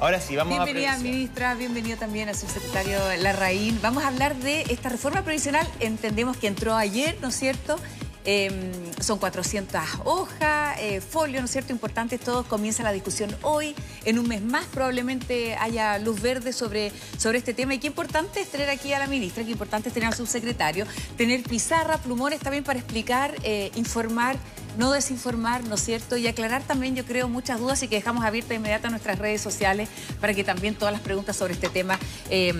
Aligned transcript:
Ahora 0.00 0.20
sí, 0.20 0.34
vamos 0.34 0.56
Bienvenida, 0.56 0.94
a 0.94 0.98
ministra, 0.98 1.54
bienvenido 1.54 1.96
también 1.96 2.28
al 2.28 2.34
subsecretario 2.34 2.98
Larraín. 3.20 3.78
Vamos 3.80 4.02
a 4.02 4.08
hablar 4.08 4.34
de 4.34 4.62
esta 4.62 4.88
reforma 4.88 5.22
provisional. 5.22 5.64
Entendemos 5.78 6.36
que 6.36 6.48
entró 6.48 6.74
ayer, 6.74 7.16
¿no 7.22 7.28
es 7.28 7.36
cierto? 7.36 7.76
Em, 8.24 8.72
son 9.00 9.20
400 9.20 9.80
hojas, 10.04 10.76
eh, 10.80 11.00
folio, 11.00 11.38
¿no 11.38 11.44
es 11.44 11.52
cierto? 11.52 11.72
Importantes 11.72 12.18
todos. 12.18 12.44
Comienza 12.46 12.82
la 12.82 12.90
discusión 12.90 13.32
hoy. 13.42 13.76
En 14.04 14.18
un 14.18 14.26
mes 14.26 14.42
más 14.42 14.66
probablemente 14.66 15.54
haya 15.54 15.96
luz 15.98 16.20
verde 16.20 16.52
sobre, 16.52 16.90
sobre 17.16 17.38
este 17.38 17.54
tema. 17.54 17.72
Y 17.74 17.78
qué 17.78 17.86
importante 17.86 18.40
es 18.40 18.48
tener 18.48 18.70
aquí 18.70 18.92
a 18.94 18.98
la 18.98 19.06
ministra, 19.06 19.44
qué 19.44 19.52
importante 19.52 19.90
es 19.90 19.94
tener 19.94 20.08
al 20.08 20.14
subsecretario, 20.14 20.86
tener 21.16 21.44
pizarra, 21.44 21.98
plumones 21.98 22.40
también 22.40 22.64
para 22.64 22.80
explicar, 22.80 23.32
eh, 23.44 23.70
informar 23.76 24.38
no 24.78 24.92
desinformar, 24.92 25.64
¿no 25.64 25.74
es 25.74 25.82
cierto? 25.82 26.16
Y 26.16 26.26
aclarar 26.28 26.62
también, 26.62 26.94
yo 26.96 27.04
creo, 27.04 27.28
muchas 27.28 27.58
dudas 27.58 27.82
y 27.82 27.88
que 27.88 27.96
dejamos 27.96 28.24
abiertas 28.24 28.50
de 28.50 28.54
inmediato 28.54 28.88
nuestras 28.88 29.18
redes 29.18 29.40
sociales 29.40 29.88
para 30.20 30.32
que 30.32 30.44
también 30.44 30.76
todas 30.76 30.92
las 30.92 31.02
preguntas 31.02 31.36
sobre 31.36 31.54
este 31.54 31.68
tema 31.68 31.98
eh, 32.30 32.54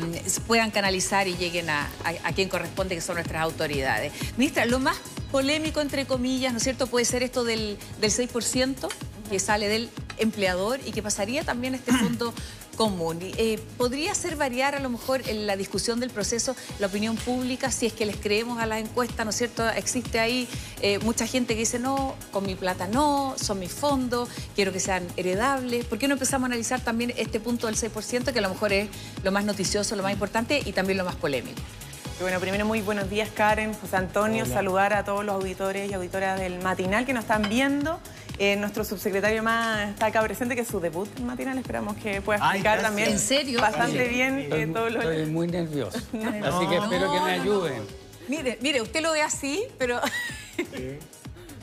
puedan 0.46 0.70
canalizar 0.70 1.28
y 1.28 1.36
lleguen 1.36 1.70
a, 1.70 1.88
quien 2.34 2.48
corresponde, 2.48 2.96
que 2.96 3.00
son 3.00 3.14
nuestras 3.14 3.42
autoridades. 3.42 4.12
Ministra, 4.36 4.66
lo 4.66 4.80
más 4.80 4.96
polémico, 5.30 5.80
entre 5.80 6.06
comillas, 6.06 6.52
¿no 6.52 6.58
es 6.58 6.64
cierto?, 6.64 6.88
puede 6.88 7.04
ser 7.04 7.22
esto 7.22 7.44
del, 7.44 7.78
del 8.00 8.10
6% 8.10 8.88
que 9.30 9.38
sale 9.38 9.68
del 9.68 9.90
empleador 10.18 10.80
y 10.84 10.90
que 10.90 11.02
pasaría 11.02 11.44
también 11.44 11.74
este 11.74 11.92
fondo 11.98 12.34
común. 12.78 13.18
Eh, 13.20 13.58
¿Podría 13.76 14.14
ser 14.14 14.36
variar 14.36 14.76
a 14.76 14.78
lo 14.78 14.88
mejor 14.88 15.28
en 15.28 15.48
la 15.48 15.56
discusión 15.56 15.98
del 15.98 16.10
proceso 16.10 16.54
la 16.78 16.86
opinión 16.86 17.16
pública 17.16 17.72
si 17.72 17.86
es 17.86 17.92
que 17.92 18.06
les 18.06 18.16
creemos 18.16 18.60
a 18.60 18.66
la 18.66 18.78
encuesta, 18.78 19.24
¿no 19.24 19.30
es 19.30 19.36
cierto? 19.36 19.68
Existe 19.68 20.20
ahí 20.20 20.46
eh, 20.80 21.00
mucha 21.00 21.26
gente 21.26 21.54
que 21.54 21.60
dice, 21.60 21.80
no, 21.80 22.14
con 22.30 22.46
mi 22.46 22.54
plata 22.54 22.86
no, 22.86 23.34
son 23.36 23.58
mis 23.58 23.72
fondos, 23.72 24.28
quiero 24.54 24.72
que 24.72 24.78
sean 24.78 25.04
heredables. 25.16 25.86
¿Por 25.86 25.98
qué 25.98 26.06
no 26.06 26.14
empezamos 26.14 26.44
a 26.44 26.46
analizar 26.46 26.80
también 26.80 27.12
este 27.16 27.40
punto 27.40 27.66
del 27.66 27.74
6%, 27.74 28.32
que 28.32 28.38
a 28.38 28.42
lo 28.42 28.48
mejor 28.48 28.72
es 28.72 28.88
lo 29.24 29.32
más 29.32 29.44
noticioso, 29.44 29.96
lo 29.96 30.04
más 30.04 30.12
importante 30.12 30.62
y 30.64 30.70
también 30.70 30.98
lo 30.98 31.04
más 31.04 31.16
polémico? 31.16 31.60
Bueno, 32.20 32.38
primero 32.38 32.64
muy 32.64 32.80
buenos 32.80 33.10
días 33.10 33.28
Karen, 33.34 33.74
José 33.74 33.96
Antonio, 33.96 34.46
saludar 34.46 34.92
a 34.92 35.04
todos 35.04 35.24
los 35.24 35.34
auditores 35.34 35.90
y 35.90 35.94
auditoras 35.94 36.38
del 36.38 36.60
matinal 36.60 37.06
que 37.06 37.12
nos 37.12 37.24
están 37.24 37.48
viendo. 37.48 37.98
Eh, 38.40 38.54
nuestro 38.54 38.84
subsecretario 38.84 39.42
más 39.42 39.90
está 39.90 40.06
acá 40.06 40.22
presente, 40.22 40.54
que 40.54 40.60
es 40.60 40.68
su 40.68 40.78
debut 40.78 41.08
en 41.18 41.26
matinal. 41.26 41.58
Esperamos 41.58 41.96
que 41.96 42.20
pueda 42.22 42.38
explicar 42.38 42.80
también 42.80 43.10
¿En 43.10 43.18
serio? 43.18 43.60
bastante 43.60 44.06
bien 44.06 44.38
estoy, 44.38 44.60
eh, 44.60 44.66
todo 44.68 44.90
lo 44.90 45.02
Estoy 45.02 45.26
muy 45.26 45.48
nervioso, 45.48 45.98
así 46.44 46.66
que 46.68 46.76
espero 46.76 47.12
que 47.12 47.20
me 47.20 47.32
ayuden. 47.32 47.82
Mire, 48.28 48.58
mire, 48.60 48.80
usted 48.82 49.00
lo 49.02 49.12
ve 49.12 49.22
así, 49.22 49.64
pero... 49.78 50.00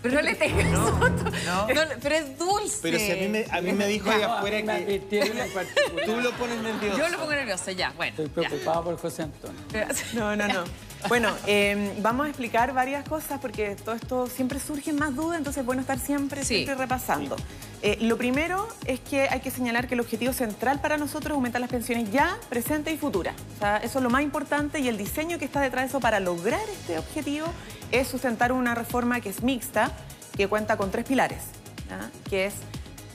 Pero 0.01 0.17
no 0.17 0.21
le 0.21 0.35
tengas 0.35 0.69
no, 0.69 0.99
no. 1.09 1.67
Pero 1.99 2.15
es 2.15 2.37
dulce. 2.37 2.77
Pero 2.83 2.99
si 2.99 3.11
a 3.11 3.15
mí 3.15 3.27
me, 3.27 3.45
a 3.49 3.59
mí 3.59 3.73
me 3.73 3.87
dijo 3.87 4.07
ahí 4.11 4.21
afuera 4.21 4.61
que... 4.61 4.99
Tú 6.05 6.21
lo 6.21 6.31
pones 6.33 6.61
nervioso. 6.61 6.99
Yo 6.99 7.09
lo 7.09 7.17
pongo 7.17 7.31
nervioso, 7.31 7.71
ya, 7.71 7.91
bueno. 7.97 8.11
Estoy 8.11 8.27
preocupado 8.27 8.83
por 8.83 8.97
José 8.99 9.23
Antonio. 9.23 9.59
No, 10.13 10.35
no, 10.35 10.47
no. 10.47 10.63
Bueno, 11.07 11.35
em, 11.45 12.01
vamos 12.01 12.25
a 12.25 12.29
explicar 12.29 12.73
varias 12.73 13.07
cosas 13.07 13.39
porque 13.39 13.75
todo 13.75 13.95
esto 13.95 14.27
siempre 14.27 14.59
surge 14.59 14.91
más 14.91 15.15
dudas, 15.15 15.37
entonces 15.37 15.61
es 15.61 15.65
bueno 15.65 15.81
estar 15.81 15.99
siempre, 15.99 16.43
siempre 16.43 16.75
repasando. 16.75 17.35
Eh, 17.83 17.97
lo 18.01 18.17
primero 18.17 18.67
es 18.85 18.99
que 18.99 19.29
hay 19.29 19.39
que 19.39 19.51
señalar 19.51 19.87
que 19.87 19.93
el 19.93 19.99
objetivo 19.99 20.33
central 20.33 20.81
para 20.81 20.97
nosotros 20.97 21.31
es 21.31 21.35
aumentar 21.35 21.61
las 21.61 21.69
pensiones 21.69 22.11
ya, 22.11 22.37
presente 22.49 22.91
y 22.91 22.97
futura. 22.97 23.33
O 23.57 23.59
sea, 23.59 23.77
eso 23.77 23.99
es 23.99 24.03
lo 24.03 24.09
más 24.09 24.23
importante 24.23 24.79
y 24.79 24.87
el 24.87 24.97
diseño 24.97 25.37
que 25.37 25.45
está 25.45 25.61
detrás 25.61 25.83
de 25.83 25.89
eso 25.89 25.99
para 25.99 26.19
lograr 26.19 26.61
este 26.71 26.97
objetivo 26.97 27.45
es 27.91 28.07
sustentar 28.07 28.51
una 28.51 28.73
reforma 28.73 29.21
que 29.21 29.29
es 29.29 29.43
mixta, 29.43 29.91
que 30.35 30.47
cuenta 30.47 30.77
con 30.77 30.89
tres 30.89 31.05
pilares, 31.05 31.43
que 32.29 32.47
es 32.47 32.55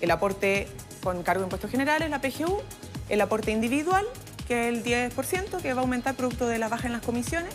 el 0.01 0.11
aporte 0.13 0.69
con 1.03 1.23
cargo 1.23 1.41
de 1.41 1.47
impuestos 1.47 1.71
generales, 1.71 2.09
la 2.09 2.21
PGU, 2.21 2.61
el 3.09 3.21
aporte 3.21 3.51
individual, 3.51 4.07
que 4.47 4.69
es 4.69 4.75
el 4.75 4.85
10%, 4.85 5.61
que 5.61 5.73
va 5.73 5.81
a 5.81 5.83
aumentar 5.83 6.15
producto 6.15 6.47
de 6.47 6.59
la 6.59 6.69
baja 6.69 6.87
en 6.87 6.93
las 6.93 7.03
comisiones, 7.03 7.53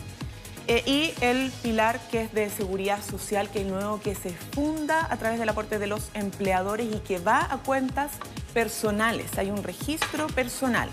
eh, 0.68 0.82
y 0.84 1.14
el 1.20 1.52
pilar 1.62 2.00
que 2.10 2.22
es 2.22 2.32
de 2.32 2.50
seguridad 2.50 3.02
social, 3.02 3.48
que 3.50 3.60
es 3.60 3.66
nuevo 3.66 4.00
que 4.00 4.14
se 4.14 4.30
funda 4.30 5.06
a 5.10 5.16
través 5.16 5.38
del 5.38 5.48
aporte 5.48 5.78
de 5.78 5.86
los 5.86 6.10
empleadores 6.14 6.92
y 6.92 6.98
que 6.98 7.18
va 7.18 7.46
a 7.50 7.58
cuentas 7.58 8.12
personales. 8.52 9.38
Hay 9.38 9.50
un 9.50 9.62
registro 9.62 10.26
personal 10.26 10.88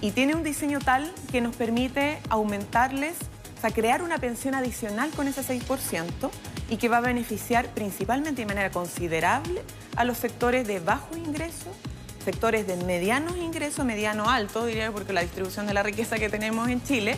y 0.00 0.12
tiene 0.12 0.34
un 0.34 0.44
diseño 0.44 0.78
tal 0.78 1.12
que 1.32 1.40
nos 1.40 1.56
permite 1.56 2.20
aumentarles, 2.28 3.16
o 3.56 3.60
sea, 3.60 3.70
crear 3.70 4.02
una 4.02 4.18
pensión 4.18 4.54
adicional 4.54 5.10
con 5.10 5.26
ese 5.26 5.42
6% 5.42 6.30
y 6.68 6.76
que 6.76 6.88
va 6.88 6.98
a 6.98 7.00
beneficiar 7.00 7.68
principalmente 7.70 8.42
de 8.42 8.46
manera 8.46 8.70
considerable 8.70 9.62
a 9.96 10.04
los 10.04 10.18
sectores 10.18 10.68
de 10.68 10.78
bajo 10.78 11.16
ingreso, 11.16 11.72
sectores 12.24 12.66
de 12.66 12.76
medianos 12.76 13.36
ingresos, 13.36 13.84
mediano 13.84 14.28
alto, 14.28 14.66
diría, 14.66 14.92
porque 14.92 15.12
la 15.12 15.22
distribución 15.22 15.66
de 15.66 15.74
la 15.74 15.82
riqueza 15.82 16.18
que 16.18 16.28
tenemos 16.28 16.68
en 16.68 16.82
Chile, 16.82 17.16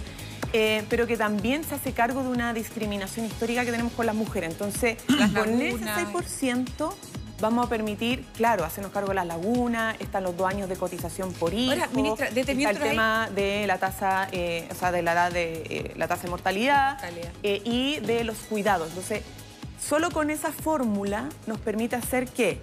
eh, 0.52 0.84
pero 0.88 1.06
que 1.06 1.16
también 1.16 1.64
se 1.64 1.74
hace 1.74 1.92
cargo 1.92 2.22
de 2.22 2.28
una 2.28 2.54
discriminación 2.54 3.26
histórica 3.26 3.64
que 3.64 3.70
tenemos 3.70 3.92
con 3.92 4.06
las 4.06 4.14
mujeres. 4.14 4.50
Entonces, 4.50 4.98
con 5.34 5.60
ese 5.60 5.84
6% 5.84 6.94
vamos 7.40 7.66
a 7.66 7.68
permitir, 7.68 8.24
claro, 8.36 8.64
hacernos 8.64 8.92
cargo 8.92 9.10
de 9.10 9.16
las 9.16 9.26
lagunas, 9.26 9.96
están 10.00 10.24
los 10.24 10.36
dos 10.36 10.48
años 10.48 10.68
de 10.68 10.76
cotización 10.76 11.32
por 11.32 11.54
hijo, 11.54 11.72
Ahora, 11.72 11.88
ministra, 11.94 12.28
está 12.28 12.52
el 12.52 12.78
tema 12.78 13.28
de 13.34 13.66
la 13.66 13.78
tasa, 13.78 14.28
eh, 14.32 14.68
o 14.70 14.74
sea, 14.74 14.90
de 14.90 15.02
la 15.02 15.12
edad 15.12 15.32
de 15.32 15.62
eh, 15.70 15.92
la 15.96 16.08
tasa 16.08 16.24
de 16.24 16.30
mortalidad, 16.30 16.98
y 17.42 18.00
de 18.00 18.24
los 18.24 18.38
cuidados. 18.38 18.88
Entonces, 18.88 19.22
solo 19.80 20.10
con 20.10 20.30
esa 20.30 20.50
fórmula 20.50 21.28
nos 21.46 21.60
permite 21.60 21.94
hacer 21.96 22.26
que 22.26 22.60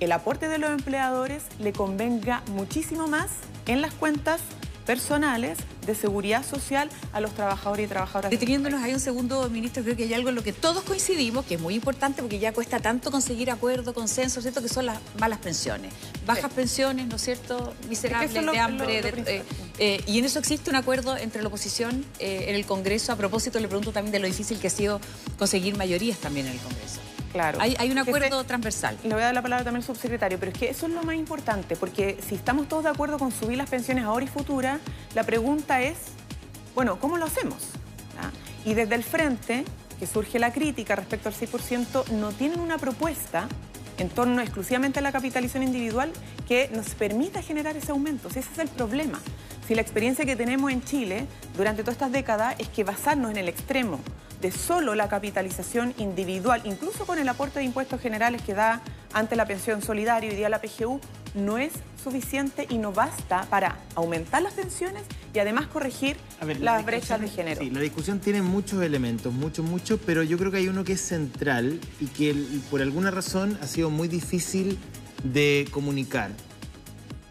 el 0.00 0.12
aporte 0.12 0.48
de 0.48 0.58
los 0.58 0.70
empleadores 0.70 1.44
le 1.58 1.72
convenga 1.72 2.42
muchísimo 2.48 3.08
más 3.08 3.30
en 3.66 3.80
las 3.80 3.94
cuentas 3.94 4.40
personales 4.86 5.58
de 5.86 5.94
seguridad 5.94 6.44
social 6.44 6.88
a 7.12 7.20
los 7.20 7.34
trabajadores 7.34 7.86
y 7.86 7.88
trabajadoras. 7.88 8.30
Deteniéndonos 8.30 8.82
ahí 8.82 8.92
un 8.94 9.00
segundo, 9.00 9.48
ministro, 9.50 9.82
creo 9.82 9.96
que 9.96 10.04
hay 10.04 10.14
algo 10.14 10.28
en 10.28 10.34
lo 10.34 10.42
que 10.42 10.52
todos 10.52 10.84
coincidimos, 10.84 11.44
que 11.44 11.54
es 11.54 11.60
muy 11.60 11.74
importante 11.74 12.22
porque 12.22 12.38
ya 12.38 12.52
cuesta 12.52 12.80
tanto 12.80 13.10
conseguir 13.10 13.50
acuerdo, 13.50 13.94
consenso, 13.94 14.40
¿cierto? 14.40 14.62
Que 14.62 14.68
son 14.68 14.86
las 14.86 14.98
malas 15.18 15.38
pensiones. 15.38 15.92
Bajas 16.26 16.52
pensiones, 16.52 17.06
¿no 17.06 17.16
es 17.16 17.22
cierto? 17.22 17.74
Miserables, 17.88 18.32
de 18.32 18.58
hambre. 18.58 19.00
Eh, 19.00 19.42
eh, 19.78 20.04
y 20.06 20.18
en 20.18 20.24
eso 20.24 20.38
existe 20.38 20.70
un 20.70 20.76
acuerdo 20.76 21.16
entre 21.16 21.42
la 21.42 21.48
oposición 21.48 22.04
eh, 22.18 22.46
en 22.48 22.54
el 22.54 22.64
Congreso. 22.66 23.12
A 23.12 23.16
propósito, 23.16 23.58
le 23.58 23.68
pregunto 23.68 23.92
también 23.92 24.12
de 24.12 24.20
lo 24.20 24.26
difícil 24.26 24.58
que 24.58 24.68
ha 24.68 24.70
sido 24.70 25.00
conseguir 25.38 25.76
mayorías 25.76 26.18
también 26.18 26.46
en 26.46 26.52
el 26.52 26.58
Congreso. 26.60 27.00
Claro. 27.32 27.58
Hay, 27.60 27.90
un 27.90 27.98
acuerdo 27.98 28.44
transversal. 28.44 28.98
Le 29.02 29.14
voy 29.14 29.22
a 29.22 29.26
dar 29.26 29.34
la 29.34 29.42
palabra 29.42 29.64
también 29.64 29.82
al 29.82 29.86
subsecretario, 29.86 30.38
pero 30.38 30.52
es 30.52 30.58
que 30.58 30.68
eso 30.68 30.86
es 30.86 30.92
lo 30.92 31.02
más 31.02 31.16
importante, 31.16 31.76
porque 31.76 32.18
si 32.26 32.34
estamos 32.34 32.68
todos 32.68 32.84
de 32.84 32.90
acuerdo 32.90 33.18
con 33.18 33.32
subir 33.32 33.56
las 33.56 33.70
pensiones 33.70 34.04
ahora 34.04 34.24
y 34.24 34.28
futura, 34.28 34.80
la 35.14 35.24
pregunta 35.24 35.80
es, 35.80 35.96
bueno, 36.74 36.98
¿cómo 37.00 37.16
lo 37.16 37.24
hacemos? 37.24 37.70
¿Ah? 38.20 38.30
Y 38.66 38.74
desde 38.74 38.94
el 38.94 39.02
frente, 39.02 39.64
que 39.98 40.06
surge 40.06 40.38
la 40.38 40.52
crítica 40.52 40.94
respecto 40.94 41.30
al 41.30 41.34
6%, 41.34 42.08
no 42.10 42.32
tienen 42.32 42.60
una 42.60 42.76
propuesta 42.76 43.48
en 43.98 44.10
torno 44.10 44.42
exclusivamente 44.42 44.98
a 44.98 45.02
la 45.02 45.12
capitalización 45.12 45.62
individual 45.62 46.12
que 46.46 46.70
nos 46.74 46.90
permita 46.94 47.40
generar 47.40 47.76
ese 47.76 47.92
aumento. 47.92 48.28
ese 48.28 48.40
es 48.40 48.58
el 48.58 48.68
problema. 48.68 49.20
Si 49.66 49.74
la 49.74 49.80
experiencia 49.80 50.24
que 50.24 50.36
tenemos 50.36 50.70
en 50.70 50.82
Chile 50.82 51.26
durante 51.56 51.82
todas 51.82 51.94
estas 51.94 52.12
décadas 52.12 52.56
es 52.58 52.68
que 52.68 52.84
basarnos 52.84 53.30
en 53.30 53.36
el 53.38 53.48
extremo 53.48 54.00
de 54.42 54.50
solo 54.50 54.94
la 54.94 55.08
capitalización 55.08 55.94
individual, 55.96 56.60
incluso 56.64 57.06
con 57.06 57.18
el 57.18 57.28
aporte 57.28 57.60
de 57.60 57.64
impuestos 57.64 58.00
generales 58.00 58.42
que 58.42 58.54
da 58.54 58.82
ante 59.14 59.36
la 59.36 59.46
pensión 59.46 59.80
solidaria 59.82 60.32
y 60.32 60.36
día 60.36 60.48
la 60.48 60.60
PGU, 60.60 61.00
no 61.34 61.58
es 61.58 61.72
suficiente 62.02 62.66
y 62.68 62.76
no 62.76 62.92
basta 62.92 63.46
para 63.48 63.78
aumentar 63.94 64.42
las 64.42 64.54
pensiones 64.54 65.04
y 65.32 65.38
además 65.38 65.68
corregir 65.68 66.16
las 66.60 66.84
brechas 66.84 67.20
de 67.20 67.28
género. 67.28 67.62
Sí, 67.62 67.70
la 67.70 67.80
discusión 67.80 68.18
tiene 68.18 68.42
muchos 68.42 68.82
elementos, 68.82 69.32
muchos, 69.32 69.64
muchos, 69.64 70.00
pero 70.04 70.22
yo 70.22 70.36
creo 70.36 70.50
que 70.50 70.58
hay 70.58 70.68
uno 70.68 70.82
que 70.82 70.94
es 70.94 71.00
central 71.00 71.80
y 72.00 72.06
que 72.06 72.34
por 72.70 72.82
alguna 72.82 73.10
razón 73.10 73.56
ha 73.62 73.66
sido 73.66 73.90
muy 73.90 74.08
difícil 74.08 74.76
de 75.22 75.68
comunicar 75.70 76.30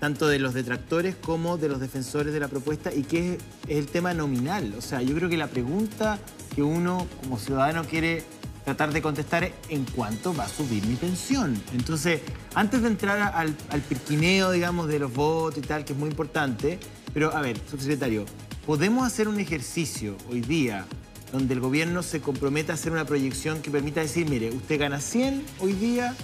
tanto 0.02 0.28
de 0.28 0.40
los 0.40 0.56
detractores 0.56 1.16
como 1.16 1.60
de 1.60 1.70
los 1.70 1.80
defensores 1.80 2.34
de 2.34 2.40
la 2.40 2.48
propuesta 2.48 2.92
y 2.92 3.04
que 3.04 3.36
es, 3.36 3.38
el 3.68 3.86
tema 3.86 4.16
nominal. 4.16 4.74
O 4.76 4.82
sea, 4.82 5.04
yo 5.04 5.14
creo 5.14 5.30
que 5.30 5.38
la 5.38 5.46
pregunta 5.46 6.18
que 6.56 6.64
uno 6.64 7.06
como 7.22 7.38
ciudadano 7.38 7.84
quiere 7.84 8.24
tratar 8.66 8.92
de 8.94 9.02
contestar 9.04 9.44
es 9.44 9.54
en 9.70 9.86
cuánto 9.86 10.34
va 10.34 10.46
a 10.46 10.50
subir 10.50 10.88
mi 10.88 10.96
pensión. 10.96 11.62
Entonces, 11.74 12.22
antes 12.56 12.82
de 12.82 12.88
entrar 12.88 13.32
al, 13.36 13.56
al 13.70 13.82
pirquineo, 13.82 14.50
digamos, 14.50 14.88
de 14.88 14.98
los 14.98 15.14
votos 15.14 15.60
y 15.60 15.62
tal, 15.62 15.86
que 15.86 15.94
es 15.94 16.00
muy 16.00 16.10
importante, 16.10 16.80
pero 17.14 17.36
a 17.38 17.42
ver, 17.42 17.60
subsecretario, 17.70 18.26
¿podemos 18.66 19.06
hacer 19.06 19.28
un 19.28 19.40
ejercicio 19.40 20.18
hoy 20.32 20.42
día 20.42 20.88
donde 21.32 21.54
el 21.54 21.60
gobierno 21.60 22.02
se 22.02 22.22
comprometa 22.22 22.74
a 22.74 22.76
hacer 22.76 22.92
una 22.92 23.06
proyección 23.06 23.62
que 23.62 23.70
permita 23.70 24.02
decir, 24.02 24.28
mire, 24.28 24.50
usted 24.50 24.80
gana 24.80 25.00
100 25.00 25.44
hoy 25.60 25.74
día, 25.74 26.16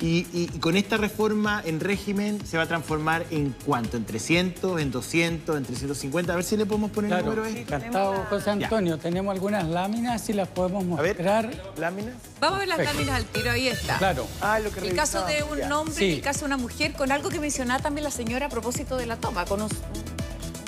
Y, 0.00 0.46
con 0.60 0.76
esta 0.76 0.96
reforma 0.96 1.62
en 1.64 1.80
régimen 1.80 2.44
se 2.44 2.56
va 2.56 2.64
a 2.64 2.66
transformar 2.66 3.24
en 3.30 3.54
cuánto, 3.64 3.96
en 3.96 4.04
300, 4.04 4.80
en 4.80 4.90
200, 4.90 5.56
en 5.56 5.64
350. 5.64 6.32
A 6.32 6.36
ver 6.36 6.44
si 6.44 6.56
le 6.56 6.66
podemos 6.66 6.90
poner 6.90 7.12
el 7.12 7.24
número. 7.24 7.46
Encantado, 7.46 8.24
José 8.28 8.50
Antonio. 8.50 8.98
Tenemos 8.98 9.32
algunas 9.32 9.66
láminas 9.66 10.28
y 10.28 10.32
las 10.32 10.48
podemos 10.48 10.84
mostrar. 10.84 11.46
A 11.46 11.48
ver, 11.48 11.62
láminas. 11.78 12.14
Vamos 12.40 12.56
a 12.56 12.60
ver 12.60 12.68
las 12.68 12.78
láminas 12.78 13.16
al 13.16 13.24
tiro, 13.26 13.50
ahí 13.50 13.68
está. 13.68 13.98
Claro. 13.98 14.26
Ah, 14.40 14.58
lo 14.58 14.70
que 14.70 14.80
el 14.80 14.94
caso 14.94 15.24
de 15.24 15.42
un 15.42 15.72
hombre 15.72 16.06
y 16.06 16.14
el 16.14 16.20
caso 16.20 16.40
de 16.40 16.46
una 16.46 16.56
mujer, 16.56 16.92
con 16.92 17.10
algo 17.12 17.28
que 17.28 17.40
mencionaba 17.40 17.80
también 17.80 18.04
la 18.04 18.10
señora 18.10 18.46
a 18.46 18.48
propósito 18.48 18.96
de 18.96 19.06
la 19.06 19.16
toma, 19.16 19.44
con 19.44 19.62
un, 19.62 19.70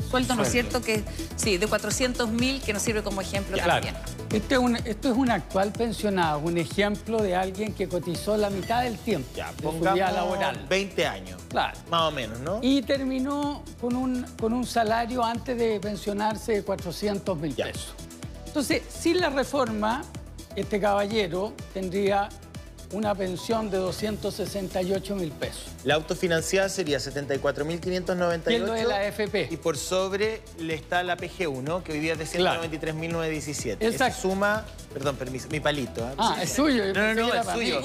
sueldo, 0.09 0.35
¿no 0.35 0.43
es 0.43 0.51
cierto? 0.51 0.81
Que 0.81 1.03
sí, 1.37 1.59
de 1.59 1.67
400 1.67 2.31
mil, 2.31 2.61
que 2.61 2.73
nos 2.73 2.83
sirve 2.83 3.03
como 3.03 3.21
ejemplo 3.21 3.57
también. 3.57 3.95
Este 4.33 4.55
es 4.55 4.61
un, 4.61 4.77
esto 4.77 5.11
es 5.11 5.17
un 5.17 5.31
actual 5.31 5.73
pensionado, 5.73 6.41
un 6.41 6.59
ejemplo 6.59 7.23
de 7.23 7.35
alguien 7.35 7.73
que 7.73 7.89
cotizó 7.89 8.37
la 8.37 8.51
mitad 8.51 8.83
del 8.83 8.99
tiempo 8.99 9.29
ya, 9.35 9.53
de 9.53 9.63
su 9.63 9.79
vida 9.79 10.13
laboral. 10.13 10.67
20 10.69 11.07
años. 11.07 11.41
Claro. 11.49 11.79
Más 11.91 12.03
o 12.03 12.11
menos, 12.11 12.39
¿no? 12.41 12.59
Y 12.63 12.83
terminó 12.83 13.63
con 13.81 13.97
un, 13.97 14.27
con 14.39 14.53
un 14.53 14.67
salario 14.67 15.25
antes 15.25 15.57
de 15.59 15.81
pensionarse 15.81 16.53
de 16.53 16.63
400 16.63 17.39
mil 17.39 17.55
pesos. 17.55 17.95
Entonces, 18.47 18.83
sin 18.89 19.21
la 19.21 19.31
reforma, 19.31 20.03
este 20.57 20.81
caballero 20.81 21.53
tendría 21.73 22.29
una 22.93 23.15
pensión 23.15 23.71
de 23.71 23.79
268 23.79 25.15
mil 25.15 25.31
pesos. 25.31 25.67
La 25.85 25.95
autofinanciada 25.95 26.69
sería 26.69 26.99
74.598. 26.99 28.51
Y 28.51 28.59
de 28.59 28.85
la 28.85 29.05
FP. 29.07 29.49
Y 29.51 29.57
por 29.57 29.77
sobre 29.77 30.41
le 30.59 30.75
está 30.75 31.03
la 31.03 31.17
PGU, 31.17 31.63
¿no? 31.63 31.85
Que 31.85 31.93
hoy 31.93 32.01
día 32.01 32.15
es 32.15 32.19
de 32.19 32.27
193.917. 32.27 33.77
Esa 33.81 34.11
suma, 34.11 34.65
perdón, 34.93 35.17
permiso, 35.17 35.49
mi 35.51 35.61
palito. 35.61 36.09
¿eh? 36.09 36.15
Ah, 36.17 36.39
es 36.43 36.53
suyo. 36.53 36.93
No, 36.95 37.15
no, 37.15 37.29
no, 37.29 37.35
es 37.35 37.47
suyo. 37.47 37.81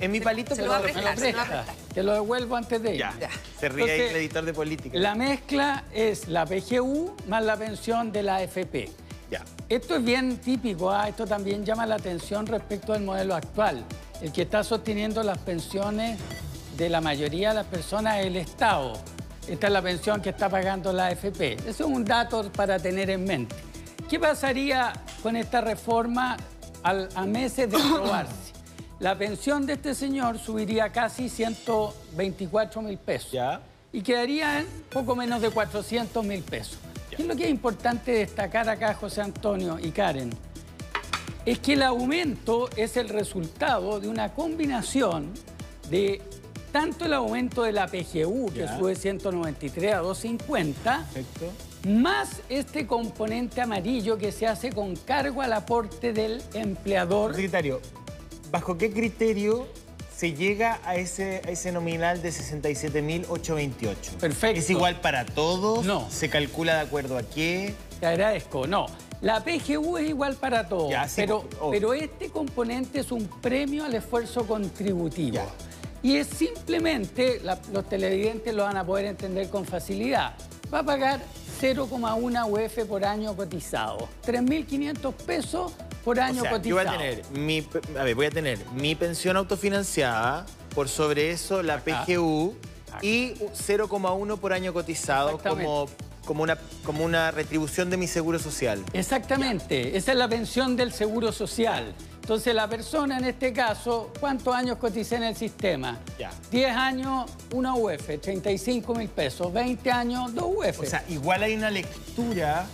En, 0.00 0.10
mi 0.10 0.20
palito, 0.20 0.54
se, 0.54 0.62
lo 0.62 0.70
va 0.70 0.78
a 0.78 0.82
prestar, 0.82 1.64
Que 1.94 2.02
lo 2.02 2.14
devuelvo 2.14 2.56
antes 2.56 2.82
de 2.82 2.94
ir. 2.94 3.00
Ya, 3.00 3.14
se 3.60 3.68
ríe 3.68 4.10
el 4.10 4.16
editor 4.16 4.44
de 4.44 4.54
política. 4.54 4.98
La 4.98 5.14
mezcla 5.14 5.84
es 5.92 6.28
la 6.28 6.46
PGU 6.46 7.14
más 7.26 7.44
la 7.44 7.56
pensión 7.56 8.12
de 8.12 8.22
la 8.22 8.42
FP. 8.42 8.90
Ya. 9.30 9.44
Esto 9.68 9.96
es 9.96 10.04
bien 10.04 10.38
típico, 10.38 10.90
¿ah? 10.90 11.08
esto 11.08 11.26
también 11.26 11.64
llama 11.64 11.84
la 11.84 11.96
atención 11.96 12.46
respecto 12.46 12.94
al 12.94 13.02
modelo 13.02 13.34
actual 13.34 13.84
el 14.20 14.32
que 14.32 14.42
está 14.42 14.64
sosteniendo 14.64 15.22
las 15.22 15.38
pensiones 15.38 16.18
de 16.76 16.88
la 16.88 17.00
mayoría 17.00 17.50
de 17.50 17.56
las 17.56 17.66
personas 17.66 18.18
es 18.18 18.26
el 18.26 18.36
Estado. 18.36 18.94
Esta 19.46 19.66
es 19.68 19.72
la 19.72 19.82
pensión 19.82 20.20
que 20.20 20.30
está 20.30 20.48
pagando 20.48 20.92
la 20.92 21.06
AFP. 21.06 21.54
Eso 21.66 21.68
es 21.68 21.80
un 21.80 22.04
dato 22.04 22.50
para 22.52 22.78
tener 22.78 23.10
en 23.10 23.24
mente. 23.24 23.54
¿Qué 24.08 24.18
pasaría 24.18 24.92
con 25.22 25.36
esta 25.36 25.60
reforma 25.60 26.36
a 26.82 27.26
meses 27.26 27.70
de 27.70 27.76
aprobarse? 27.76 28.52
La 29.00 29.16
pensión 29.16 29.64
de 29.64 29.74
este 29.74 29.94
señor 29.94 30.40
subiría 30.40 30.90
casi 30.90 31.28
124 31.28 32.82
mil 32.82 32.98
pesos. 32.98 33.30
¿Ya? 33.30 33.60
Y 33.92 34.00
quedaría 34.00 34.58
en 34.58 34.66
poco 34.90 35.14
menos 35.14 35.40
de 35.40 35.50
400 35.50 36.24
mil 36.24 36.42
pesos. 36.42 36.78
¿Qué 37.18 37.24
es 37.24 37.28
lo 37.28 37.36
que 37.36 37.44
es 37.44 37.50
importante 37.50 38.12
destacar 38.12 38.68
acá, 38.70 38.94
José 38.94 39.20
Antonio 39.20 39.76
y 39.78 39.90
Karen? 39.90 40.30
es 41.44 41.58
que 41.58 41.72
el 41.72 41.82
aumento 41.82 42.68
es 42.76 42.96
el 42.96 43.08
resultado 43.08 43.98
de 43.98 44.08
una 44.08 44.34
combinación 44.34 45.32
de 45.90 46.22
tanto 46.70 47.06
el 47.06 47.14
aumento 47.14 47.62
de 47.62 47.72
la 47.72 47.88
PGU, 47.88 48.52
que 48.52 48.68
sube 48.68 48.94
193 48.94 49.94
a 49.94 49.98
250, 49.98 51.06
más 51.88 52.42
este 52.48 52.86
componente 52.86 53.62
amarillo 53.62 54.18
que 54.18 54.30
se 54.30 54.46
hace 54.46 54.70
con 54.70 54.94
cargo 54.94 55.42
al 55.42 55.54
aporte 55.54 56.12
del 56.12 56.40
empleador. 56.52 57.34
Secretario, 57.34 57.80
¿bajo 58.52 58.78
qué 58.78 58.92
criterio 58.92 59.66
se 60.18 60.32
llega 60.32 60.80
a 60.84 60.96
ese, 60.96 61.42
ese 61.46 61.70
nominal 61.70 62.20
de 62.20 62.30
67.828? 62.30 64.16
Perfecto. 64.18 64.58
¿Es 64.58 64.68
igual 64.68 65.00
para 65.00 65.24
todos? 65.24 65.86
No. 65.86 66.10
¿Se 66.10 66.28
calcula 66.28 66.74
de 66.74 66.80
acuerdo 66.80 67.16
a 67.16 67.22
qué? 67.22 67.72
Te 68.00 68.06
agradezco, 68.06 68.66
no. 68.66 68.86
La 69.20 69.44
PGU 69.44 69.96
es 69.98 70.08
igual 70.08 70.34
para 70.34 70.68
todos, 70.68 70.92
pero, 71.14 71.48
pero 71.70 71.94
este 71.94 72.30
componente 72.30 72.98
es 72.98 73.12
un 73.12 73.28
premio 73.28 73.84
al 73.84 73.94
esfuerzo 73.94 74.44
contributivo. 74.44 75.40
Y 76.02 76.16
es 76.16 76.26
simplemente, 76.26 77.40
los 77.72 77.88
televidentes 77.88 78.52
lo 78.52 78.64
van 78.64 78.76
a 78.76 78.84
poder 78.84 79.06
entender 79.06 79.48
con 79.48 79.64
facilidad, 79.64 80.34
va 80.74 80.80
a 80.80 80.84
pagar 80.84 81.20
0,1 81.60 82.66
UF 82.66 82.88
por 82.88 83.04
año 83.04 83.36
cotizado, 83.36 84.08
3.500 84.26 85.12
pesos 85.14 85.72
por 86.08 86.20
año 86.20 86.42
cotizado. 86.48 86.74
voy 86.74 86.86
a 86.86 86.98
tener 86.98 87.22
mi, 87.32 87.68
a 87.98 88.02
ver, 88.02 88.14
voy 88.14 88.26
a 88.26 88.30
tener 88.30 88.58
mi 88.72 88.94
pensión 88.94 89.36
autofinanciada, 89.36 90.46
por 90.74 90.88
sobre 90.88 91.32
eso 91.32 91.62
la 91.62 91.80
PGU 91.84 92.56
y 93.02 93.34
0,1 93.34 94.38
por 94.38 94.54
año 94.54 94.72
cotizado 94.72 95.36
como 95.38 95.86
como 96.24 96.42
una, 96.42 96.58
como 96.84 97.04
una 97.04 97.30
retribución 97.30 97.88
de 97.88 97.96
mi 97.96 98.06
seguro 98.06 98.38
social. 98.38 98.84
Exactamente, 98.92 99.96
esa 99.96 100.12
es 100.12 100.18
la 100.18 100.28
pensión 100.28 100.76
del 100.76 100.92
seguro 100.92 101.30
social. 101.32 101.94
Entonces 102.20 102.54
la 102.54 102.68
persona 102.68 103.18
en 103.18 103.24
este 103.24 103.52
caso, 103.52 104.10
¿cuántos 104.18 104.54
años 104.54 104.76
cotiza 104.76 105.16
en 105.16 105.24
el 105.24 105.36
sistema? 105.36 105.98
Ya. 106.18 106.30
10 106.50 106.76
años, 106.76 107.30
una 107.54 107.74
UF, 107.74 108.20
35 108.20 108.94
mil 108.94 109.08
pesos. 109.08 109.50
20 109.52 109.90
años, 109.90 110.34
dos 110.34 110.44
UF. 110.54 110.80
O 110.80 110.84
sea, 110.84 111.02
igual 111.08 111.42
hay 111.42 111.54
una 111.54 111.70
lectura 111.70 112.66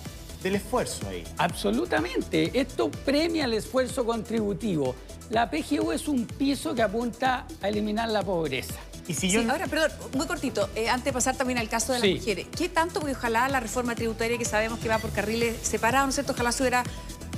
del 0.44 0.56
esfuerzo 0.56 1.08
ahí. 1.08 1.24
Absolutamente. 1.38 2.50
Esto 2.54 2.90
premia 2.90 3.46
el 3.46 3.54
esfuerzo 3.54 4.04
contributivo. 4.04 4.94
La 5.30 5.50
PGU 5.50 5.90
es 5.90 6.06
un 6.06 6.26
piso 6.26 6.74
que 6.74 6.82
apunta 6.82 7.46
a 7.62 7.68
eliminar 7.68 8.10
la 8.10 8.22
pobreza. 8.22 8.74
Sí, 9.12 9.36
ahora, 9.36 9.66
perdón, 9.66 9.90
muy 10.14 10.26
cortito, 10.26 10.70
eh, 10.74 10.88
antes 10.88 11.06
de 11.06 11.12
pasar 11.12 11.36
también 11.36 11.58
al 11.58 11.68
caso 11.68 11.92
de 11.92 11.98
las 11.98 12.08
mujeres, 12.08 12.46
¿qué 12.56 12.70
tanto, 12.70 13.00
porque 13.00 13.14
ojalá 13.14 13.48
la 13.50 13.60
reforma 13.60 13.94
tributaria 13.94 14.38
que 14.38 14.46
sabemos 14.46 14.78
que 14.78 14.88
va 14.88 14.98
por 14.98 15.10
carriles 15.12 15.56
separados, 15.60 16.06
¿no 16.06 16.08
es 16.10 16.14
cierto? 16.14 16.32
Ojalá 16.32 16.52
se 16.52 16.62
hubiera 16.62 16.84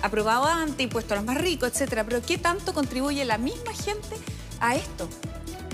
aprobado 0.02 0.44
antes, 0.44 0.78
impuesto 0.78 1.14
a 1.14 1.16
los 1.16 1.26
más 1.26 1.38
ricos, 1.38 1.70
etcétera, 1.72 2.04
pero 2.04 2.22
¿qué 2.22 2.38
tanto 2.38 2.72
contribuye 2.72 3.24
la 3.24 3.38
misma 3.38 3.72
gente 3.72 4.16
a 4.60 4.76
esto? 4.76 5.08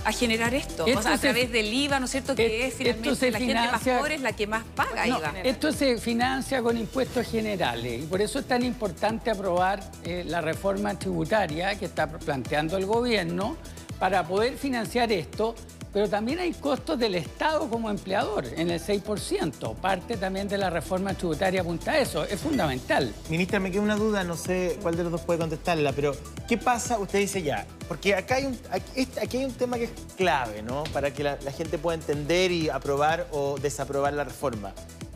A 0.05 0.13
generar 0.13 0.55
esto, 0.55 0.85
o 0.85 1.03
sea, 1.03 1.15
a 1.15 1.19
través 1.19 1.51
del 1.53 1.73
IVA, 1.73 2.01
¿no 2.01 2.07
es 2.07 2.13
cierto? 2.13 2.35
Que 2.35 2.67
es 2.67 2.75
finalmente 2.75 3.31
la 3.31 3.39
gente 3.39 3.55
más 3.55 3.83
pobre 3.83 4.15
es 4.17 4.21
la 4.21 4.33
que 4.33 4.47
más 4.47 4.65
paga 4.75 5.07
IVA. 5.07 5.35
Esto 5.45 5.73
se 5.73 5.99
financia 5.99 6.63
con 6.63 6.77
impuestos 6.77 7.27
generales 7.27 8.03
y 8.03 8.07
por 8.07 8.21
eso 8.21 8.39
es 8.39 8.47
tan 8.47 8.65
importante 8.65 9.31
aprobar 9.31 9.81
eh, 10.05 10.25
la 10.27 10.41
reforma 10.41 10.99
tributaria 10.99 11.79
que 11.79 11.87
está 11.87 12.09
planteando 12.09 12.77
el 12.77 12.87
gobierno 12.87 13.57
para 13.99 14.27
poder 14.27 14.57
financiar 14.57 15.13
esto 15.13 15.55
pero 15.93 16.09
también 16.09 16.39
hay 16.39 16.53
costos 16.53 16.99
del 16.99 17.15
Estado 17.15 17.69
como 17.69 17.91
empleador 17.91 18.47
en 18.57 18.71
el 18.71 18.81
6%. 18.81 19.75
Parte 19.77 20.17
también 20.17 20.49
de 20.49 20.59
la 20.59 20.71
reforma 20.71 21.15
tributaria 21.15 21.61
apunta 21.61 21.93
a 21.93 21.99
eso. 21.99 22.25
Es 22.25 22.41
fundamental. 22.41 23.15
Ministra, 23.29 23.61
me 23.61 23.71
queda 23.71 23.83
una 23.83 23.97
duda, 23.97 24.25
no 24.25 24.37
sé 24.37 24.79
cuál 24.83 24.97
de 24.97 25.03
los 25.05 25.13
dos 25.13 25.21
puede 25.23 25.39
contestarla, 25.39 25.93
pero 25.93 26.15
¿qué 26.49 26.57
pasa? 26.57 26.99
Usted 26.99 27.19
dice 27.19 27.43
ya, 27.43 27.67
porque 27.89 28.15
acá 28.15 28.37
hay 28.37 28.47
un, 28.47 28.59
aquí, 28.71 29.37
hay 29.37 29.45
un 29.45 29.53
tema 29.53 29.77
que 29.77 29.85
es 29.85 29.93
clave, 30.17 30.63
¿no? 30.63 30.85
Para 30.93 31.13
que 31.13 31.23
la, 31.23 31.37
gente 31.53 31.77
pueda 31.77 31.97
entender 31.97 32.51
y 32.51 32.71
aprobar 32.71 33.27
o 33.31 33.59
desaprobar 33.59 34.15
la 34.15 34.25
reforma 34.25 34.73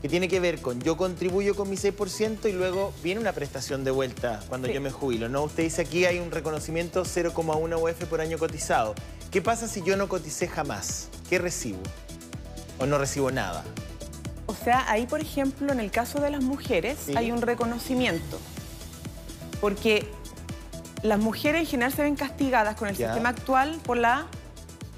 que 0.07 0.11
tiene 0.11 0.29
que 0.29 0.39
ver 0.39 0.61
con 0.63 0.81
yo 0.83 0.97
contribuyo 0.97 1.57
con 1.57 1.69
mi 1.69 1.75
6% 1.75 2.49
y 2.49 2.53
luego 2.53 2.93
viene 3.03 3.21
una 3.21 3.33
prestación 3.33 3.83
de 3.83 3.91
vuelta 3.91 4.41
cuando 4.49 4.69
yo 4.69 4.81
me 4.81 4.93
jubilo, 4.93 5.29
¿no? 5.29 5.43
Usted 5.43 5.65
dice 5.65 5.83
aquí 5.83 6.05
hay 6.05 6.21
un 6.21 6.31
reconocimiento 6.31 7.03
0,1 7.03 7.83
UF 7.83 8.05
por 8.05 8.21
año 8.21 8.39
cotizado. 8.39 8.95
¿Qué 9.33 9.43
pasa 9.43 9.67
si 9.67 9.83
yo 9.83 9.97
no 9.97 10.09
coticé 10.09 10.47
jamás? 10.47 11.09
¿Qué 11.29 11.41
recibo? 11.41 11.81
¿O 12.79 12.87
no 12.87 12.99
recibo 12.99 13.33
nada? 13.33 13.65
O 14.47 14.55
sea, 14.55 14.89
ahí, 14.89 15.09
por 15.09 15.21
ejemplo, 15.21 15.73
en 15.73 15.81
el 15.81 15.91
caso 15.91 16.21
de 16.21 16.31
las 16.31 16.45
mujeres, 16.45 16.99
hay 17.17 17.33
un 17.33 17.43
reconocimiento. 17.43 18.39
Porque 19.61 20.09
las 21.03 21.19
mujeres 21.19 21.63
en 21.63 21.67
general 21.67 21.93
se 21.93 22.03
ven 22.03 22.15
castigadas 22.15 22.77
con 22.77 22.87
el 22.87 22.95
sistema 22.95 23.31
actual 23.31 23.81
por 23.85 23.97
la 23.97 24.29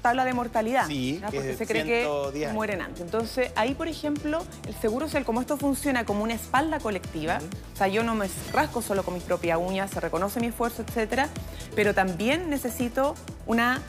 tabla 0.09 0.25
de 0.25 0.33
mortalidad. 0.33 0.87
Sí, 0.87 1.21
porque 1.23 1.55
se 1.55 1.67
cree 1.67 1.83
que 1.83 2.49
mueren 2.51 2.81
antes. 2.81 3.01
Entonces, 3.01 3.51
ahí, 3.55 3.75
por 3.75 3.87
ejemplo, 3.87 4.43
el 4.67 4.73
seguro 4.75 5.05
social, 5.05 5.23
como 5.23 5.39
esto 5.39 5.55
funciona 5.55 6.03
como 6.03 6.23
una 6.23 6.33
espalda 6.33 6.79
colectiva, 6.79 7.39
o 7.73 7.77
sea, 7.77 7.87
yo 7.87 8.01
no 8.01 8.15
me 8.15 8.27
rasco 8.51 8.81
solo 8.81 9.03
con 9.03 9.13
mis 9.13 9.23
propias 9.23 9.59
uñas, 9.61 9.91
se 9.91 9.99
reconoce 9.99 10.39
mi 10.39 10.47
esfuerzo, 10.47 10.81
etcétera, 10.81 11.29
pero 11.75 11.93
también 11.93 12.49
necesito 12.49 13.13
una 13.45 13.81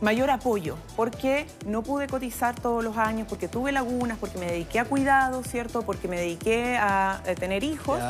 mayor 0.00 0.28
apoyo, 0.30 0.76
porque 0.96 1.46
no 1.66 1.84
pude 1.84 2.08
cotizar 2.08 2.58
todos 2.58 2.82
los 2.82 2.96
años, 2.96 3.28
porque 3.28 3.46
tuve 3.46 3.70
lagunas, 3.70 4.18
porque 4.18 4.38
me 4.38 4.46
dediqué 4.46 4.80
a 4.80 4.84
cuidado, 4.84 5.44
¿cierto? 5.44 5.82
Porque 5.82 6.08
me 6.08 6.16
dediqué 6.16 6.76
a, 6.78 7.22
tener 7.38 7.62
hijos. 7.62 8.00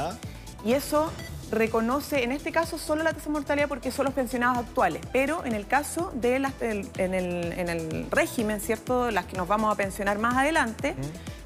Y 0.65 0.73
eso 0.73 1.13
reconoce, 1.51 2.25
en 2.25 2.33
este 2.33 2.53
caso, 2.53 2.79
solo 2.79 3.03
la 3.03 3.13
tasa 3.13 3.27
de 3.27 3.33
mortalidad 3.33 3.69
porque 3.69 3.91
son 3.91 4.07
los 4.07 4.15
pensionados 4.15 4.59
actuales, 4.59 5.03
pero 5.13 5.45
en 5.45 5.55
el 5.55 5.67
caso 5.67 6.13
de 6.15 6.39
las, 6.39 6.53
en, 6.61 7.15
el, 7.15 8.07
régimen, 8.11 8.61
¿cierto? 8.61 9.11
Las 9.11 9.27
que 9.27 9.37
nos 9.37 9.49
vamos 9.49 9.73
a 9.73 9.77
pensionar 9.77 10.19
más 10.19 10.37
adelante, 10.37 10.95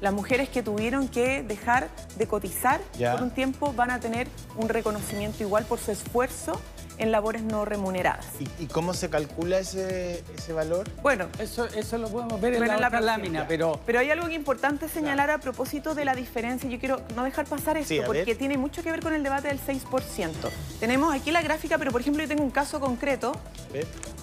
las 0.01 0.13
mujeres 0.13 0.49
que 0.49 0.63
tuvieron 0.63 1.07
que 1.07 1.43
dejar 1.43 1.89
de 2.17 2.27
cotizar 2.27 2.81
por 3.11 3.21
un 3.21 3.31
tiempo 3.31 3.73
van 3.73 3.91
a 3.91 3.99
tener 3.99 4.27
un 4.55 4.69
reconocimiento 4.69 5.43
igual 5.43 5.65
por 5.65 5.79
su 5.79 5.91
esfuerzo 5.91 6.59
en 6.99 7.11
labores 7.11 7.41
no 7.41 7.65
remuneradas. 7.65 8.27
¿Y, 8.59 8.67
cómo 8.67 8.93
se 8.93 9.09
calcula 9.09 9.59
ese, 9.59 10.23
ese 10.37 10.53
valor? 10.53 10.87
Bueno, 11.01 11.27
eso, 11.39 11.65
eso 11.65 11.97
lo 11.97 12.09
podemos 12.09 12.39
ver 12.39 12.55
en 12.55 12.67
la, 12.67 12.75
otra 12.75 13.01
lámina, 13.01 13.47
pero... 13.47 13.79
Pero 13.85 13.99
hay 13.99 14.11
algo 14.11 14.29
importante 14.29 14.87
señalar 14.89 15.31
a 15.31 15.39
propósito 15.39 15.95
de 15.95 16.05
la 16.05 16.13
diferencia. 16.13 16.69
Yo 16.69 16.77
quiero 16.77 17.01
no 17.15 17.23
dejar 17.23 17.45
pasar 17.45 17.77
esto, 17.77 18.03
porque 18.05 18.35
tiene 18.35 18.57
mucho 18.57 18.83
que 18.83 18.91
ver 18.91 18.99
con 18.99 19.13
el 19.13 19.23
debate 19.23 19.47
del 19.47 19.59
6%. 19.59 20.31
Tenemos 20.79 21.13
aquí 21.15 21.31
la 21.31 21.41
gráfica, 21.41 21.77
pero 21.77 21.91
por 21.91 22.01
ejemplo 22.01 22.21
yo 22.21 22.29
tengo 22.29 22.43
un 22.43 22.51
caso 22.51 22.79
concreto, 22.79 23.31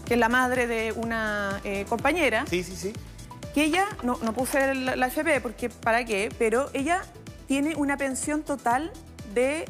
que 0.05 0.15
es 0.15 0.21
la 0.21 0.29
madre 0.29 0.67
de 0.67 0.93
una 0.93 1.61
eh, 1.65 1.87
compañera. 1.89 2.45
Sí, 2.49 2.63
sí, 2.63 2.77
sí. 2.77 2.93
Que 3.55 3.65
ella, 3.65 3.87
no, 4.03 4.19
no 4.23 4.35
puse 4.35 4.75
la, 4.75 4.97
la 4.97 5.07
FP, 5.07 5.41
porque 5.41 5.71
¿para 5.71 6.05
qué? 6.05 6.29
Pero 6.39 6.69
ella 6.75 7.03
tiene 7.47 7.75
una 7.77 7.97
pensión 7.97 8.43
total 8.43 8.93
de 9.35 9.65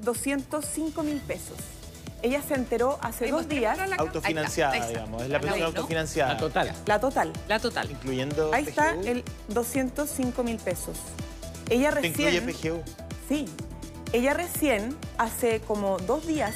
205 0.00 1.00
eh, 1.00 1.04
mil 1.04 1.20
pesos. 1.20 1.56
Ella 2.22 2.42
se 2.42 2.54
enteró 2.54 2.98
hace 3.00 3.28
dos 3.28 3.48
días. 3.48 3.78
Autofinanciada, 3.98 4.86
digamos. 4.86 5.22
Es 5.22 5.28
la 5.28 5.40
pensión 5.40 5.66
autofinanciada. 5.66 6.34
La 6.34 6.40
total. 6.40 6.72
La 6.86 7.00
total. 7.00 7.32
La 7.48 7.58
total. 7.60 7.90
Incluyendo 7.90 8.52
Ahí 8.52 8.64
está 8.64 8.92
el 8.92 9.24
205 9.48 10.42
mil 10.42 10.56
pesos. 10.56 10.98
Ella 11.70 11.90
recién... 11.90 12.34
¿Incluye 12.34 12.40
PGU? 12.40 12.82
Sí. 13.28 13.46
Ella 14.12 14.34
recién, 14.34 14.96
hace 15.18 15.60
como 15.60 15.98
dos 15.98 16.26
días, 16.26 16.54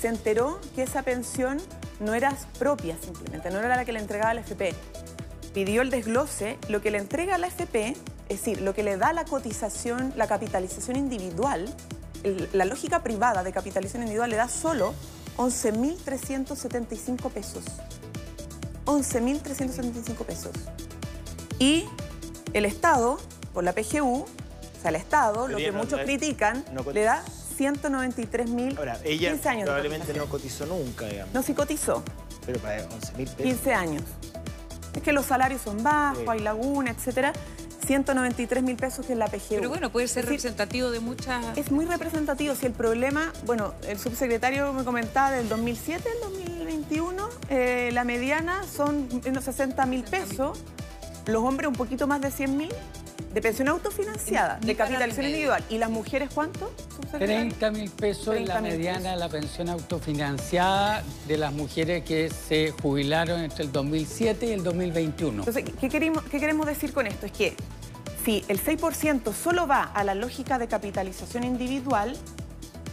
se 0.00 0.08
enteró 0.08 0.60
que 0.74 0.82
esa 0.82 1.02
pensión 1.02 1.60
no 2.00 2.14
era 2.14 2.34
propia 2.58 2.96
simplemente, 3.02 3.50
no 3.50 3.58
era 3.58 3.76
la 3.76 3.84
que 3.84 3.92
le 3.92 4.00
entregaba 4.00 4.32
la 4.34 4.40
FP. 4.40 4.74
Pidió 5.52 5.82
el 5.82 5.90
desglose, 5.90 6.58
lo 6.68 6.80
que 6.80 6.90
le 6.90 6.98
entrega 6.98 7.36
la 7.38 7.46
FP 7.46 7.94
es 8.28 8.38
decir, 8.40 8.62
lo 8.62 8.74
que 8.74 8.82
le 8.82 8.96
da 8.96 9.12
la 9.12 9.24
cotización, 9.24 10.12
la 10.16 10.26
capitalización 10.26 10.96
individual, 10.96 11.68
la 12.52 12.64
lógica 12.64 13.02
privada 13.02 13.42
de 13.42 13.52
capitalización 13.52 14.02
individual 14.02 14.30
le 14.30 14.36
da 14.36 14.48
solo 14.48 14.94
11.375 15.36 17.30
pesos. 17.30 17.64
11.375 18.86 20.24
pesos. 20.24 20.52
Y 21.58 21.84
el 22.52 22.64
Estado, 22.64 23.18
por 23.52 23.64
la 23.64 23.72
PGU, 23.72 24.22
o 24.22 24.26
sea, 24.80 24.90
el 24.90 24.96
Estado, 24.96 25.48
lo 25.48 25.56
que 25.58 25.72
muchos 25.72 26.00
critican, 26.00 26.64
le 26.92 27.02
da 27.02 27.24
193.000 27.58 28.78
Ahora, 28.78 28.98
ella 29.04 29.36
probablemente 29.62 30.12
no 30.14 30.26
cotizó 30.26 30.66
nunca, 30.66 31.06
digamos. 31.06 31.32
No, 31.32 31.42
sí 31.42 31.54
cotizó. 31.54 32.02
Pero 32.44 32.58
para 32.58 32.88
11.000 32.88 33.16
pesos. 33.16 33.36
15 33.36 33.74
años. 33.74 34.02
Es 34.94 35.02
que 35.02 35.12
los 35.12 35.26
salarios 35.26 35.62
son 35.62 35.82
bajos, 35.82 36.22
hay 36.28 36.40
laguna, 36.40 36.90
etcétera. 36.90 37.32
193 37.84 38.62
mil 38.62 38.76
pesos 38.76 39.06
que 39.06 39.12
es 39.12 39.18
la 39.18 39.28
PGU. 39.28 39.56
Pero 39.56 39.68
bueno, 39.68 39.90
puede 39.90 40.08
ser 40.08 40.24
representativo 40.24 40.90
de 40.90 41.00
muchas... 41.00 41.56
Es 41.56 41.70
muy 41.70 41.84
representativo. 41.84 42.54
Si 42.54 42.66
el 42.66 42.72
problema, 42.72 43.32
bueno, 43.46 43.74
el 43.88 43.98
subsecretario 43.98 44.72
me 44.72 44.84
comentaba 44.84 45.30
del 45.30 45.48
2007 45.48 46.08
al 46.08 46.32
2021, 46.32 47.28
eh, 47.50 47.90
la 47.92 48.04
mediana 48.04 48.62
son 48.64 49.08
unos 49.26 49.44
60 49.44 49.86
mil 49.86 50.04
pesos, 50.04 50.58
los 51.26 51.42
hombres 51.42 51.68
un 51.68 51.74
poquito 51.74 52.06
más 52.06 52.20
de 52.20 52.30
100 52.30 52.56
mil, 52.56 52.72
de 53.32 53.42
pensión 53.42 53.68
autofinanciada, 53.68 54.58
de 54.60 54.76
capitalización 54.76 55.26
individual. 55.26 55.64
¿Y 55.68 55.78
las 55.78 55.90
mujeres 55.90 56.30
cuánto? 56.32 56.72
30 57.18 57.70
mil 57.72 57.90
pesos 57.90 58.36
en 58.36 58.46
la 58.46 58.60
mediana 58.60 59.10
de 59.10 59.16
la 59.16 59.28
pensión 59.28 59.68
autofinanciada 59.68 61.02
de 61.26 61.36
las 61.36 61.52
mujeres 61.52 62.04
que 62.04 62.30
se 62.30 62.70
jubilaron 62.70 63.40
entre 63.40 63.64
el 63.64 63.72
2007 63.72 64.46
y 64.46 64.50
el 64.52 64.62
2021. 64.62 65.42
Entonces, 65.42 65.64
¿qué 65.80 65.88
queremos, 65.88 66.22
qué 66.24 66.38
queremos 66.38 66.66
decir 66.66 66.92
con 66.92 67.06
esto? 67.06 67.26
Es 67.26 67.32
que 67.32 67.56
si 68.24 68.44
el 68.48 68.62
6% 68.62 69.32
solo 69.34 69.66
va 69.66 69.82
a 69.82 70.02
la 70.04 70.14
lógica 70.14 70.58
de 70.58 70.66
capitalización 70.66 71.44
individual, 71.44 72.16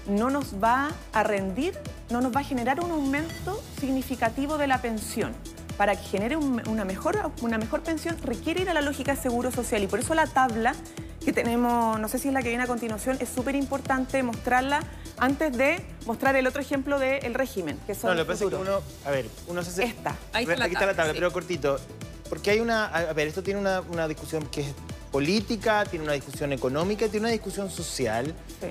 no 0.07 0.29
nos 0.29 0.61
va 0.61 0.91
a 1.13 1.23
rendir, 1.23 1.77
no 2.09 2.21
nos 2.21 2.35
va 2.35 2.41
a 2.41 2.43
generar 2.43 2.83
un 2.83 2.91
aumento 2.91 3.61
significativo 3.79 4.57
de 4.57 4.67
la 4.67 4.81
pensión 4.81 5.33
para 5.77 5.95
que 5.95 6.03
genere 6.03 6.35
una, 6.35 6.85
mejor, 6.85 7.31
una 7.41 7.57
mejor 7.57 7.81
pensión 7.81 8.17
requiere 8.23 8.61
ir 8.61 8.69
a 8.69 8.73
la 8.73 8.81
lógica 8.81 9.15
de 9.15 9.21
seguro 9.21 9.51
social 9.51 9.81
y 9.81 9.88
por 9.88 10.00
eso 10.00 10.13
la 10.13 10.27
tabla 10.27 10.75
que 11.23 11.33
tenemos, 11.33 12.00
no 12.00 12.07
sé 12.07 12.19
si 12.19 12.27
es 12.27 12.33
la 12.33 12.41
que 12.41 12.50
viene 12.50 12.63
a 12.63 12.67
continuación, 12.67 13.17
es 13.19 13.29
súper 13.29 13.55
importante 13.55 14.21
mostrarla 14.23 14.81
antes 15.17 15.55
de 15.55 15.83
mostrar 16.05 16.35
el 16.35 16.47
otro 16.47 16.61
ejemplo 16.61 17.00
del 17.00 17.33
régimen, 17.35 17.79
que 17.85 17.93
son 17.93 18.09
No, 18.09 18.15
lo 18.15 18.23
que 18.23 18.31
pasa 18.31 18.43
es 18.43 18.50
que 18.50 18.55
uno, 18.55 18.79
a 19.05 19.11
ver, 19.11 19.27
uno 19.47 19.63
se 19.63 19.69
hace... 19.69 19.83
Esta. 19.83 20.15
Ahí 20.33 20.43
está 20.43 20.63
Aquí 20.63 20.73
está 20.73 20.85
la 20.88 20.95
tabla, 20.95 21.13
pero 21.13 21.31
cortito. 21.31 21.79
Porque 22.27 22.51
hay 22.51 22.59
una, 22.59 22.85
a 22.85 23.13
ver, 23.13 23.27
esto 23.27 23.43
tiene 23.43 23.59
una, 23.59 23.81
una, 23.81 24.07
discusión 24.07 24.45
que 24.47 24.61
es 24.61 24.73
política, 25.11 25.85
tiene 25.85 26.05
una 26.05 26.13
discusión 26.13 26.53
económica, 26.53 27.07
tiene 27.07 27.25
una 27.25 27.31
discusión 27.31 27.69
social. 27.69 28.33
Sí. 28.59 28.67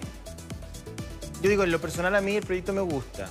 Yo 1.43 1.49
digo, 1.49 1.65
en 1.65 1.71
lo 1.71 1.81
personal 1.81 2.15
a 2.17 2.21
mí 2.21 2.37
el 2.37 2.45
proyecto 2.45 2.73
me 2.73 2.81
gusta. 2.81 3.29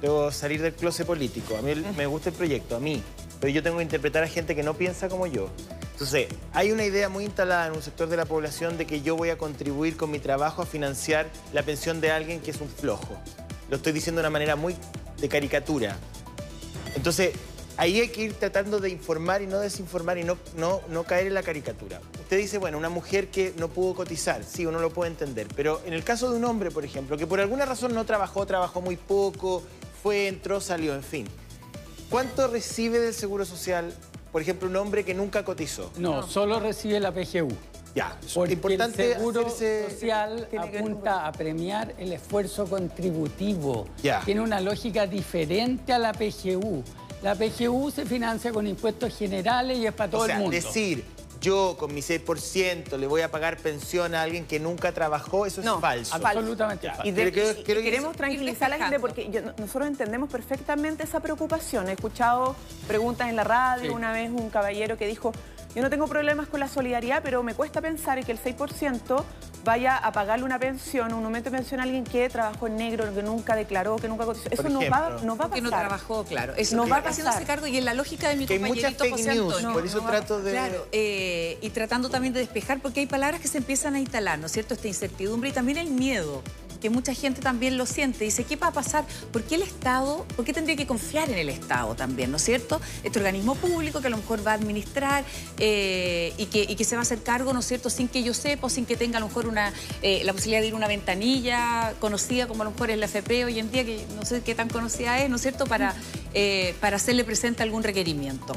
Debo 0.00 0.30
salir 0.32 0.62
del 0.62 0.74
closet 0.74 1.06
político. 1.06 1.56
A 1.56 1.62
mí 1.62 1.74
me 1.96 2.06
gusta 2.06 2.30
el 2.30 2.34
proyecto, 2.34 2.76
a 2.76 2.80
mí. 2.80 3.02
Pero 3.38 3.52
yo 3.52 3.62
tengo 3.62 3.78
que 3.78 3.82
interpretar 3.82 4.22
a 4.22 4.28
gente 4.28 4.54
que 4.54 4.62
no 4.62 4.74
piensa 4.74 5.08
como 5.08 5.26
yo. 5.26 5.50
Entonces, 5.92 6.28
hay 6.54 6.72
una 6.72 6.84
idea 6.84 7.10
muy 7.10 7.24
instalada 7.24 7.66
en 7.66 7.74
un 7.74 7.82
sector 7.82 8.08
de 8.08 8.16
la 8.16 8.24
población 8.24 8.78
de 8.78 8.86
que 8.86 9.02
yo 9.02 9.16
voy 9.16 9.28
a 9.28 9.36
contribuir 9.36 9.98
con 9.98 10.10
mi 10.10 10.18
trabajo 10.18 10.62
a 10.62 10.66
financiar 10.66 11.26
la 11.52 11.62
pensión 11.62 12.00
de 12.00 12.10
alguien 12.10 12.40
que 12.40 12.50
es 12.50 12.60
un 12.62 12.68
flojo. 12.68 13.18
Lo 13.68 13.76
estoy 13.76 13.92
diciendo 13.92 14.20
de 14.20 14.26
una 14.26 14.30
manera 14.30 14.56
muy 14.56 14.74
de 15.18 15.28
caricatura. 15.28 15.98
Entonces, 16.96 17.34
ahí 17.76 18.00
hay 18.00 18.08
que 18.08 18.22
ir 18.22 18.32
tratando 18.32 18.80
de 18.80 18.88
informar 18.88 19.42
y 19.42 19.46
no 19.46 19.58
desinformar 19.58 20.16
y 20.16 20.24
no, 20.24 20.38
no, 20.56 20.80
no 20.88 21.04
caer 21.04 21.26
en 21.26 21.34
la 21.34 21.42
caricatura. 21.42 22.00
Usted 22.30 22.42
dice, 22.42 22.58
bueno, 22.58 22.78
una 22.78 22.90
mujer 22.90 23.26
que 23.26 23.52
no 23.58 23.66
pudo 23.66 23.92
cotizar, 23.92 24.44
sí, 24.44 24.64
uno 24.64 24.78
lo 24.78 24.90
puede 24.90 25.10
entender, 25.10 25.48
pero 25.56 25.80
en 25.84 25.92
el 25.92 26.04
caso 26.04 26.30
de 26.30 26.36
un 26.36 26.44
hombre, 26.44 26.70
por 26.70 26.84
ejemplo, 26.84 27.16
que 27.16 27.26
por 27.26 27.40
alguna 27.40 27.64
razón 27.64 27.92
no 27.92 28.06
trabajó, 28.06 28.46
trabajó 28.46 28.80
muy 28.80 28.96
poco, 28.96 29.64
fue, 30.00 30.28
entró, 30.28 30.60
salió, 30.60 30.94
en 30.94 31.02
fin. 31.02 31.26
¿Cuánto 32.08 32.46
recibe 32.46 33.00
del 33.00 33.14
Seguro 33.14 33.44
Social, 33.44 33.92
por 34.30 34.42
ejemplo, 34.42 34.68
un 34.68 34.76
hombre 34.76 35.04
que 35.04 35.12
nunca 35.12 35.44
cotizó? 35.44 35.90
No, 35.96 36.22
solo 36.22 36.60
recibe 36.60 37.00
la 37.00 37.10
PGU. 37.10 37.48
Ya, 37.96 38.16
porque 38.32 38.52
importante 38.52 39.10
el 39.10 39.14
Seguro 39.14 39.50
Social 39.50 40.48
apunta 40.56 41.26
a 41.26 41.32
premiar 41.32 41.96
el 41.98 42.12
esfuerzo 42.12 42.64
contributivo. 42.66 43.88
Ya. 44.04 44.20
Tiene 44.24 44.40
una 44.40 44.60
lógica 44.60 45.08
diferente 45.08 45.92
a 45.92 45.98
la 45.98 46.12
PGU. 46.12 46.84
La 47.24 47.34
PGU 47.34 47.90
se 47.90 48.06
financia 48.06 48.52
con 48.52 48.68
impuestos 48.68 49.18
generales 49.18 49.78
y 49.78 49.86
es 49.86 49.92
para 49.92 50.12
todo 50.12 50.22
o 50.22 50.26
sea, 50.26 50.36
el 50.36 50.42
mundo. 50.42 50.54
decir, 50.54 51.04
yo 51.40 51.76
con 51.78 51.94
mi 51.94 52.00
6% 52.00 52.96
le 52.98 53.06
voy 53.06 53.22
a 53.22 53.30
pagar 53.30 53.56
pensión 53.56 54.14
a 54.14 54.22
alguien 54.22 54.46
que 54.46 54.60
nunca 54.60 54.92
trabajó, 54.92 55.46
eso 55.46 55.60
es 55.60 55.80
falso. 55.80 56.14
Absolutamente 56.14 56.88
falso. 56.88 57.02
Y, 57.06 57.12
queremos 57.12 58.16
tranquilizar 58.16 58.72
a 58.72 58.76
la 58.76 58.84
gente 58.84 59.00
porque 59.00 59.28
nosotros 59.58 59.88
entendemos 59.88 60.30
perfectamente 60.30 61.04
esa 61.04 61.20
preocupación. 61.20 61.88
He 61.88 61.92
escuchado 61.92 62.54
preguntas 62.86 63.28
en 63.28 63.36
la 63.36 63.44
radio, 63.44 63.94
una 63.94 64.12
vez 64.12 64.30
un 64.30 64.50
caballero 64.50 64.98
que 64.98 65.06
dijo, 65.06 65.32
yo 65.74 65.82
no 65.82 65.90
tengo 65.90 66.06
problemas 66.08 66.48
con 66.48 66.60
la 66.60 66.68
solidaridad, 66.68 67.22
pero 67.22 67.42
me 67.42 67.54
cuesta 67.54 67.80
pensar 67.80 68.24
que 68.24 68.32
el 68.32 68.42
6% 68.42 69.24
vaya 69.64 69.96
a 69.96 70.10
pagarle 70.12 70.44
una 70.44 70.58
pensión, 70.58 71.12
un 71.12 71.24
aumento 71.24 71.50
de 71.50 71.58
pensión 71.58 71.80
a 71.80 71.84
alguien 71.84 72.04
que 72.04 72.28
trabajó 72.28 72.66
en 72.66 72.76
negro, 72.76 73.12
que 73.14 73.22
nunca 73.22 73.54
declaró, 73.54 73.96
que 73.96 74.08
nunca 74.08 74.24
cotizó. 74.24 74.48
Eso 74.50 74.68
no 74.68 74.80
va, 74.90 75.18
no 75.22 75.36
va 75.36 75.44
a 75.44 75.48
pasar. 75.48 75.54
Que 75.54 75.60
no 75.60 75.70
trabajó, 75.70 76.24
claro. 76.24 76.54
Eso 76.56 76.76
no 76.76 76.88
va 76.88 76.96
a 76.96 77.02
pasar. 77.02 77.34
ese 77.34 77.44
cargo 77.44 77.66
y 77.66 77.76
en 77.76 77.84
la 77.84 77.94
lógica 77.94 78.28
de 78.28 78.36
mi 78.36 78.46
que 78.46 78.58
compañerito 78.58 79.04
hay 79.04 79.10
José 79.10 79.30
Antonio. 79.30 79.72
por 79.72 79.84
eso 79.84 80.00
trato 80.00 80.40
de... 80.40 80.52
Claro, 80.52 80.86
eh, 80.92 81.58
y 81.60 81.70
tratando 81.70 82.08
también 82.08 82.32
de 82.32 82.40
despejar, 82.40 82.80
porque 82.80 83.00
hay 83.00 83.06
palabras 83.06 83.40
que 83.40 83.48
se 83.48 83.58
empiezan 83.58 83.94
a 83.94 84.00
instalar, 84.00 84.38
¿no 84.38 84.46
es 84.46 84.52
cierto? 84.52 84.74
Esta 84.74 84.88
incertidumbre 84.88 85.50
y 85.50 85.52
también 85.52 85.78
el 85.78 85.90
miedo 85.90 86.42
que 86.80 86.90
mucha 86.90 87.14
gente 87.14 87.40
también 87.40 87.76
lo 87.76 87.86
siente. 87.86 88.24
Dice, 88.24 88.44
¿qué 88.44 88.56
va 88.56 88.68
a 88.68 88.72
pasar? 88.72 89.04
¿Por 89.32 89.44
qué 89.44 89.56
el 89.56 89.62
Estado, 89.62 90.24
por 90.36 90.44
qué 90.44 90.52
tendría 90.52 90.76
que 90.76 90.86
confiar 90.86 91.30
en 91.30 91.38
el 91.38 91.48
Estado 91.48 91.94
también, 91.94 92.30
¿no 92.30 92.38
es 92.38 92.44
cierto? 92.44 92.80
Este 93.02 93.18
organismo 93.18 93.54
público 93.54 94.00
que 94.00 94.06
a 94.06 94.10
lo 94.10 94.16
mejor 94.16 94.46
va 94.46 94.52
a 94.52 94.54
administrar 94.54 95.24
eh, 95.58 96.32
y, 96.36 96.46
que, 96.46 96.74
que, 96.74 96.84
se 96.84 96.96
va 96.96 97.00
a 97.00 97.02
hacer 97.02 97.22
cargo, 97.22 97.52
¿no 97.52 97.60
es 97.60 97.66
cierto?, 97.66 97.90
sin 97.90 98.08
que 98.08 98.22
yo 98.22 98.34
sepa, 98.34 98.68
sin 98.68 98.86
que 98.86 98.96
tenga 98.96 99.18
a 99.18 99.20
lo 99.20 99.28
mejor 99.28 99.46
una, 99.46 99.72
eh, 100.02 100.22
la 100.24 100.32
posibilidad 100.32 100.60
de 100.60 100.68
ir 100.68 100.74
a 100.74 100.76
una 100.76 100.88
ventanilla 100.88 101.94
conocida 102.00 102.46
como 102.48 102.62
a 102.62 102.64
lo 102.64 102.72
mejor 102.72 102.90
es 102.90 102.98
la 102.98 103.06
FP 103.06 103.44
hoy 103.44 103.58
en 103.58 103.70
día, 103.70 103.84
que 103.84 104.06
no 104.16 104.24
sé 104.24 104.42
qué 104.42 104.54
tan 104.54 104.68
conocida 104.68 105.18
es, 105.18 105.28
¿no 105.28 105.36
es 105.36 105.42
cierto?, 105.42 105.66
para, 105.66 105.94
eh, 106.34 106.74
para 106.80 106.96
hacerle 106.96 107.24
presente 107.24 107.62
algún 107.62 107.82
requerimiento. 107.82 108.54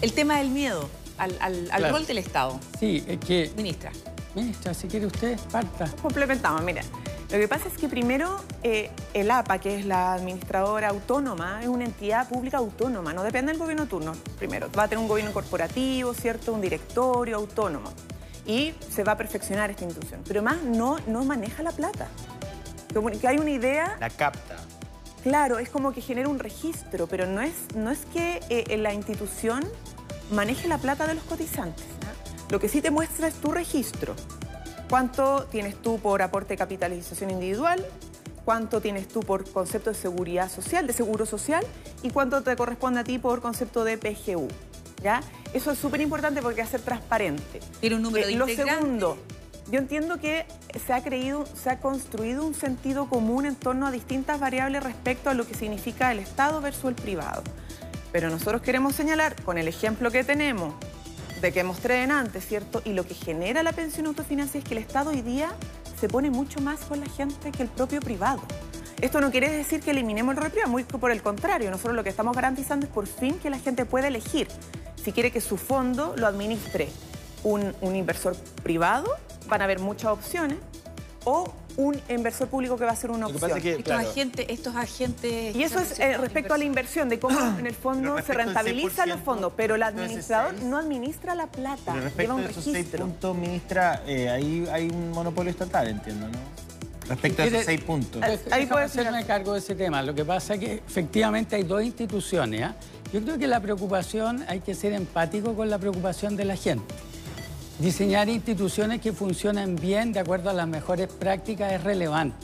El 0.00 0.12
tema 0.12 0.38
del 0.38 0.50
miedo 0.50 0.88
al, 1.16 1.90
rol 1.90 2.06
del 2.06 2.18
Estado. 2.18 2.58
Sí, 2.78 3.04
es 3.06 3.18
que... 3.18 3.50
Ministra. 3.56 3.92
Ministra, 4.34 4.74
si 4.74 4.88
quiere 4.88 5.06
usted, 5.06 5.38
parta. 5.50 5.86
Complementamos, 6.02 6.62
mira. 6.62 6.82
Lo 7.34 7.40
que 7.40 7.48
pasa 7.48 7.66
es 7.66 7.76
que 7.76 7.88
primero 7.88 8.40
eh, 8.62 8.92
el 9.12 9.28
APA, 9.28 9.58
que 9.58 9.76
es 9.76 9.84
la 9.84 10.14
administradora 10.14 10.90
autónoma, 10.90 11.60
es 11.62 11.66
una 11.66 11.84
entidad 11.84 12.28
pública 12.28 12.58
autónoma, 12.58 13.12
no 13.12 13.24
depende 13.24 13.50
del 13.50 13.60
gobierno 13.60 13.86
turno. 13.86 14.12
Primero, 14.38 14.70
va 14.70 14.84
a 14.84 14.88
tener 14.88 15.02
un 15.02 15.08
gobierno 15.08 15.32
corporativo, 15.32 16.14
¿cierto? 16.14 16.52
Un 16.52 16.60
directorio 16.60 17.34
autónomo. 17.34 17.92
Y 18.46 18.72
se 18.88 19.02
va 19.02 19.12
a 19.12 19.16
perfeccionar 19.16 19.68
esta 19.68 19.82
institución. 19.82 20.22
Pero 20.28 20.44
más 20.44 20.62
no, 20.62 20.98
no 21.08 21.24
maneja 21.24 21.64
la 21.64 21.72
plata. 21.72 22.06
que 23.20 23.26
hay 23.26 23.38
una 23.38 23.50
idea... 23.50 23.96
La 23.98 24.10
capta. 24.10 24.54
Claro, 25.24 25.58
es 25.58 25.70
como 25.70 25.92
que 25.92 26.02
genera 26.02 26.28
un 26.28 26.38
registro, 26.38 27.08
pero 27.08 27.26
no 27.26 27.40
es, 27.40 27.74
no 27.74 27.90
es 27.90 28.06
que 28.12 28.42
eh, 28.48 28.76
la 28.76 28.94
institución 28.94 29.64
maneje 30.30 30.68
la 30.68 30.78
plata 30.78 31.08
de 31.08 31.14
los 31.14 31.24
cotizantes. 31.24 31.84
Lo 32.48 32.60
que 32.60 32.68
sí 32.68 32.80
te 32.80 32.92
muestra 32.92 33.26
es 33.26 33.34
tu 33.34 33.50
registro. 33.50 34.14
¿Cuánto 34.88 35.44
tienes 35.50 35.80
tú 35.80 35.98
por 35.98 36.22
aporte 36.22 36.54
de 36.54 36.58
capitalización 36.58 37.30
individual? 37.30 37.84
cuánto 38.44 38.82
tienes 38.82 39.08
tú 39.08 39.20
por 39.20 39.50
concepto 39.50 39.88
de 39.90 39.96
seguridad 39.96 40.50
social, 40.50 40.86
de 40.86 40.92
seguro 40.92 41.24
social, 41.24 41.64
y 42.02 42.10
cuánto 42.10 42.42
te 42.42 42.54
corresponde 42.56 43.00
a 43.00 43.04
ti 43.04 43.18
por 43.18 43.40
concepto 43.40 43.84
de 43.84 43.96
PGU. 43.96 44.48
¿ya? 45.02 45.22
Eso 45.52 45.70
es 45.70 45.78
súper 45.78 46.00
importante 46.00 46.42
porque 46.42 46.64
ser 46.66 46.82
transparente. 46.82 47.60
Tiene 47.80 47.96
un 47.96 48.02
número 48.02 48.26
de 48.26 48.34
Lo 48.34 48.46
segundo, 48.46 49.16
yo 49.70 49.78
entiendo 49.78 50.18
que 50.18 50.46
se 50.84 50.92
ha 50.92 51.02
creído, 51.02 51.46
se 51.46 51.70
ha 51.70 51.78
construido 51.78 52.44
un 52.44 52.54
sentido 52.54 53.08
común 53.08 53.46
en 53.46 53.56
torno 53.56 53.86
a 53.86 53.90
distintas 53.90 54.38
variables 54.38 54.82
respecto 54.82 55.30
a 55.30 55.34
lo 55.34 55.46
que 55.46 55.54
significa 55.54 56.12
el 56.12 56.18
Estado 56.18 56.60
versus 56.60 56.86
el 56.86 56.94
privado. 56.94 57.42
Pero 58.12 58.30
nosotros 58.30 58.62
queremos 58.62 58.94
señalar, 58.94 59.34
con 59.42 59.58
el 59.58 59.66
ejemplo 59.66 60.10
que 60.10 60.22
tenemos, 60.22 60.74
de 61.44 61.52
que 61.52 61.62
mostré 61.62 62.00
antes, 62.04 62.46
¿cierto? 62.46 62.80
Y 62.86 62.94
lo 62.94 63.06
que 63.06 63.12
genera 63.12 63.62
la 63.62 63.72
pensión 63.72 64.06
autofinanciada 64.06 64.60
es 64.60 64.64
que 64.64 64.74
el 64.74 64.82
Estado 64.82 65.10
hoy 65.10 65.20
día 65.20 65.50
se 66.00 66.08
pone 66.08 66.30
mucho 66.30 66.60
más 66.62 66.80
con 66.80 67.00
la 67.00 67.06
gente 67.06 67.52
que 67.52 67.62
el 67.62 67.68
propio 67.68 68.00
privado. 68.00 68.40
Esto 69.02 69.20
no 69.20 69.30
quiere 69.30 69.50
decir 69.50 69.80
que 69.80 69.90
eliminemos 69.90 70.34
el 70.34 70.40
rol 70.40 70.50
privado, 70.50 70.70
muy 70.70 70.84
por 70.84 71.10
el 71.10 71.22
contrario, 71.22 71.70
nosotros 71.70 71.94
lo 71.96 72.02
que 72.02 72.08
estamos 72.08 72.34
garantizando 72.34 72.86
es 72.86 72.92
por 72.92 73.06
fin 73.06 73.38
que 73.38 73.50
la 73.50 73.58
gente 73.58 73.84
pueda 73.84 74.08
elegir 74.08 74.48
si 75.04 75.12
quiere 75.12 75.30
que 75.30 75.42
su 75.42 75.58
fondo 75.58 76.14
lo 76.16 76.26
administre 76.26 76.88
un, 77.42 77.74
un 77.82 77.94
inversor 77.94 78.34
privado, 78.62 79.10
van 79.46 79.60
a 79.60 79.64
haber 79.64 79.80
muchas 79.80 80.12
opciones, 80.12 80.56
o 81.24 81.52
un 81.76 82.00
inversor 82.08 82.48
público 82.48 82.76
que 82.76 82.84
va 82.84 82.92
a 82.92 82.96
ser 82.96 83.10
una 83.10 83.26
opción. 83.26 83.58
estos, 83.58 83.92
agentes, 83.92 84.46
estos 84.48 84.76
agentes... 84.76 85.56
Y 85.56 85.62
eso 85.62 85.80
es 85.80 85.98
eh, 85.98 86.16
respecto 86.18 86.54
a 86.54 86.58
la 86.58 86.64
inversión, 86.64 87.08
de 87.08 87.18
cómo 87.18 87.38
en 87.58 87.66
el 87.66 87.74
fondo 87.74 88.16
se 88.22 88.32
rentabilizan 88.32 89.08
los 89.08 89.20
fondos, 89.20 89.52
pero 89.56 89.74
el 89.74 89.82
administrador 89.82 90.54
no 90.62 90.78
administra 90.78 91.34
la 91.34 91.46
plata, 91.46 91.94
lleva 92.16 92.34
un 92.34 92.44
registro. 92.44 93.06
puntos, 93.06 93.36
ministra, 93.36 94.02
eh, 94.06 94.28
ahí 94.28 94.66
hay 94.70 94.88
un 94.88 95.10
monopolio 95.10 95.50
estatal, 95.50 95.88
entiendo, 95.88 96.28
¿no? 96.28 96.38
Respecto 97.08 97.42
a 97.42 97.46
esos 97.46 97.64
seis 97.64 97.80
puntos. 97.82 98.22
Ahí 98.50 98.66
puede 98.66 98.84
hacerme 98.84 99.26
cargo 99.26 99.52
de 99.52 99.58
ese 99.58 99.74
tema. 99.74 100.00
Lo 100.02 100.14
que 100.14 100.24
pasa 100.24 100.54
es 100.54 100.60
que 100.60 100.74
efectivamente 100.86 101.54
hay 101.56 101.62
dos 101.62 101.82
instituciones. 101.82 102.62
¿ah? 102.62 102.74
Yo 103.12 103.22
creo 103.22 103.38
que 103.38 103.46
la 103.46 103.60
preocupación, 103.60 104.42
hay 104.48 104.60
que 104.60 104.74
ser 104.74 104.94
empático 104.94 105.54
con 105.54 105.68
la 105.68 105.78
preocupación 105.78 106.34
de 106.34 106.46
la 106.46 106.56
gente. 106.56 106.94
Diseñar 107.78 108.28
instituciones 108.28 109.00
que 109.00 109.12
funcionen 109.12 109.74
bien 109.74 110.12
de 110.12 110.20
acuerdo 110.20 110.48
a 110.48 110.52
las 110.52 110.68
mejores 110.68 111.08
prácticas 111.08 111.72
es 111.72 111.82
relevante. 111.82 112.36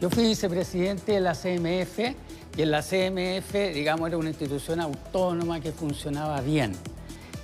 Yo 0.00 0.10
fui 0.10 0.24
vicepresidente 0.24 1.12
de 1.12 1.20
la 1.20 1.34
CMF 1.34 1.98
y 2.56 2.62
en 2.62 2.70
la 2.72 2.82
CMF, 2.82 3.52
digamos, 3.72 4.08
era 4.08 4.18
una 4.18 4.30
institución 4.30 4.80
autónoma 4.80 5.60
que 5.60 5.70
funcionaba 5.70 6.40
bien. 6.40 6.72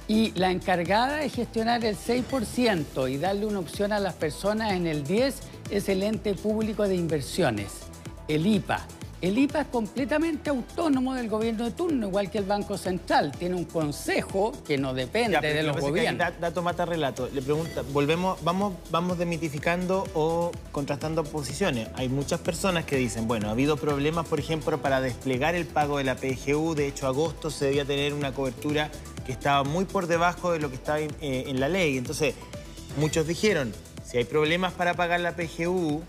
Y 0.08 0.32
la 0.32 0.50
encargada 0.50 1.18
de 1.18 1.28
gestionar 1.28 1.84
el 1.84 1.96
6% 1.96 3.08
y 3.08 3.16
darle 3.16 3.46
una 3.46 3.60
opción 3.60 3.92
a 3.92 4.00
las 4.00 4.14
personas 4.14 4.72
en 4.72 4.88
el 4.88 5.06
10% 5.06 5.34
es 5.70 5.88
el 5.88 6.02
ente 6.02 6.34
público 6.34 6.88
de 6.88 6.96
inversiones, 6.96 7.68
el 8.26 8.44
IPA. 8.44 8.84
El 9.20 9.36
IPA 9.36 9.60
es 9.60 9.66
completamente 9.66 10.48
autónomo 10.48 11.14
del 11.14 11.28
gobierno 11.28 11.64
de 11.66 11.72
turno, 11.72 12.06
igual 12.06 12.30
que 12.30 12.38
el 12.38 12.44
Banco 12.44 12.78
Central. 12.78 13.32
Tiene 13.38 13.54
un 13.54 13.66
consejo 13.66 14.52
que 14.66 14.78
no 14.78 14.94
depende 14.94 15.38
de 15.40 15.62
los 15.62 15.78
gobiernos. 15.78 16.32
dato 16.40 16.62
mata 16.62 16.86
relato. 16.86 17.28
Le 17.30 17.42
pregunta, 17.42 17.82
volvemos, 17.92 18.42
vamos, 18.42 18.74
vamos 18.90 19.18
demitificando 19.18 20.06
o 20.14 20.50
contrastando 20.72 21.22
posiciones. 21.24 21.88
Hay 21.96 22.08
muchas 22.08 22.40
personas 22.40 22.86
que 22.86 22.96
dicen, 22.96 23.28
bueno, 23.28 23.48
ha 23.48 23.50
habido 23.50 23.76
problemas, 23.76 24.26
por 24.26 24.40
ejemplo, 24.40 24.80
para 24.80 25.02
desplegar 25.02 25.54
el 25.54 25.66
pago 25.66 25.98
de 25.98 26.04
la 26.04 26.16
PGU. 26.16 26.74
De 26.74 26.86
hecho, 26.86 27.06
agosto 27.06 27.50
se 27.50 27.66
debía 27.66 27.84
tener 27.84 28.14
una 28.14 28.32
cobertura 28.32 28.90
que 29.26 29.32
estaba 29.32 29.64
muy 29.64 29.84
por 29.84 30.06
debajo 30.06 30.52
de 30.52 30.60
lo 30.60 30.70
que 30.70 30.76
estaba 30.76 30.98
en, 30.98 31.10
eh, 31.20 31.44
en 31.46 31.60
la 31.60 31.68
ley. 31.68 31.98
Entonces, 31.98 32.34
muchos 32.96 33.26
dijeron, 33.26 33.74
si 34.02 34.16
hay 34.16 34.24
problemas 34.24 34.72
para 34.72 34.94
pagar 34.94 35.20
la 35.20 35.36
PGU, 35.36 36.02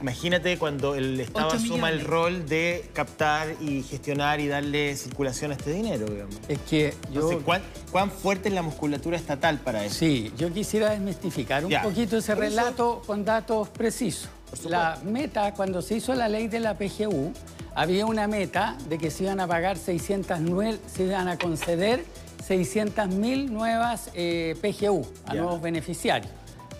Imagínate 0.00 0.58
cuando 0.58 0.94
el 0.94 1.18
Estado 1.20 1.52
asuma 1.52 1.90
el 1.90 2.02
rol 2.02 2.46
de 2.46 2.88
captar 2.92 3.48
y 3.60 3.82
gestionar 3.82 4.40
y 4.40 4.48
darle 4.48 4.94
circulación 4.96 5.52
a 5.52 5.54
este 5.54 5.72
dinero, 5.72 6.06
digamos. 6.06 6.36
Es 6.48 6.58
que 6.60 6.94
yo... 7.12 7.42
¿cuán, 7.42 8.10
fuerte 8.10 8.48
es 8.48 8.54
la 8.54 8.62
musculatura 8.62 9.16
estatal 9.16 9.58
para 9.58 9.84
eso? 9.84 9.96
Sí, 9.96 10.32
yo 10.36 10.52
quisiera 10.52 10.90
desmistificar 10.90 11.64
un 11.64 11.72
poquito 11.82 12.18
ese 12.18 12.34
relato 12.34 13.02
con 13.06 13.24
datos 13.24 13.68
precisos. 13.68 14.28
La 14.68 14.98
meta, 15.04 15.54
cuando 15.54 15.82
se 15.82 15.96
hizo 15.96 16.14
la 16.14 16.28
ley 16.28 16.48
de 16.48 16.60
la 16.60 16.74
PGU, 16.74 17.32
había 17.74 18.06
una 18.06 18.26
meta 18.26 18.76
de 18.88 18.98
que 18.98 19.10
se 19.10 19.24
iban 19.24 19.40
a 19.40 19.46
pagar 19.46 19.76
600, 19.76 20.38
se 20.86 21.04
iban 21.04 21.28
a 21.28 21.36
conceder 21.36 22.04
600.000 22.46 23.50
nuevas 23.50 24.10
eh, 24.14 24.56
PGU 24.60 25.06
a 25.26 25.34
nuevos 25.34 25.60
beneficiarios. 25.60 26.30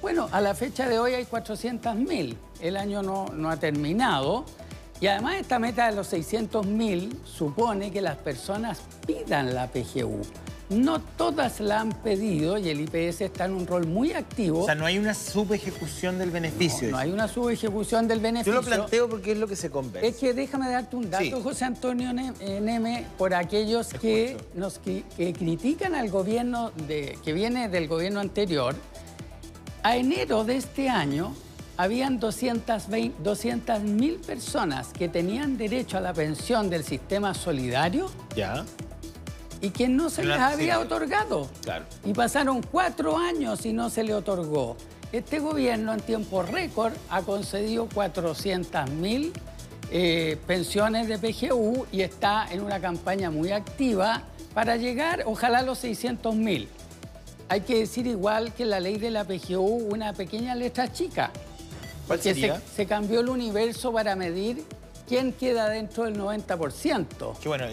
Bueno, 0.03 0.29
a 0.33 0.41
la 0.41 0.55
fecha 0.55 0.88
de 0.88 0.99
hoy 0.99 1.15
hay 1.15 1.25
400.000. 1.25 2.37
El 2.61 2.76
año 2.76 3.03
no, 3.03 3.26
no 3.33 3.51
ha 3.51 3.57
terminado. 3.57 4.44
Y 5.01 5.09
además 5.09 5.37
esta 5.37 5.59
meta 5.59 5.90
de 5.90 5.97
los 5.97 6.12
600.000 6.12 7.25
supone 7.25 7.90
que 7.90 8.01
las 8.01 8.16
personas 8.16 8.81
pidan 9.07 9.55
la 9.55 9.68
PGU. 9.68 10.23
No 10.68 11.01
todas 11.01 11.61
la 11.61 11.81
han 11.81 11.92
pedido 11.92 12.59
y 12.59 12.70
el 12.70 12.81
IPS 12.81 13.20
está 13.20 13.44
en 13.44 13.53
un 13.53 13.66
rol 13.68 13.87
muy 13.87 14.12
activo. 14.12 14.62
O 14.62 14.66
sea, 14.66 14.75
no 14.75 14.85
hay 14.85 14.99
una 14.99 15.14
subejecución 15.14 16.18
del 16.18 16.31
beneficio. 16.31 16.90
No, 16.90 16.99
hay 16.99 17.12
una 17.12 17.29
subejecución 17.29 18.09
del 18.09 18.18
beneficio. 18.18 18.55
Yo 18.55 18.62
lo 18.62 18.66
planteo 18.66 19.09
porque 19.09 19.33
es 19.33 19.38
lo 19.38 19.47
que 19.47 19.55
se 19.55 19.70
conversa. 19.70 20.09
Es 20.09 20.16
que 20.16 20.35
déjame 20.35 20.68
darte 20.68 20.97
un 20.97 21.09
dato, 21.09 21.40
José 21.40 21.66
Antonio 21.66 22.11
eh, 22.40 22.61
Neme, 22.61 23.07
por 23.16 23.35
aquellos 23.35 23.88
que, 23.88 24.37
nos, 24.55 24.81
que, 24.81 25.05
critican 25.16 25.94
al 25.94 26.11
gobierno 26.11 26.73
de, 26.88 27.16
que 27.25 27.33
viene 27.33 27.68
del 27.68 27.87
gobierno 27.87 28.18
anterior 28.18 28.75
a 29.87 29.96
enero 29.96 30.42
de 30.42 30.57
este 30.57 30.88
año, 30.88 31.33
habían 31.77 32.18
200 32.18 32.88
mil 33.85 34.16
personas 34.16 34.88
que 34.88 35.09
tenían 35.09 35.57
derecho 35.57 35.96
a 35.96 36.01
la 36.01 36.12
pensión 36.12 36.68
del 36.68 36.83
sistema 36.83 37.35
solidario. 37.35 38.11
Ya. 38.35 38.64
Y 39.61 39.70
que 39.70 39.88
no 39.88 40.11
se 40.11 40.25
les 40.25 40.40
había 40.40 40.81
otorgado. 40.81 41.49
Claro. 41.62 41.85
Y 42.05 42.14
pasaron 42.14 42.62
cuatro 42.64 43.16
años 43.16 43.64
y 43.64 43.72
no 43.72 43.88
se 43.88 44.03
le 44.03 44.12
otorgó. 44.12 44.77
Este 45.12 45.38
gobierno 45.38 45.92
en 45.92 46.01
tiempo 46.01 46.42
récord 46.42 46.92
ha 47.09 47.22
concedido 47.22 47.88
400 47.94 48.90
mil 48.90 49.33
eh, 49.92 50.37
pensiones 50.49 51.07
de 51.07 51.16
PGU 51.16 51.87
y 51.92 52.01
está 52.01 52.49
en 52.51 52.61
una 52.61 52.81
campaña 52.81 53.31
muy 53.31 53.53
activa 53.53 54.25
para 54.53 54.77
llegar, 54.77 55.22
ojalá, 55.27 55.59
a 55.59 55.62
los 55.62 55.79
600 55.79 56.35
mil. 56.35 56.68
Hay 57.48 57.61
que 57.61 57.78
decir 57.78 58.06
igual 58.06 58.52
que 58.52 58.64
la 58.64 58.80
ley 58.80 58.98
de 58.98 59.11
la 59.11 59.24
PGU, 59.24 59.88
una 59.92 60.12
pequeña 60.12 60.54
letra 60.54 60.92
chica. 60.92 61.30
¿Cuál 62.06 62.20
sería? 62.20 62.61
Se, 62.74 62.87
cambió 62.87 63.20
el 63.20 63.28
universo 63.28 63.92
para 63.92 64.16
medir 64.16 64.64
quién 65.09 65.32
queda 65.32 65.68
dentro 65.68 66.04
del 66.04 66.18
90%. 66.18 67.38
Que 67.38 67.48
bueno, 67.48 67.66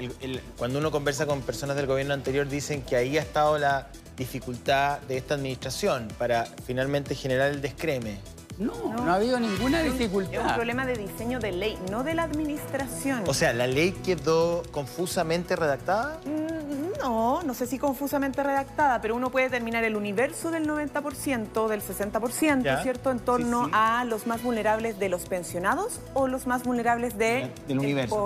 cuando 0.58 0.80
uno 0.80 0.92
conversa 0.92 1.26
con 1.26 1.42
personas 1.42 1.76
del 1.76 1.88
gobierno 1.88 2.14
anterior 2.14 2.48
dicen 2.48 2.84
que 2.84 2.96
ahí 2.96 3.18
ha 3.18 3.22
estado 3.22 3.58
la 3.58 3.88
dificultad 4.16 5.00
de 5.02 5.18
esta 5.18 5.36
administración 5.36 6.08
para 6.18 6.46
finalmente 6.46 7.16
generar 7.16 7.52
el 7.52 7.62
descreme. 7.62 8.20
No, 8.58 8.74
no, 8.94 9.12
ha 9.12 9.16
habido 9.16 9.40
ninguna 9.40 9.82
dificultad. 9.82 10.34
Es 10.34 10.42
un 10.42 10.54
problema 10.54 10.86
de 10.86 10.96
diseño 10.96 11.40
de 11.40 11.52
ley, 11.52 11.78
no 11.90 12.04
de 12.04 12.14
la 12.14 12.24
administración. 12.24 13.24
O 13.28 13.34
sea, 13.34 13.54
¿la 13.54 13.68
ley 13.68 13.92
quedó 13.92 14.64
confusamente 14.72 15.56
redactada? 15.56 16.20
Mm, 16.26 17.00
no, 17.02 17.42
no 17.44 17.54
sé 17.54 17.66
si 17.66 17.80
confusamente 17.80 18.44
redactada, 18.44 19.02
pero 19.02 19.16
uno 19.16 19.32
puede 19.32 19.46
determinar 19.46 19.84
el 19.84 19.96
universo 19.96 20.52
del 20.52 20.68
90%, 20.68 21.68
del 21.68 21.82
60%, 21.82 22.84
¿cierto? 22.84 23.12
En 23.12 23.20
torno 23.20 23.70
a 23.74 24.06
los 24.06 24.28
más 24.28 24.44
vulnerables 24.44 25.00
de 25.00 25.10
los 25.10 25.26
pensionados 25.26 26.00
o 26.14 26.28
los 26.28 26.46
más 26.46 26.64
vulnerables 26.64 27.18
de 27.18 27.52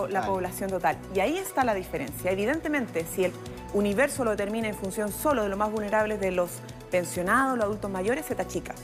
la 0.09 0.25
población 0.25 0.69
total. 0.69 0.97
Y 1.15 1.21
ahí 1.21 1.37
está 1.37 1.63
la 1.63 1.73
diferencia. 1.73 2.31
Evidentemente, 2.31 3.05
si 3.15 3.25
el 3.25 3.31
universo 3.73 4.25
lo 4.25 4.31
determina 4.31 4.67
en 4.67 4.75
función 4.75 5.11
solo 5.11 5.43
de 5.43 5.49
los 5.49 5.57
más 5.57 5.71
vulnerables 5.71 6.19
de 6.19 6.31
los 6.31 6.49
pensionados, 6.91 7.57
los 7.57 7.65
adultos 7.65 7.89
mayores, 7.89 8.25
se 8.25 8.35
tachica 8.35 8.75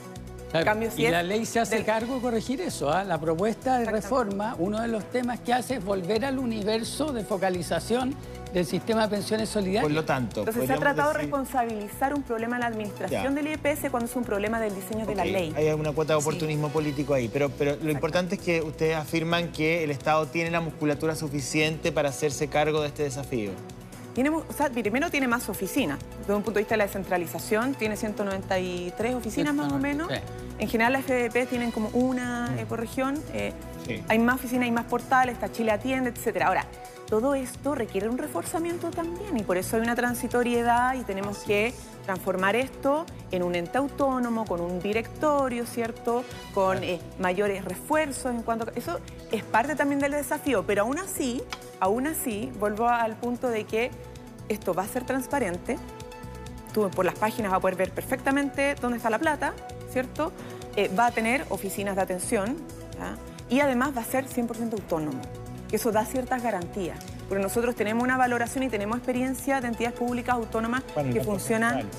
y 0.97 1.07
la 1.07 1.23
ley 1.23 1.45
se 1.45 1.59
hace 1.59 1.83
cargo 1.83 2.15
de 2.15 2.21
corregir 2.21 2.61
eso. 2.61 2.91
¿ah? 2.91 3.03
La 3.03 3.19
propuesta 3.19 3.79
de 3.79 3.85
reforma, 3.85 4.55
uno 4.59 4.81
de 4.81 4.87
los 4.87 5.03
temas 5.09 5.39
que 5.39 5.53
hace 5.53 5.75
es 5.75 5.83
volver 5.83 6.25
al 6.25 6.37
universo 6.37 7.11
de 7.11 7.23
focalización 7.23 8.15
del 8.53 8.65
sistema 8.67 9.03
de 9.03 9.07
pensiones 9.07 9.49
solidarias. 9.49 9.83
Por 9.83 9.91
lo 9.91 10.05
tanto, 10.05 10.41
Entonces 10.41 10.67
se 10.67 10.73
ha 10.73 10.77
tratado 10.77 11.11
de 11.11 11.17
responsabilizar 11.19 12.13
un 12.13 12.21
problema 12.21 12.57
en 12.57 12.61
la 12.61 12.67
administración 12.67 13.33
del 13.33 13.47
IEPS 13.47 13.89
cuando 13.89 14.05
es 14.05 14.15
un 14.15 14.23
problema 14.23 14.59
del 14.59 14.75
diseño 14.75 15.07
de 15.07 15.15
la 15.15 15.25
ley. 15.25 15.53
Hay 15.57 15.69
una 15.69 15.91
cuota 15.91 16.13
de 16.13 16.19
oportunismo 16.19 16.69
político 16.69 17.15
ahí, 17.15 17.29
pero, 17.29 17.49
pero 17.49 17.75
lo 17.81 17.89
importante 17.89 18.35
es 18.35 18.41
que 18.41 18.61
ustedes 18.61 18.95
afirman 18.95 19.51
que 19.51 19.83
el 19.83 19.89
Estado 19.89 20.27
tiene 20.27 20.51
la 20.51 20.61
musculatura 20.61 21.15
suficiente 21.15 21.91
para 21.91 22.09
hacerse 22.09 22.47
cargo 22.47 22.81
de 22.81 22.89
este 22.89 23.03
desafío. 23.03 23.51
Tiene, 24.13 24.29
o 24.29 24.45
sea, 24.55 24.69
primero 24.69 25.09
tiene 25.09 25.27
más 25.27 25.49
oficinas. 25.49 25.99
Desde 26.19 26.33
un 26.33 26.43
punto 26.43 26.59
de 26.59 26.61
vista 26.61 26.73
de 26.73 26.77
la 26.77 26.85
descentralización, 26.85 27.73
tiene 27.73 27.97
193 27.97 29.15
oficinas 29.15 29.53
más 29.53 29.71
o 29.71 29.79
menos. 29.79 30.11
En 30.59 30.67
general, 30.69 30.93
las 30.93 31.03
FDP 31.03 31.49
tienen 31.49 31.71
como 31.71 31.89
una 31.89 32.51
mm. 32.51 32.59
eh, 32.59 32.65
por 32.67 32.79
región. 32.79 33.21
Eh, 33.33 33.53
hay 34.07 34.19
más 34.19 34.35
oficinas, 34.35 34.65
hay 34.65 34.71
más 34.71 34.85
portales, 34.85 35.33
está 35.33 35.51
Chile 35.51 35.71
Atiende, 35.71 36.11
etc. 36.11 36.43
Ahora, 36.43 36.65
todo 37.13 37.35
esto 37.35 37.75
requiere 37.75 38.09
un 38.09 38.17
reforzamiento 38.17 38.89
también 38.89 39.37
y 39.37 39.43
por 39.43 39.57
eso 39.57 39.75
hay 39.75 39.83
una 39.83 39.93
transitoriedad 39.93 40.95
y 40.95 41.03
tenemos 41.03 41.37
que 41.43 41.71
transformar 42.05 42.55
esto 42.55 43.05
en 43.29 43.43
un 43.43 43.53
ente 43.53 43.77
autónomo, 43.77 44.45
con 44.45 44.59
un 44.59 44.79
directorio, 44.79 45.67
¿cierto? 45.67 46.23
Con 46.55 46.83
eh, 46.83 46.99
mayores 47.19 47.65
refuerzos 47.65 48.33
en 48.33 48.41
cuanto... 48.41 48.65
Eso 48.73 48.99
es 49.31 49.43
parte 49.43 49.75
también 49.75 49.99
del 49.99 50.13
desafío, 50.13 50.63
pero 50.65 50.81
aún 50.81 50.97
así, 50.97 51.43
aún 51.79 52.07
así, 52.07 52.51
vuelvo 52.59 52.89
al 52.89 53.15
punto 53.15 53.47
de 53.47 53.65
que 53.65 53.91
esto 54.49 54.73
va 54.73 54.81
a 54.81 54.87
ser 54.87 55.05
transparente, 55.05 55.77
tú 56.73 56.89
por 56.89 57.05
las 57.05 57.13
páginas 57.13 57.51
vas 57.51 57.59
a 57.59 57.61
poder 57.61 57.75
ver 57.75 57.91
perfectamente 57.91 58.73
dónde 58.81 58.97
está 58.97 59.11
la 59.11 59.19
plata, 59.19 59.53
¿cierto? 59.91 60.31
Eh, 60.75 60.89
va 60.97 61.05
a 61.05 61.11
tener 61.11 61.45
oficinas 61.49 61.95
de 61.95 62.01
atención 62.01 62.57
y 63.51 63.59
además 63.59 63.95
va 63.95 64.01
a 64.01 64.05
ser 64.05 64.25
100% 64.25 64.73
autónomo, 64.73 65.21
que 65.73 65.77
eso 65.77 65.91
da 65.91 66.05
ciertas 66.05 66.43
garantías 66.43 66.99
porque 67.27 67.41
nosotros 67.41 67.73
tenemos 67.75 68.03
una 68.03 68.15
valoración 68.15 68.63
y 68.63 68.69
tenemos 68.69 68.97
experiencia 68.97 69.59
de 69.59 69.67
entidades 69.67 69.97
públicas 69.97 70.35
autónomas 70.35 70.83
que 71.11 71.19
funcionan 71.21 71.89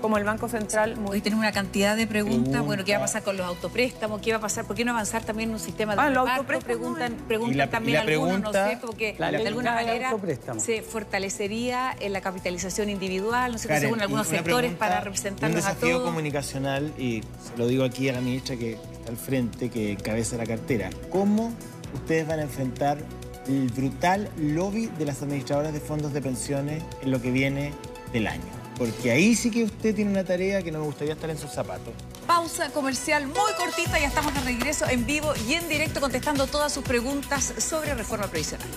como 0.00 0.16
el 0.16 0.22
Banco 0.22 0.48
Central. 0.48 0.96
Hoy 1.04 1.20
tenemos 1.20 1.42
una 1.42 1.50
cantidad 1.50 1.96
de 1.96 2.06
preguntas, 2.06 2.64
bueno, 2.64 2.84
¿qué 2.84 2.92
va 2.92 2.98
a 2.98 3.00
pasar 3.00 3.24
con 3.24 3.36
los 3.36 3.46
autopréstamos? 3.46 4.20
¿Qué 4.20 4.30
va 4.30 4.38
a 4.38 4.40
pasar? 4.40 4.64
¿Por 4.64 4.76
qué 4.76 4.84
no 4.84 4.92
avanzar 4.92 5.24
también 5.24 5.48
en 5.48 5.54
un 5.54 5.60
sistema 5.60 5.96
de 5.96 6.02
ah, 6.02 6.10
los 6.10 6.28
Preguntan, 6.62 7.16
preguntan 7.26 7.68
también 7.68 7.96
algunos, 7.96 8.40
¿no 8.40 8.50
es 8.50 8.66
cierto? 8.68 8.86
Porque 8.86 9.14
de 9.18 9.48
alguna 9.48 9.74
manera 9.74 10.14
se 10.58 10.82
fortalecería 10.82 11.96
en 11.98 12.12
la 12.12 12.20
capitalización 12.20 12.88
individual, 12.88 13.50
¿no 13.50 13.58
sé 13.58 13.66
cierto? 13.66 13.86
Según 13.86 14.02
algunos 14.02 14.28
sectores 14.28 14.72
para 14.74 15.00
representarnos 15.00 15.64
a 15.64 15.74
todos. 15.74 15.82
Un 15.82 15.88
desafío 15.88 16.04
comunicacional, 16.04 16.92
y 16.96 17.22
se 17.22 17.58
lo 17.58 17.66
digo 17.66 17.82
aquí 17.82 18.08
a 18.08 18.12
la 18.12 18.20
ministra 18.20 18.54
que 18.54 18.74
está 18.74 19.10
al 19.10 19.16
frente, 19.16 19.68
que 19.68 19.96
cabeza 19.96 20.36
la 20.36 20.46
cartera. 20.46 20.90
¿Cómo 21.10 21.52
ustedes 21.94 22.26
van 22.26 22.40
a 22.40 22.42
enfrentar 22.42 22.98
el 23.46 23.68
brutal 23.68 24.30
lobby 24.38 24.86
de 24.98 25.04
las 25.04 25.22
administradoras 25.22 25.72
de 25.72 25.80
fondos 25.80 26.12
de 26.12 26.20
pensiones 26.20 26.82
en 27.02 27.10
lo 27.10 27.20
que 27.20 27.30
viene 27.30 27.72
del 28.12 28.26
año. 28.26 28.42
Porque 28.76 29.10
ahí 29.10 29.34
sí 29.34 29.50
que 29.50 29.64
usted 29.64 29.94
tiene 29.94 30.10
una 30.10 30.24
tarea 30.24 30.62
que 30.62 30.70
no 30.70 30.80
me 30.80 30.86
gustaría 30.86 31.14
estar 31.14 31.30
en 31.30 31.38
sus 31.38 31.50
zapatos. 31.50 31.94
Pausa 32.26 32.70
comercial 32.70 33.26
muy 33.26 33.52
cortita, 33.56 33.98
ya 33.98 34.08
estamos 34.08 34.34
de 34.34 34.40
regreso 34.40 34.86
en 34.88 35.06
vivo 35.06 35.32
y 35.48 35.54
en 35.54 35.68
directo 35.68 36.00
contestando 36.00 36.46
todas 36.46 36.72
sus 36.72 36.84
preguntas 36.84 37.54
sobre 37.58 37.94
reforma 37.94 38.26
previsional. 38.26 38.68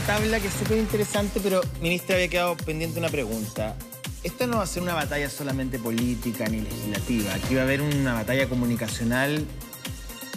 Una 0.00 0.18
tabla 0.18 0.40
que 0.40 0.48
es 0.48 0.54
súper 0.54 0.78
interesante, 0.78 1.40
pero 1.42 1.60
ministra 1.82 2.14
había 2.14 2.28
quedado 2.28 2.56
pendiente 2.56 2.98
una 2.98 3.10
pregunta. 3.10 3.76
Esta 4.22 4.46
no 4.46 4.56
va 4.56 4.62
a 4.62 4.66
ser 4.66 4.82
una 4.82 4.94
batalla 4.94 5.28
solamente 5.28 5.78
política 5.78 6.48
ni 6.48 6.62
legislativa. 6.62 7.34
Aquí 7.34 7.54
va 7.54 7.60
a 7.60 7.64
haber 7.64 7.82
una 7.82 8.14
batalla 8.14 8.48
comunicacional 8.48 9.44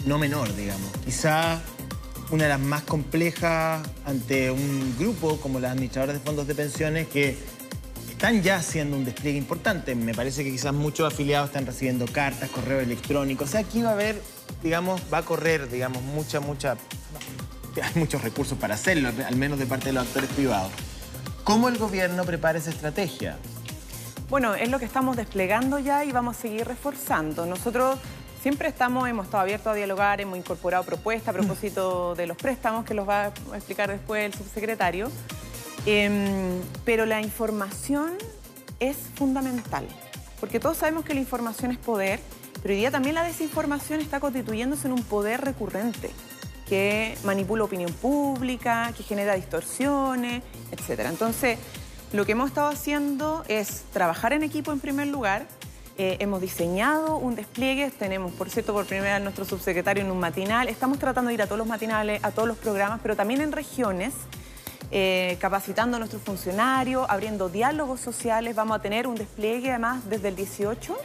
no 0.04 0.18
menor, 0.18 0.54
digamos. 0.54 0.90
Quizá 1.06 1.62
una 2.30 2.42
de 2.42 2.50
las 2.50 2.60
más 2.60 2.82
complejas 2.82 3.80
ante 4.04 4.50
un 4.50 4.96
grupo 4.98 5.40
como 5.40 5.58
las 5.60 5.72
administradoras 5.72 6.16
de 6.16 6.20
fondos 6.20 6.46
de 6.46 6.54
pensiones 6.54 7.08
que 7.08 7.34
están 8.10 8.42
ya 8.42 8.56
haciendo 8.56 8.98
un 8.98 9.06
despliegue 9.06 9.38
importante. 9.38 9.94
Me 9.94 10.12
parece 10.12 10.44
que 10.44 10.50
quizás 10.50 10.74
muchos 10.74 11.10
afiliados 11.10 11.48
están 11.48 11.64
recibiendo 11.64 12.04
cartas, 12.04 12.50
correo 12.50 12.80
electrónico. 12.80 13.44
O 13.44 13.46
sea, 13.46 13.60
aquí 13.60 13.80
va 13.80 13.90
a 13.90 13.92
haber, 13.94 14.20
digamos, 14.62 15.00
va 15.10 15.18
a 15.18 15.24
correr, 15.24 15.70
digamos, 15.70 16.02
mucha, 16.02 16.40
mucha... 16.40 16.76
Hay 17.82 18.00
muchos 18.00 18.22
recursos 18.22 18.58
para 18.58 18.74
hacerlo, 18.74 19.10
al 19.26 19.36
menos 19.36 19.58
de 19.58 19.66
parte 19.66 19.86
de 19.86 19.94
los 19.94 20.06
actores 20.06 20.30
privados. 20.30 20.70
¿Cómo 21.42 21.68
el 21.68 21.78
gobierno 21.78 22.24
prepara 22.24 22.58
esa 22.58 22.70
estrategia? 22.70 23.36
Bueno, 24.30 24.54
es 24.54 24.70
lo 24.70 24.78
que 24.78 24.84
estamos 24.84 25.16
desplegando 25.16 25.78
ya 25.78 26.04
y 26.04 26.12
vamos 26.12 26.38
a 26.38 26.40
seguir 26.40 26.66
reforzando. 26.66 27.44
Nosotros 27.46 27.98
siempre 28.42 28.68
estamos, 28.68 29.08
hemos 29.08 29.26
estado 29.26 29.42
abiertos 29.42 29.72
a 29.72 29.74
dialogar, 29.74 30.20
hemos 30.20 30.38
incorporado 30.38 30.84
propuestas 30.84 31.34
a 31.34 31.38
propósito 31.38 32.14
de 32.14 32.26
los 32.26 32.36
préstamos, 32.36 32.84
que 32.84 32.94
los 32.94 33.08
va 33.08 33.26
a 33.26 33.56
explicar 33.56 33.90
después 33.90 34.24
el 34.24 34.34
subsecretario. 34.34 35.10
Em, 35.86 36.60
pero 36.86 37.04
la 37.04 37.20
información 37.20 38.14
es 38.80 38.96
fundamental, 39.14 39.86
porque 40.40 40.58
todos 40.58 40.78
sabemos 40.78 41.04
que 41.04 41.12
la 41.12 41.20
información 41.20 41.70
es 41.70 41.78
poder, 41.78 42.20
pero 42.62 42.72
hoy 42.72 42.80
día 42.80 42.90
también 42.90 43.14
la 43.14 43.22
desinformación 43.22 44.00
está 44.00 44.18
constituyéndose 44.18 44.86
en 44.86 44.94
un 44.94 45.02
poder 45.02 45.42
recurrente 45.42 46.10
que 46.68 47.16
manipula 47.24 47.64
opinión 47.64 47.92
pública, 47.92 48.92
que 48.96 49.02
genera 49.02 49.34
distorsiones, 49.34 50.42
etc. 50.70 51.00
Entonces, 51.08 51.58
lo 52.12 52.24
que 52.24 52.32
hemos 52.32 52.48
estado 52.48 52.68
haciendo 52.68 53.44
es 53.48 53.84
trabajar 53.92 54.32
en 54.32 54.42
equipo 54.42 54.72
en 54.72 54.80
primer 54.80 55.08
lugar. 55.08 55.46
Eh, 55.96 56.16
hemos 56.20 56.40
diseñado 56.40 57.18
un 57.18 57.36
despliegue, 57.36 57.90
tenemos, 57.90 58.32
por 58.32 58.50
cierto, 58.50 58.72
por 58.72 58.86
primera 58.86 59.14
vez 59.14 59.22
nuestro 59.22 59.44
subsecretario 59.44 60.02
en 60.02 60.10
un 60.10 60.18
matinal. 60.18 60.68
Estamos 60.68 60.98
tratando 60.98 61.28
de 61.28 61.34
ir 61.34 61.42
a 61.42 61.46
todos 61.46 61.58
los 61.58 61.68
matinales, 61.68 62.22
a 62.24 62.30
todos 62.30 62.48
los 62.48 62.56
programas, 62.56 63.00
pero 63.02 63.14
también 63.14 63.40
en 63.40 63.52
regiones, 63.52 64.14
eh, 64.90 65.36
capacitando 65.40 65.96
a 65.96 66.00
nuestros 66.00 66.22
funcionarios, 66.22 67.06
abriendo 67.08 67.48
diálogos 67.48 68.00
sociales. 68.00 68.56
Vamos 68.56 68.78
a 68.78 68.82
tener 68.82 69.06
un 69.06 69.14
despliegue 69.14 69.70
además 69.70 70.08
desde 70.08 70.28
el 70.28 70.36
18 70.36 70.96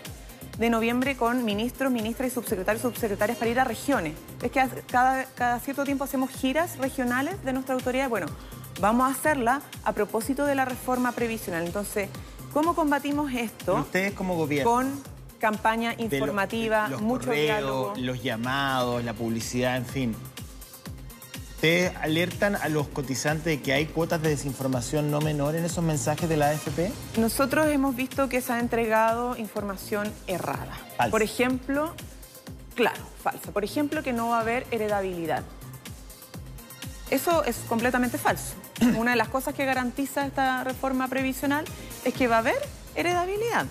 de 0.59 0.69
noviembre 0.69 1.15
con 1.15 1.45
ministros, 1.45 1.89
ministras 1.91 2.31
y 2.31 2.35
subsecretarios, 2.35 2.81
subsecretarias 2.81 3.37
para 3.37 3.49
ir 3.49 3.59
a 3.59 3.63
regiones. 3.63 4.13
Es 4.43 4.51
que 4.51 4.61
cada, 4.91 5.23
cada 5.23 5.59
cierto 5.59 5.85
tiempo 5.85 6.03
hacemos 6.03 6.29
giras 6.29 6.77
regionales 6.77 7.43
de 7.45 7.53
nuestra 7.53 7.75
autoridad. 7.75 8.09
Bueno, 8.09 8.27
vamos 8.81 9.07
a 9.07 9.11
hacerla 9.13 9.61
a 9.85 9.93
propósito 9.93 10.45
de 10.45 10.55
la 10.55 10.65
reforma 10.65 11.13
previsional. 11.13 11.65
Entonces, 11.65 12.09
¿cómo 12.51 12.75
combatimos 12.75 13.31
esto? 13.33 13.75
Ustedes 13.75 14.13
como 14.13 14.35
gobierno. 14.35 14.69
Con 14.69 15.01
campaña 15.39 15.95
informativa, 15.97 16.89
los 16.89 17.01
mucho 17.01 17.31
diálogo. 17.31 17.93
Los 17.95 18.21
llamados, 18.21 19.03
la 19.05 19.13
publicidad, 19.13 19.77
en 19.77 19.85
fin. 19.85 20.15
¿Ustedes 21.59 21.91
alertan 21.97 22.55
a 22.55 22.69
los 22.69 22.87
cotizantes 22.87 23.43
de 23.43 23.61
que 23.61 23.73
hay 23.73 23.85
cuotas 23.85 24.21
de 24.21 24.29
desinformación 24.29 25.11
no 25.11 25.19
menor 25.19 25.55
en 25.55 25.65
esos 25.65 25.83
mensajes 25.83 26.29
de 26.29 26.37
la 26.37 26.51
AFP? 26.51 26.89
Nosotros 27.17 27.67
hemos 27.67 27.97
visto 27.97 28.29
que 28.29 28.39
se 28.39 28.53
ha 28.53 28.59
entregado 28.61 29.35
información 29.35 30.09
errada. 30.25 30.71
Por 31.11 31.21
ejemplo, 31.21 31.93
claro, 32.75 33.01
falsa. 33.21 33.51
Por 33.51 33.65
ejemplo, 33.65 34.01
que 34.03 34.13
no 34.13 34.29
va 34.29 34.37
a 34.37 34.39
haber 34.39 34.67
heredabilidad. 34.71 35.43
Eso 37.09 37.43
es 37.43 37.57
completamente 37.67 38.17
falso. 38.17 38.53
Una 38.97 39.11
de 39.11 39.17
las 39.17 39.27
cosas 39.27 39.53
que 39.53 39.65
garantiza 39.65 40.25
esta 40.25 40.63
reforma 40.63 41.09
previsional 41.09 41.65
es 42.05 42.13
que 42.13 42.29
va 42.29 42.37
a 42.37 42.39
haber 42.39 42.55
heredabilidad 42.95 43.65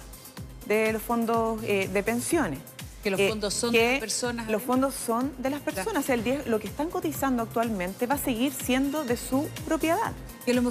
de 0.67 0.93
los 0.93 1.01
fondos 1.01 1.63
eh, 1.63 1.89
de 1.91 2.03
pensiones. 2.03 2.59
Que 3.03 3.11
los 3.11 3.21
eh, 3.21 3.29
fondos 3.29 3.55
son 3.55 3.73
de 3.73 3.93
las 3.93 4.01
personas. 4.01 4.51
Los 4.51 4.63
fondos 4.63 4.95
son 4.95 5.33
de 5.39 5.51
las 5.51 5.61
personas. 5.61 6.09
El 6.09 6.25
10, 6.25 6.47
lo 6.49 6.59
que 6.59 6.67
están 6.67 6.91
cotizando 6.91 7.45
actualmente 7.45 8.07
va 8.07 8.17
a 8.17 8.19
seguir 8.19 8.53
siendo 8.53 9.05
de 9.05 9.17
su 9.17 9.49
propiedad. 9.67 10.13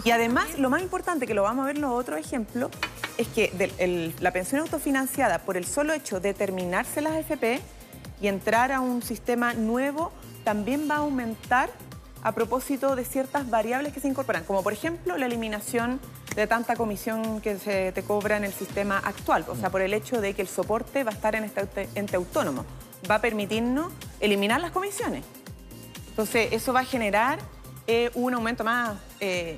y 0.03 0.11
además, 0.11 0.57
lo 0.57 0.69
más 0.69 0.81
importante, 0.81 1.25
que 1.25 1.33
lo 1.33 1.43
vamos 1.43 1.63
a 1.63 1.67
ver 1.67 1.75
en 1.77 1.83
los 1.83 1.91
otros 1.91 2.19
ejemplos, 2.19 2.71
es 3.17 3.27
que 3.29 4.13
la 4.19 4.31
pensión 4.31 4.61
autofinanciada, 4.61 5.39
por 5.39 5.57
el 5.57 5.65
solo 5.65 5.93
hecho 5.93 6.19
de 6.19 6.33
terminarse 6.33 7.01
las 7.01 7.13
AFP 7.13 7.61
y 8.21 8.27
entrar 8.27 8.71
a 8.71 8.79
un 8.79 9.01
sistema 9.01 9.53
nuevo, 9.53 10.11
también 10.43 10.89
va 10.89 10.95
a 10.95 10.99
aumentar 10.99 11.69
a 12.23 12.31
propósito 12.33 12.95
de 12.95 13.05
ciertas 13.05 13.49
variables 13.49 13.93
que 13.93 13.99
se 13.99 14.07
incorporan, 14.07 14.43
como 14.43 14.63
por 14.63 14.73
ejemplo 14.73 15.17
la 15.17 15.25
eliminación 15.25 15.99
de 16.35 16.47
tanta 16.47 16.75
comisión 16.75 17.41
que 17.41 17.57
se 17.57 17.91
te 17.91 18.03
cobra 18.03 18.37
en 18.37 18.43
el 18.43 18.53
sistema 18.53 18.99
actual, 18.99 19.45
o 19.47 19.55
sea, 19.55 19.69
por 19.69 19.81
el 19.81 19.93
hecho 19.93 20.21
de 20.21 20.33
que 20.33 20.41
el 20.41 20.47
soporte 20.47 21.03
va 21.03 21.11
a 21.11 21.13
estar 21.13 21.35
en 21.35 21.43
este 21.43 21.89
ente 21.95 22.15
autónomo, 22.15 22.65
va 23.09 23.15
a 23.15 23.21
permitirnos 23.21 23.91
eliminar 24.19 24.61
las 24.61 24.71
comisiones. 24.71 25.23
Entonces, 26.09 26.49
eso 26.51 26.73
va 26.73 26.81
a 26.81 26.85
generar 26.85 27.39
eh, 27.85 28.11
un 28.15 28.33
aumento 28.33 28.63
más 28.63 28.97
eh, 29.19 29.57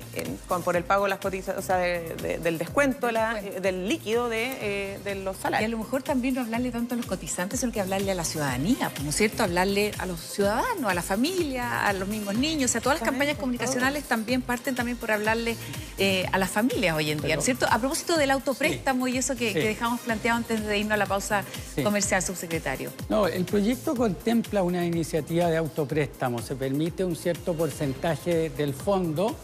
por 0.64 0.74
el 0.74 0.84
pago 0.84 1.04
de 1.04 1.10
las 1.10 1.18
cotizaciones, 1.18 1.62
o 1.62 1.66
sea, 1.66 1.76
del 1.76 2.56
descuento, 2.56 3.10
eh, 3.10 3.60
del 3.60 3.88
líquido 3.88 4.28
de, 4.28 4.98
los 5.22 5.36
salarios. 5.36 5.68
Y 5.68 5.72
a 5.72 5.76
lo 5.76 5.78
mejor 5.78 6.02
también 6.02 6.34
no 6.34 6.40
hablarle 6.40 6.70
tanto 6.70 6.94
a 6.94 6.96
los 6.96 7.06
cotizantes, 7.06 7.60
sino 7.60 7.70
que 7.70 7.80
hablarle 7.80 8.10
a 8.10 8.14
la 8.14 8.24
ciudadanía, 8.24 8.90
¿no 9.02 9.10
es 9.10 9.16
cierto? 9.16 9.42
Hablarle 9.42 9.92
a 9.98 10.06
los 10.06 10.20
ciudadanos, 10.20 10.90
a 10.90 10.94
la 10.94 11.02
familia, 11.02 11.86
a 11.86 11.92
los 11.92 12.08
mismos 12.08 12.36
niños, 12.36 12.70
o 12.70 12.72
sea, 12.72 12.80
todas 12.80 13.00
las 13.00 13.08
campañas 13.08 13.36
comunicacionales 13.36 14.04
también 14.04 14.40
parten 14.40 14.74
también 14.74 14.96
por 14.96 15.10
hablarle 15.10 15.56
a 16.32 16.38
las 16.38 16.50
familias 16.50 16.96
hoy 16.96 17.10
en 17.10 17.20
día, 17.20 17.34
¿no 17.34 17.40
es 17.40 17.44
cierto? 17.44 17.66
A 17.70 17.78
propósito 17.78 18.16
del 18.16 18.30
autopréstamo 18.30 19.08
y 19.08 19.18
eso 19.18 19.36
que, 19.36 19.52
dejamos 19.52 20.00
planteado 20.00 20.38
antes 20.38 20.64
de 20.64 20.78
irnos 20.78 20.94
a 20.94 20.96
la 20.96 21.06
pausa 21.06 21.44
comercial, 21.82 22.22
subsecretario. 22.22 22.90
No, 23.08 23.26
el 23.26 23.44
proyecto 23.44 23.94
contempla 23.94 24.62
una 24.62 24.84
iniciativa 24.86 25.48
de 25.48 25.58
autopréstamo, 25.58 26.40
se 26.40 26.56
permite 26.56 27.04
un 27.04 27.14
cierto 27.14 27.54
porcentaje 27.54 28.50
del 28.50 28.74
fondo 28.74 29.36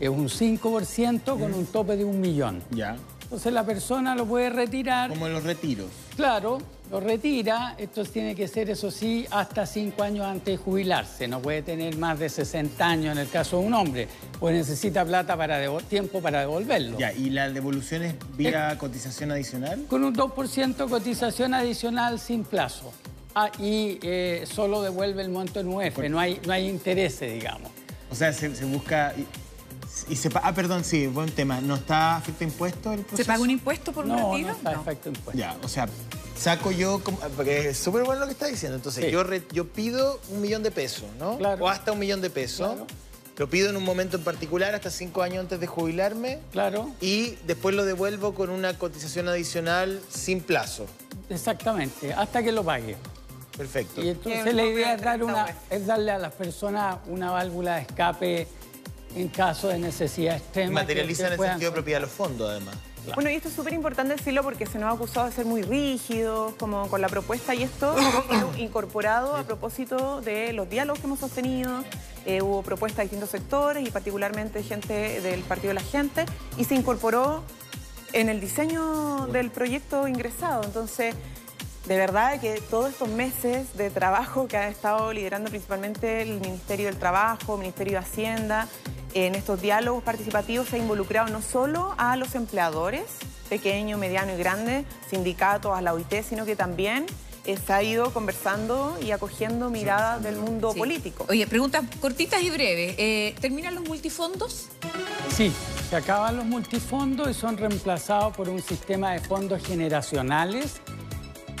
es 0.00 0.08
un 0.08 0.28
5% 0.28 1.24
con 1.24 1.54
un 1.54 1.66
tope 1.66 1.96
de 1.96 2.04
un 2.04 2.20
millón. 2.20 2.62
Ya. 2.70 2.96
Entonces 3.22 3.52
la 3.52 3.64
persona 3.64 4.14
lo 4.14 4.24
puede 4.26 4.50
retirar. 4.50 5.10
Como 5.10 5.26
en 5.26 5.32
los 5.32 5.42
retiros. 5.42 5.88
Claro, 6.14 6.58
lo 6.90 7.00
retira, 7.00 7.74
esto 7.76 8.04
tiene 8.04 8.36
que 8.36 8.46
ser, 8.46 8.70
eso 8.70 8.92
sí, 8.92 9.26
hasta 9.30 9.66
cinco 9.66 10.04
años 10.04 10.24
antes 10.24 10.56
de 10.56 10.64
jubilarse. 10.64 11.26
No 11.26 11.40
puede 11.40 11.62
tener 11.62 11.96
más 11.96 12.20
de 12.20 12.28
60 12.28 12.86
años 12.86 13.16
en 13.16 13.18
el 13.18 13.28
caso 13.28 13.58
de 13.58 13.66
un 13.66 13.74
hombre, 13.74 14.06
pues 14.38 14.54
necesita 14.54 15.04
plata 15.04 15.36
para 15.36 15.60
tiempo 15.80 16.20
para 16.20 16.40
devolverlo. 16.40 16.96
Ya, 16.98 17.12
¿y 17.12 17.30
la 17.30 17.50
devolución 17.50 18.04
es 18.04 18.14
vía 18.36 18.72
eh, 18.72 18.78
cotización 18.78 19.32
adicional? 19.32 19.84
Con 19.88 20.04
un 20.04 20.14
2% 20.14 20.88
cotización 20.88 21.54
adicional 21.54 22.20
sin 22.20 22.44
plazo. 22.44 22.92
Ah, 23.34 23.50
y 23.58 23.98
eh, 24.02 24.44
solo 24.46 24.80
devuelve 24.82 25.22
el 25.22 25.30
monto 25.30 25.58
en 25.58 25.68
UF, 25.68 25.98
no 26.08 26.20
hay, 26.20 26.40
no 26.46 26.52
hay 26.52 26.68
intereses, 26.68 27.32
digamos. 27.32 27.72
O 28.10 28.14
sea, 28.14 28.32
se, 28.32 28.48
busca... 28.64 29.12
Y 30.08 30.16
se, 30.16 30.30
ah, 30.34 30.52
perdón, 30.54 30.84
sí, 30.84 31.06
buen 31.06 31.30
tema. 31.30 31.60
¿No 31.60 31.76
está 31.76 32.16
afecto 32.16 32.44
impuesto 32.44 32.92
el 32.92 33.00
proceso? 33.00 33.16
¿Se 33.16 33.24
paga 33.24 33.42
un 33.42 33.50
impuesto 33.50 33.92
por 33.92 34.04
un 34.04 34.12
retiro? 34.12 34.48
No, 34.48 34.56
está 34.56 34.70
afecto 34.70 35.08
impuesto. 35.08 35.38
Ya, 35.38 35.56
o 35.62 35.68
sea, 35.68 35.88
saco 36.36 36.70
yo, 36.70 37.00
porque 37.36 37.70
es 37.70 37.78
súper 37.78 38.04
bueno 38.04 38.20
lo 38.20 38.26
que 38.26 38.32
está 38.32 38.46
diciendo, 38.46 38.76
entonces 38.76 39.10
yo, 39.10 39.24
yo 39.52 39.68
pido 39.68 40.20
un 40.30 40.40
millón 40.40 40.62
de 40.62 40.70
pesos, 40.70 41.08
¿no? 41.18 41.38
Claro. 41.38 41.64
O 41.64 41.68
hasta 41.68 41.92
un 41.92 41.98
millón 41.98 42.20
de 42.20 42.30
pesos. 42.30 42.76
Lo 43.38 43.50
pido 43.50 43.68
en 43.68 43.76
un 43.76 43.84
momento 43.84 44.16
en 44.16 44.24
particular, 44.24 44.74
hasta 44.74 44.90
cinco 44.90 45.20
años 45.20 45.40
antes 45.40 45.60
de 45.60 45.66
jubilarme. 45.66 46.38
Claro. 46.52 46.90
Y 47.02 47.36
después 47.46 47.74
lo 47.74 47.84
devuelvo 47.84 48.34
con 48.34 48.48
una 48.48 48.78
cotización 48.78 49.28
adicional 49.28 50.00
sin 50.08 50.40
plazo. 50.40 50.86
Exactamente, 51.28 52.14
hasta 52.14 52.42
que 52.42 52.50
lo 52.50 52.64
pague. 52.64 52.96
Perfecto. 53.56 54.02
Y 54.02 54.08
entonces 54.10 54.54
la 54.54 54.64
idea 54.64 54.94
es, 54.94 55.02
dar 55.02 55.22
una, 55.22 55.46
es 55.68 55.86
darle 55.86 56.12
a 56.12 56.18
las 56.18 56.32
personas 56.32 56.96
una 57.06 57.30
válvula 57.30 57.76
de 57.76 57.82
escape 57.82 58.48
en 59.16 59.28
caso 59.28 59.68
de 59.68 59.78
necesidad 59.78 60.36
extrema. 60.36 60.72
Materializa 60.72 61.28
en 61.28 61.32
el 61.32 61.38
sentido 61.38 61.70
de 61.70 61.74
propiedad 61.74 62.00
de 62.00 62.06
los 62.06 62.12
fondos, 62.14 62.50
además. 62.50 62.76
Bueno, 63.14 63.30
y 63.30 63.34
esto 63.34 63.48
es 63.48 63.54
súper 63.54 63.72
importante 63.72 64.16
decirlo 64.16 64.42
porque 64.42 64.66
se 64.66 64.78
nos 64.78 64.90
ha 64.90 64.94
acusado 64.94 65.26
de 65.26 65.32
ser 65.32 65.46
muy 65.46 65.62
rígidos, 65.62 66.54
como 66.58 66.88
con 66.88 67.00
la 67.00 67.08
propuesta, 67.08 67.54
y 67.54 67.62
esto 67.62 67.94
ha 67.96 68.34
sido 68.34 68.56
incorporado 68.58 69.36
a 69.36 69.44
propósito 69.44 70.20
de 70.20 70.52
los 70.52 70.68
diálogos 70.68 71.00
que 71.00 71.06
hemos 71.06 71.20
sostenido. 71.20 71.84
Eh, 72.26 72.42
hubo 72.42 72.62
propuestas 72.62 72.98
de 72.98 73.04
distintos 73.04 73.30
sectores 73.30 73.86
y 73.86 73.90
particularmente 73.90 74.62
gente 74.62 75.20
del 75.20 75.40
Partido 75.42 75.68
de 75.68 75.74
la 75.74 75.82
Gente, 75.82 76.26
y 76.58 76.64
se 76.64 76.74
incorporó 76.74 77.44
en 78.12 78.28
el 78.28 78.40
diseño 78.40 79.26
del 79.28 79.50
proyecto 79.50 80.08
ingresado. 80.08 80.64
Entonces, 80.64 81.14
de 81.86 81.96
verdad 81.96 82.40
que 82.40 82.60
todos 82.68 82.90
estos 82.90 83.08
meses 83.08 83.76
de 83.76 83.90
trabajo 83.90 84.48
que 84.48 84.56
ha 84.56 84.68
estado 84.68 85.12
liderando 85.12 85.50
principalmente 85.50 86.22
el 86.22 86.40
Ministerio 86.40 86.86
del 86.86 86.96
Trabajo, 86.96 87.54
el 87.54 87.60
Ministerio 87.60 87.92
de 87.92 87.98
Hacienda, 87.98 88.66
en 89.24 89.34
estos 89.34 89.62
diálogos 89.62 90.02
participativos 90.02 90.68
se 90.68 90.76
ha 90.76 90.78
involucrado 90.78 91.28
no 91.32 91.40
solo 91.40 91.94
a 91.96 92.16
los 92.16 92.34
empleadores, 92.34 93.04
pequeños, 93.48 93.98
medianos 93.98 94.34
y 94.34 94.38
grandes, 94.38 94.84
sindicatos, 95.08 95.76
a 95.76 95.80
la 95.80 95.94
OIT, 95.94 96.22
sino 96.22 96.44
que 96.44 96.54
también 96.54 97.06
se 97.54 97.72
ha 97.72 97.82
ido 97.82 98.12
conversando 98.12 98.98
y 99.00 99.12
acogiendo 99.12 99.70
miradas 99.70 100.22
del 100.22 100.36
mundo 100.36 100.74
político. 100.74 101.24
Oye, 101.28 101.46
preguntas 101.46 101.84
cortitas 102.00 102.42
y 102.42 102.50
breves. 102.50 102.94
Eh, 102.98 103.34
¿Terminan 103.40 103.74
los 103.74 103.84
multifondos? 103.84 104.68
Sí, 105.34 105.52
se 105.88 105.96
acaban 105.96 106.36
los 106.36 106.44
multifondos 106.44 107.30
y 107.30 107.34
son 107.34 107.56
reemplazados 107.56 108.36
por 108.36 108.48
un 108.48 108.60
sistema 108.60 109.12
de 109.12 109.20
fondos 109.20 109.62
generacionales 109.62 110.80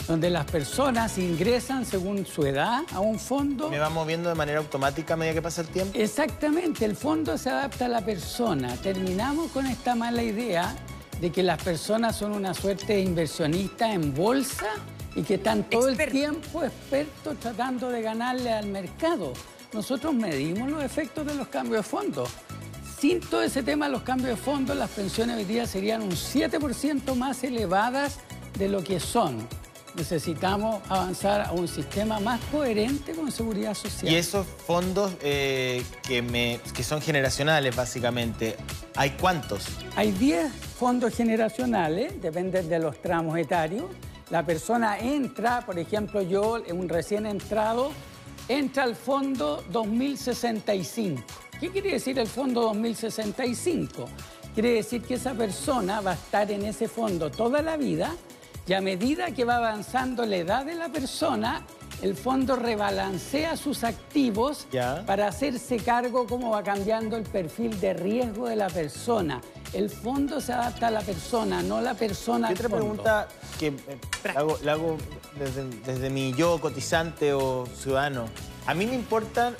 donde 0.06 0.30
las 0.30 0.44
personas 0.44 1.18
ingresan 1.18 1.84
según 1.84 2.24
su 2.26 2.46
edad 2.46 2.82
a 2.92 3.00
un 3.00 3.18
fondo. 3.18 3.68
¿Me 3.68 3.78
va 3.78 3.90
moviendo 3.90 4.28
de 4.28 4.34
manera 4.34 4.58
automática 4.58 5.14
a 5.14 5.16
medida 5.16 5.34
que 5.34 5.42
pasa 5.42 5.62
el 5.62 5.68
tiempo? 5.68 5.98
Exactamente, 5.98 6.84
el 6.84 6.94
fondo 6.94 7.36
se 7.36 7.50
adapta 7.50 7.86
a 7.86 7.88
la 7.88 8.04
persona. 8.04 8.76
Terminamos 8.76 9.50
con 9.50 9.66
esta 9.66 9.94
mala 9.94 10.22
idea 10.22 10.76
de 11.20 11.32
que 11.32 11.42
las 11.42 11.62
personas 11.62 12.14
son 12.16 12.32
una 12.32 12.54
suerte 12.54 12.94
de 12.94 13.00
inversionistas 13.00 13.94
en 13.94 14.14
bolsa 14.14 14.66
y 15.14 15.22
que 15.22 15.34
están 15.34 15.64
todo 15.64 15.88
el 15.88 15.96
tiempo 15.96 16.62
expertos 16.62 17.38
tratando 17.40 17.88
de 17.88 18.02
ganarle 18.02 18.52
al 18.52 18.66
mercado. 18.66 19.32
Nosotros 19.72 20.14
medimos 20.14 20.70
los 20.70 20.84
efectos 20.84 21.26
de 21.26 21.34
los 21.34 21.48
cambios 21.48 21.78
de 21.78 21.82
fondo. 21.82 22.26
Sin 22.98 23.20
todo 23.20 23.42
ese 23.42 23.62
tema, 23.62 23.88
los 23.88 24.02
cambios 24.02 24.30
de 24.30 24.36
fondo, 24.36 24.74
las 24.74 24.90
pensiones 24.90 25.36
hoy 25.36 25.44
día 25.44 25.66
serían 25.66 26.02
un 26.02 26.12
7% 26.12 27.14
más 27.14 27.42
elevadas 27.44 28.20
de 28.58 28.68
lo 28.68 28.82
que 28.82 29.00
son 29.00 29.46
necesitamos 29.96 30.82
avanzar 30.88 31.40
a 31.40 31.52
un 31.52 31.66
sistema 31.66 32.20
más 32.20 32.40
coherente 32.52 33.12
con 33.12 33.32
seguridad 33.32 33.74
social. 33.74 34.12
Y 34.12 34.16
esos 34.16 34.46
fondos 34.46 35.12
eh, 35.22 35.82
que, 36.06 36.22
me, 36.22 36.60
que 36.74 36.82
son 36.82 37.00
generacionales, 37.00 37.74
básicamente, 37.74 38.56
¿hay 38.94 39.10
cuántos? 39.10 39.64
Hay 39.96 40.12
10 40.12 40.52
fondos 40.52 41.14
generacionales, 41.14 42.20
dependen 42.20 42.68
de 42.68 42.78
los 42.78 43.00
tramos 43.00 43.38
etarios. 43.38 43.86
La 44.30 44.44
persona 44.44 44.98
entra, 44.98 45.64
por 45.64 45.78
ejemplo, 45.78 46.20
yo, 46.20 46.62
un 46.70 46.88
recién 46.88 47.26
entrado, 47.26 47.92
entra 48.48 48.84
al 48.84 48.94
fondo 48.94 49.64
2065. 49.70 51.22
¿Qué 51.58 51.70
quiere 51.70 51.92
decir 51.92 52.18
el 52.18 52.26
fondo 52.26 52.62
2065? 52.62 54.04
Quiere 54.52 54.72
decir 54.72 55.02
que 55.02 55.14
esa 55.14 55.34
persona 55.34 56.00
va 56.00 56.12
a 56.12 56.14
estar 56.14 56.50
en 56.50 56.64
ese 56.64 56.88
fondo 56.88 57.30
toda 57.30 57.62
la 57.62 57.76
vida 57.76 58.14
y 58.66 58.72
a 58.72 58.80
medida 58.80 59.30
que 59.30 59.44
va 59.44 59.56
avanzando 59.56 60.26
la 60.26 60.36
edad 60.36 60.66
de 60.66 60.74
la 60.74 60.88
persona, 60.88 61.64
el 62.02 62.16
fondo 62.16 62.56
rebalancea 62.56 63.56
sus 63.56 63.84
activos 63.84 64.66
para 65.06 65.28
hacerse 65.28 65.78
cargo 65.78 66.26
cómo 66.26 66.50
va 66.50 66.62
cambiando 66.62 67.16
el 67.16 67.22
perfil 67.22 67.78
de 67.80 67.94
riesgo 67.94 68.48
de 68.48 68.56
la 68.56 68.68
persona. 68.68 69.40
El 69.72 69.88
fondo 69.88 70.40
se 70.40 70.52
adapta 70.52 70.88
a 70.88 70.90
la 70.90 71.00
persona, 71.00 71.62
no 71.62 71.80
la 71.80 71.94
persona. 71.94 72.50
Y 72.50 72.54
otra 72.54 72.68
pregunta 72.68 73.28
que 73.58 73.68
eh, 73.68 73.74
la 74.62 74.72
hago, 74.72 74.98
desde, 75.38 75.64
desde, 75.84 76.10
mi 76.10 76.34
yo 76.34 76.60
cotizante 76.60 77.32
o 77.32 77.66
ciudadano. 77.66 78.26
A 78.66 78.74
mí 78.74 78.86
me 78.86 78.94
importa 78.94 79.54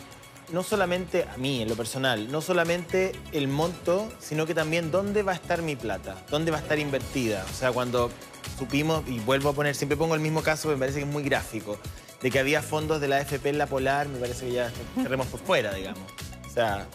no 0.53 0.63
solamente 0.63 1.27
a 1.33 1.37
mí, 1.39 1.63
en 1.63 1.69
lo 1.69 1.75
personal, 1.75 2.31
no 2.31 2.41
solamente 2.41 3.13
el 3.33 3.49
monto, 3.49 4.09
sino 4.19 4.47
que 4.47 4.55
también 4.55 4.91
dónde 4.91 5.23
va 5.23 5.33
a 5.33 5.35
estar 5.35 5.63
mi 5.63 5.75
plata, 5.75 6.17
dónde 6.31 6.51
va 6.51 6.59
a 6.59 6.61
estar 6.61 6.79
invertida. 6.79 7.45
O 7.51 7.55
sea, 7.55 7.73
cuando 7.73 8.11
supimos, 8.59 9.03
y 9.07 9.19
vuelvo 9.21 9.51
a 9.51 9.53
poner, 9.53 9.75
siempre 9.75 9.97
pongo 9.97 10.15
el 10.15 10.21
mismo 10.21 10.43
caso, 10.43 10.69
me 10.69 10.77
parece 10.77 10.99
que 10.99 11.05
es 11.05 11.11
muy 11.11 11.23
gráfico, 11.23 11.79
de 12.23 12.31
que 12.31 12.39
había 12.39 12.63
fondos 12.63 13.01
de 13.01 13.09
la 13.09 13.17
AFP 13.17 13.51
en 13.51 13.59
la 13.59 13.67
Polar, 13.67 14.09
me 14.09 14.19
parece 14.19 14.47
que 14.47 14.53
ya 14.53 14.73
cerremos 14.95 15.27
por 15.27 15.41
fuera, 15.41 15.75
digamos. 15.75 16.03
O 16.47 16.51
sea, 16.51 16.87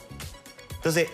entonces, 0.76 1.10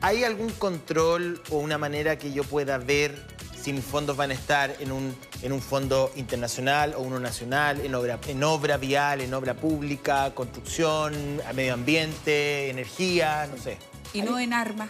¿hay 0.00 0.24
algún 0.24 0.50
control 0.50 1.42
o 1.50 1.58
una 1.58 1.78
manera 1.78 2.18
que 2.18 2.32
yo 2.32 2.44
pueda 2.44 2.78
ver 2.78 3.14
si 3.60 3.72
mis 3.72 3.84
fondos 3.84 4.16
van 4.16 4.30
a 4.30 4.34
estar 4.34 4.76
en 4.78 4.92
un, 4.92 5.16
en 5.42 5.52
un 5.52 5.60
fondo 5.60 6.12
internacional 6.14 6.94
o 6.94 7.00
uno 7.00 7.18
nacional, 7.18 7.80
en 7.80 7.94
obra, 7.94 8.20
en 8.28 8.44
obra 8.44 8.76
vial, 8.76 9.20
en 9.22 9.34
obra 9.34 9.54
pública, 9.54 10.32
construcción, 10.34 11.40
medio 11.54 11.74
ambiente, 11.74 12.70
energía, 12.70 13.48
no 13.50 13.60
sé? 13.60 13.78
Y 14.16 14.22
no 14.22 14.38
en 14.38 14.52
armas. 14.52 14.88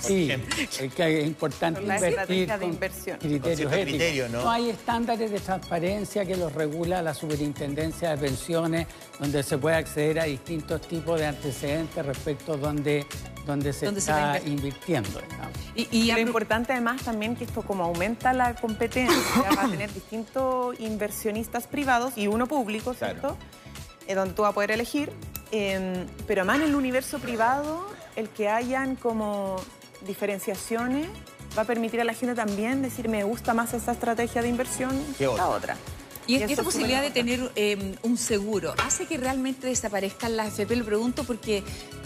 sí, 0.00 0.30
es 0.30 0.94
que 0.94 1.20
es 1.20 1.26
importante 1.26 1.80
invertir 1.82 2.48
con 2.48 2.62
inversión. 2.62 3.18
criterios 3.18 3.72
éticos. 3.72 4.30
¿no? 4.30 4.50
hay 4.50 4.70
estándares 4.70 5.30
de 5.30 5.40
transparencia 5.40 6.24
que 6.24 6.36
los 6.36 6.52
regula 6.52 7.02
la 7.02 7.14
Superintendencia 7.14 8.10
de 8.10 8.18
Pensiones, 8.18 8.86
donde 9.18 9.42
se 9.42 9.58
puede 9.58 9.76
acceder 9.76 10.20
a 10.20 10.24
distintos 10.24 10.80
tipos 10.82 11.20
de 11.20 11.26
antecedentes 11.26 12.04
respecto 12.04 12.54
a 12.54 12.56
donde, 12.56 13.06
donde 13.46 13.72
se 13.72 13.86
está 13.86 14.40
invirtiendo. 14.44 15.20
Y, 15.74 16.12
lo 16.12 16.18
importante 16.18 16.72
además 16.72 17.02
también 17.02 17.36
que 17.36 17.44
esto 17.44 17.62
como 17.62 17.84
aumenta 17.84 18.32
la 18.32 18.54
competencia, 18.54 19.42
va 19.56 19.64
a 19.64 19.70
tener 19.70 19.92
distintos 19.94 20.78
inversionistas 20.80 21.66
privados 21.66 22.16
y 22.16 22.26
uno 22.26 22.46
público, 22.46 22.94
¿cierto? 22.94 23.36
Eh, 24.06 24.14
donde 24.14 24.34
tú 24.34 24.42
vas 24.42 24.50
a 24.50 24.54
poder 24.54 24.70
elegir. 24.70 25.12
Em, 25.52 26.06
pero 26.26 26.40
además 26.40 26.56
en 26.56 26.62
el 26.70 26.74
universo 26.74 27.18
privado 27.18 27.86
el 28.16 28.30
que 28.30 28.48
hayan 28.48 28.96
como 28.96 29.56
diferenciaciones 30.06 31.06
va 31.56 31.62
a 31.62 31.64
permitir 31.66 32.00
a 32.00 32.04
la 32.04 32.14
gente 32.14 32.34
también 32.34 32.80
decir 32.80 33.08
me 33.08 33.22
gusta 33.22 33.52
más 33.52 33.74
esta 33.74 33.92
estrategia 33.92 34.40
de 34.40 34.48
inversión 34.48 34.90
que 35.18 35.26
la 35.26 35.48
otra. 35.48 35.76
Y, 36.26 36.36
esta 36.36 36.62
posibilidad 36.62 37.02
de 37.02 37.10
tener 37.10 37.50
em, 37.56 37.96
un 38.02 38.16
seguro, 38.16 38.74
¿hace 38.78 39.06
que 39.06 39.18
realmente 39.18 39.66
desaparezcan 39.66 40.36
las 40.36 40.48
FP? 40.58 40.76
Lo 40.76 40.84
pregunto 40.84 41.24
porque 41.24 41.62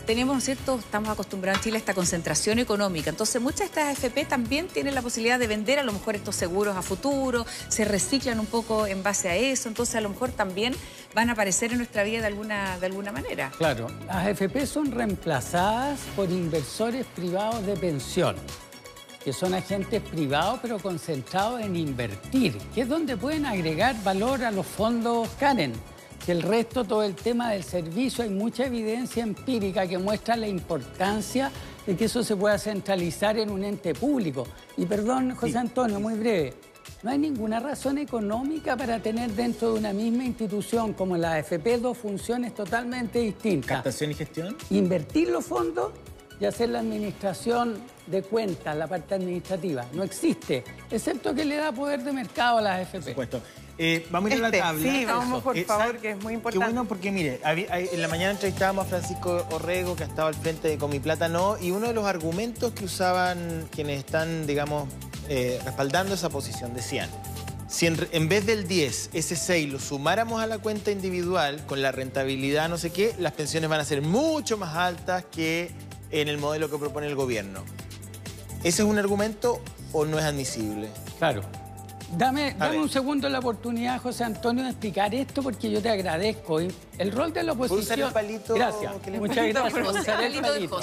tenemos, 0.06 0.42
cierto?, 0.44 0.78
estamos 0.78 1.10
acostumbrados 1.10 1.58
en 1.58 1.64
Chile 1.64 1.76
a 1.76 1.80
esta 1.80 1.94
concentración 1.94 2.58
económica. 2.58 3.10
Entonces, 3.10 3.42
muchas 3.42 3.60
de 3.60 3.64
estas 3.66 4.04
AFP 4.04 4.24
también 4.24 4.68
tienen 4.68 4.94
la 4.94 5.02
posibilidad 5.02 5.38
de 5.38 5.46
vender 5.46 5.78
a 5.78 5.82
lo 5.82 5.92
mejor 5.92 6.14
estos 6.14 6.36
seguros 6.36 6.76
a 6.76 6.82
futuro, 6.82 7.44
se 7.68 7.84
reciclan 7.84 8.38
un 8.38 8.46
poco 8.46 8.86
en 8.86 9.02
base 9.02 9.28
a 9.28 9.36
eso. 9.36 9.68
Entonces, 9.68 9.96
a 9.96 10.00
lo 10.00 10.08
mejor 10.08 10.30
también 10.30 10.74
van 11.14 11.28
a 11.28 11.32
aparecer 11.32 11.72
en 11.72 11.78
nuestra 11.78 12.04
vida 12.04 12.20
de 12.20 12.28
alguna, 12.28 12.78
de 12.78 12.86
alguna 12.86 13.12
manera. 13.12 13.50
Claro, 13.58 13.88
las 14.06 14.26
AFP 14.26 14.66
son 14.66 14.92
reemplazadas 14.92 15.98
por 16.14 16.30
inversores 16.30 17.04
privados 17.14 17.66
de 17.66 17.76
pensión 17.76 18.36
que 19.24 19.32
son 19.32 19.54
agentes 19.54 20.00
privados 20.02 20.60
pero 20.62 20.78
concentrados 20.78 21.60
en 21.60 21.74
invertir, 21.74 22.56
que 22.72 22.82
es 22.82 22.88
donde 22.88 23.16
pueden 23.16 23.44
agregar 23.44 24.00
valor 24.04 24.44
a 24.44 24.52
los 24.52 24.64
fondos 24.64 25.28
Karen 25.40 25.72
que 26.24 26.32
el 26.32 26.42
resto, 26.42 26.84
todo 26.84 27.02
el 27.02 27.14
tema 27.14 27.50
del 27.52 27.64
servicio, 27.64 28.24
hay 28.24 28.30
mucha 28.30 28.66
evidencia 28.66 29.22
empírica 29.22 29.86
que 29.86 29.98
muestra 29.98 30.36
la 30.36 30.48
importancia 30.48 31.50
de 31.86 31.96
que 31.96 32.06
eso 32.06 32.22
se 32.22 32.36
pueda 32.36 32.58
centralizar 32.58 33.38
en 33.38 33.50
un 33.50 33.64
ente 33.64 33.94
público. 33.94 34.46
Y 34.76 34.86
perdón, 34.86 35.34
José 35.34 35.58
Antonio, 35.58 36.00
muy 36.00 36.14
breve. 36.14 36.54
No 37.02 37.10
hay 37.10 37.18
ninguna 37.18 37.60
razón 37.60 37.98
económica 37.98 38.76
para 38.76 38.98
tener 39.00 39.30
dentro 39.32 39.72
de 39.72 39.78
una 39.78 39.92
misma 39.92 40.24
institución 40.24 40.92
como 40.92 41.16
la 41.16 41.34
AFP 41.34 41.78
dos 41.78 41.98
funciones 41.98 42.54
totalmente 42.54 43.18
distintas. 43.20 43.76
¿Captación 43.76 44.10
y 44.10 44.14
gestión? 44.14 44.56
Invertir 44.70 45.28
los 45.28 45.44
fondos 45.44 45.92
y 46.40 46.44
hacer 46.44 46.70
la 46.70 46.80
administración 46.80 47.76
de 48.06 48.22
cuentas, 48.22 48.76
la 48.76 48.86
parte 48.86 49.14
administrativa. 49.14 49.86
No 49.92 50.02
existe, 50.02 50.64
excepto 50.90 51.34
que 51.34 51.44
le 51.44 51.56
da 51.56 51.72
poder 51.72 52.02
de 52.02 52.12
mercado 52.12 52.58
a 52.58 52.62
las 52.62 52.80
AFP. 52.80 52.98
Por 52.98 53.08
supuesto. 53.10 53.42
Eh, 53.78 54.06
vamos 54.10 54.30
a 54.30 54.34
ir 54.34 54.40
a 54.40 54.42
la 54.42 54.48
este, 54.48 54.60
tabla. 54.60 54.90
Sí, 54.90 55.04
vamos 55.04 55.42
por 55.42 55.58
favor, 55.64 55.98
que 55.98 56.10
es 56.10 56.22
muy 56.22 56.34
importante. 56.34 56.64
Qué 56.64 56.72
bueno 56.72 56.88
porque, 56.88 57.10
mire, 57.10 57.40
en 57.44 58.02
la 58.02 58.08
mañana 58.08 58.32
entrevistábamos 58.32 58.86
a 58.86 58.88
Francisco 58.88 59.46
Orrego, 59.50 59.96
que 59.96 60.04
ha 60.04 60.06
estado 60.06 60.28
al 60.28 60.34
frente 60.34 60.68
de 60.68 60.78
Comi 60.78 60.98
Plata 60.98 61.28
No, 61.28 61.58
y 61.60 61.70
uno 61.70 61.88
de 61.88 61.94
los 61.94 62.06
argumentos 62.06 62.72
que 62.72 62.84
usaban 62.84 63.68
quienes 63.70 63.98
están, 63.98 64.46
digamos, 64.46 64.88
eh, 65.28 65.60
respaldando 65.64 66.14
esa 66.14 66.30
posición, 66.30 66.72
decían, 66.72 67.10
si 67.68 67.86
en, 67.86 68.28
vez 68.28 68.46
del 68.46 68.68
10, 68.68 69.10
ese 69.12 69.36
6 69.36 69.72
lo 69.72 69.80
sumáramos 69.80 70.40
a 70.40 70.46
la 70.46 70.58
cuenta 70.58 70.92
individual 70.92 71.66
con 71.66 71.82
la 71.82 71.90
rentabilidad 71.90 72.68
no 72.68 72.78
sé 72.78 72.90
qué, 72.90 73.12
las 73.18 73.32
pensiones 73.32 73.68
van 73.68 73.80
a 73.80 73.84
ser 73.84 74.02
mucho 74.02 74.56
más 74.56 74.76
altas 74.76 75.24
que 75.24 75.72
en 76.12 76.28
el 76.28 76.38
modelo 76.38 76.70
que 76.70 76.78
propone 76.78 77.08
el 77.08 77.16
gobierno. 77.16 77.64
¿Ese 78.62 78.82
es 78.82 78.88
un 78.88 78.98
argumento 78.98 79.60
o 79.92 80.04
no 80.04 80.18
es 80.18 80.24
admisible? 80.24 80.88
Claro. 81.18 81.42
Dame, 82.12 82.54
dame 82.56 82.78
un 82.78 82.88
segundo 82.88 83.28
la 83.28 83.40
oportunidad, 83.40 84.00
José 84.00 84.24
Antonio, 84.24 84.62
de 84.62 84.70
explicar 84.70 85.14
esto 85.14 85.42
porque 85.42 85.70
yo 85.70 85.82
te 85.82 85.90
agradezco. 85.90 86.60
El 86.60 87.12
rol 87.12 87.32
de 87.32 87.42
la 87.42 87.52
oposición... 87.52 88.00
El 88.00 88.12
palito 88.12 88.54
gracias, 88.54 88.92
muchas 89.18 89.48
gracias. 89.48 89.88
Usar 89.88 90.22
el 90.22 90.40
palito. 90.40 90.80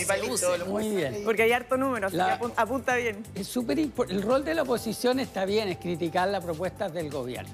Muy 0.68 0.90
bien. 0.90 1.22
Porque 1.24 1.44
hay 1.44 1.52
harto 1.54 1.78
número, 1.78 2.10
apunta 2.58 2.96
bien. 2.96 3.24
Es 3.36 3.48
súper 3.48 3.80
El 3.80 4.22
rol 4.22 4.44
de 4.44 4.54
la 4.54 4.64
oposición 4.64 5.20
está 5.20 5.46
bien, 5.46 5.70
es 5.70 5.78
criticar 5.78 6.28
las 6.28 6.44
propuestas 6.44 6.94
del 6.94 7.10
gobierno. 7.10 7.52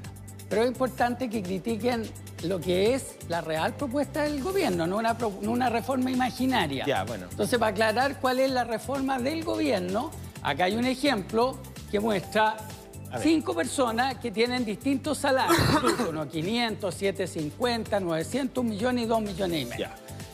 Pero 0.49 0.63
es 0.63 0.67
importante 0.67 1.29
que 1.29 1.43
critiquen 1.43 2.09
lo 2.43 2.59
que 2.59 2.95
es 2.95 3.17
la 3.27 3.41
real 3.41 3.75
propuesta 3.75 4.23
del 4.23 4.41
gobierno, 4.41 4.87
no 4.87 4.97
una, 4.97 5.13
no 5.13 5.51
una 5.51 5.69
reforma 5.69 6.09
imaginaria. 6.09 6.85
Ya, 6.87 7.03
bueno. 7.03 7.27
Entonces, 7.29 7.59
para 7.59 7.71
aclarar 7.71 8.19
cuál 8.19 8.39
es 8.39 8.49
la 8.49 8.63
reforma 8.63 9.19
del 9.19 9.43
gobierno, 9.43 10.09
acá 10.41 10.63
hay 10.63 10.75
un 10.75 10.85
ejemplo 10.85 11.59
que 11.91 11.99
muestra 11.99 12.57
cinco 13.21 13.53
personas 13.53 14.17
que 14.17 14.31
tienen 14.31 14.65
distintos 14.65 15.17
salarios, 15.17 15.59
uno 16.09 16.27
500, 16.27 16.93
750, 16.93 17.99
900, 17.99 18.63
un 18.63 18.69
millón 18.69 18.99
y 18.99 19.05
dos 19.05 19.21
millones 19.21 19.61
y 19.61 19.65
medio. 19.65 19.87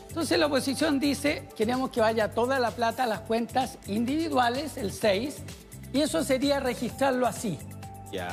Entonces 0.10 0.40
la 0.40 0.46
oposición 0.46 1.00
dice, 1.00 1.48
queremos 1.56 1.90
que 1.90 2.00
vaya 2.00 2.32
toda 2.32 2.60
la 2.60 2.72
plata 2.72 3.04
a 3.04 3.08
las 3.08 3.22
cuentas 3.22 3.78
individuales, 3.88 4.78
el 4.78 4.92
6, 4.92 5.36
y 5.94 6.02
eso 6.02 6.24
sería 6.24 6.60
registrarlo 6.60 7.28
así. 7.28 7.58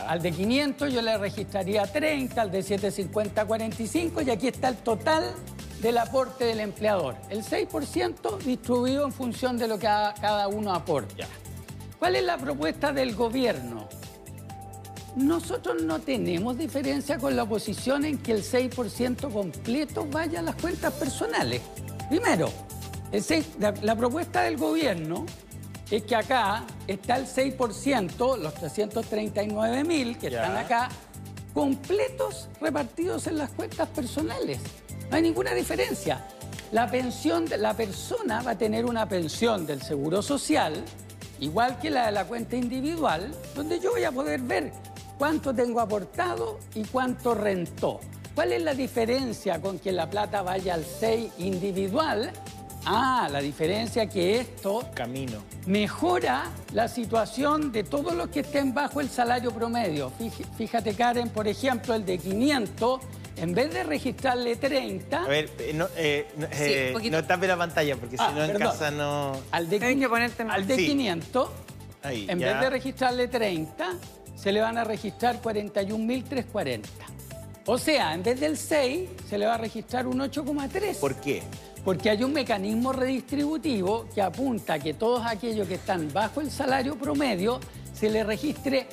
Al 0.07 0.23
de 0.23 0.31
500 0.31 0.93
yo 0.93 1.03
le 1.03 1.19
registraría 1.19 1.85
30, 1.87 2.41
al 2.41 2.51
de 2.51 2.63
750 2.63 3.45
45 3.45 4.23
y 4.23 4.31
aquí 4.31 4.49
está 4.49 4.69
el 4.69 4.77
total 4.77 5.35
del 5.81 5.99
aporte 5.99 6.45
del 6.45 6.61
empleador. 6.61 7.17
El 7.31 7.43
6% 7.43 8.39
distribuido 8.39 9.05
en 9.05 9.13
función 9.13 9.59
de 9.59 9.67
lo 9.67 9.79
que 9.79 9.87
cada 9.87 10.47
uno 10.49 10.73
aporta. 10.73 11.27
¿Cuál 11.99 12.17
es 12.17 12.25
la 12.25 12.39
propuesta 12.39 12.93
del 12.93 13.15
gobierno? 13.15 13.89
Nosotros 15.17 15.83
no 15.83 16.01
tenemos 16.01 16.57
diferencia 16.57 17.19
con 17.19 17.37
la 17.37 17.43
oposición 17.43 18.07
en 18.07 18.17
que 18.19 18.33
el 18.33 18.43
6% 18.43 19.31
completo 19.31 20.07
vaya 20.11 20.39
a 20.39 20.43
las 20.43 20.55
cuentas 20.57 20.95
personales. 20.95 21.61
Primero, 22.09 22.51
la, 23.83 23.95
propuesta 23.95 24.43
del 24.43 24.57
gobierno 24.57 25.27
es 25.91 26.05
que 26.05 26.17
acá 26.17 26.65
está 26.87 27.17
el 27.17 27.27
6%, 27.27 28.39
los 28.39 28.55
339 28.55 29.85
mil 29.85 30.17
que 30.17 30.29
están 30.29 30.57
acá, 30.57 30.89
completos 31.53 32.49
repartidos 32.59 33.27
en 33.27 33.37
las 33.37 33.51
cuentas 33.51 33.89
personales. 33.89 34.61
No 35.11 35.17
hay 35.17 35.23
ninguna 35.23 35.53
diferencia. 35.53 36.25
La 36.73 36.91
pensión 36.91 37.45
de 37.45 37.59
la 37.59 37.75
persona 37.75 38.41
va 38.41 38.53
a 38.53 38.59
tener 38.59 38.87
una 38.87 39.07
pensión 39.07 39.67
del 39.67 39.83
Seguro 39.83 40.23
Social, 40.23 40.83
igual 41.39 41.79
que 41.81 41.91
la 41.91 42.07
de 42.07 42.13
la 42.13 42.25
cuenta 42.25 42.57
individual, 42.57 43.31
donde 43.55 43.79
yo 43.79 43.91
voy 43.91 44.05
a 44.05 44.11
poder 44.11 44.41
ver 44.41 44.73
cuánto 45.23 45.55
tengo 45.55 45.79
aportado 45.79 46.59
y 46.75 46.83
cuánto 46.83 47.33
rentó. 47.33 48.01
¿Cuál 48.35 48.55
es 48.55 48.61
la 48.61 48.75
diferencia 48.75 49.61
con 49.61 49.79
que 49.79 49.93
la 49.93 50.11
plata 50.11 50.43
vaya 50.43 50.75
al 50.75 50.85
6 50.85 51.35
individual? 51.39 52.33
Ah, 52.85 53.29
la 53.31 53.41
diferencia 53.41 54.09
que 54.09 54.41
esto 54.41 54.85
Camino. 54.95 55.45
mejora 55.67 56.51
la 56.73 56.89
situación 56.89 57.71
de 57.71 57.85
todos 57.85 58.15
los 58.15 58.31
que 58.31 58.41
estén 58.41 58.75
bajo 58.75 59.01
el 59.01 59.09
salario 59.09 59.53
promedio. 59.53 60.13
Fíjate, 60.59 60.93
Karen, 60.95 61.29
por 61.29 61.47
ejemplo, 61.47 61.95
el 61.95 62.05
de 62.05 62.19
500, 62.19 63.01
en 63.37 63.55
vez 63.55 63.73
de 63.73 63.85
registrarle 63.85 64.57
30... 64.57 65.23
A 65.23 65.29
ver, 65.29 65.51
eh, 65.61 65.73
no, 65.73 65.87
eh, 65.97 66.27
no, 66.37 66.49
eh, 66.51 67.23
tape 67.25 67.47
la 67.47 67.57
pantalla, 67.57 67.95
porque 67.95 68.17
si 68.17 68.25
ah, 68.25 68.33
no 68.35 68.43
en 68.43 68.59
casa 68.59 68.91
no... 68.91 69.37
Al 69.53 69.71
de, 69.71 69.79
que 69.79 70.09
ponerte 70.09 70.43
al 70.43 70.67
de 70.67 70.77
500, 70.77 71.49
en 72.03 72.39
vez 72.41 72.61
de 72.61 72.71
registrarle 72.71 73.29
30, 73.29 73.93
se 74.35 74.53
le 74.53 74.61
van 74.61 74.79
a 74.79 74.85
registrar 74.85 75.41
41.340. 75.41 76.83
O 77.67 77.79
sea, 77.79 78.15
en 78.15 78.23
vez 78.23 78.41
del 78.41 78.57
6, 78.57 79.11
se 79.29 79.39
le 79.39 79.47
va 79.47 79.55
a 79.55 79.59
registrar 79.59 80.07
un 80.07 80.19
8,3. 80.19 80.99
¿Por 80.99 81.15
qué? 81.17 81.43
Porque 81.85 82.11
hay 82.11 82.25
un 82.25 82.33
mecanismo 82.33 82.93
redistributivo 82.93 84.07
que 84.15 84.23
apunta 84.23 84.75
a 84.75 84.79
que 84.79 84.95
todos 84.95 85.25
aquellos 85.25 85.69
que 85.69 85.75
están 85.75 86.13
bajo 86.13 86.41
el 86.41 86.51
salario 86.51 86.97
promedio 86.97 87.61
se 87.93 88.11
le 88.11 88.25
registre 88.25 88.89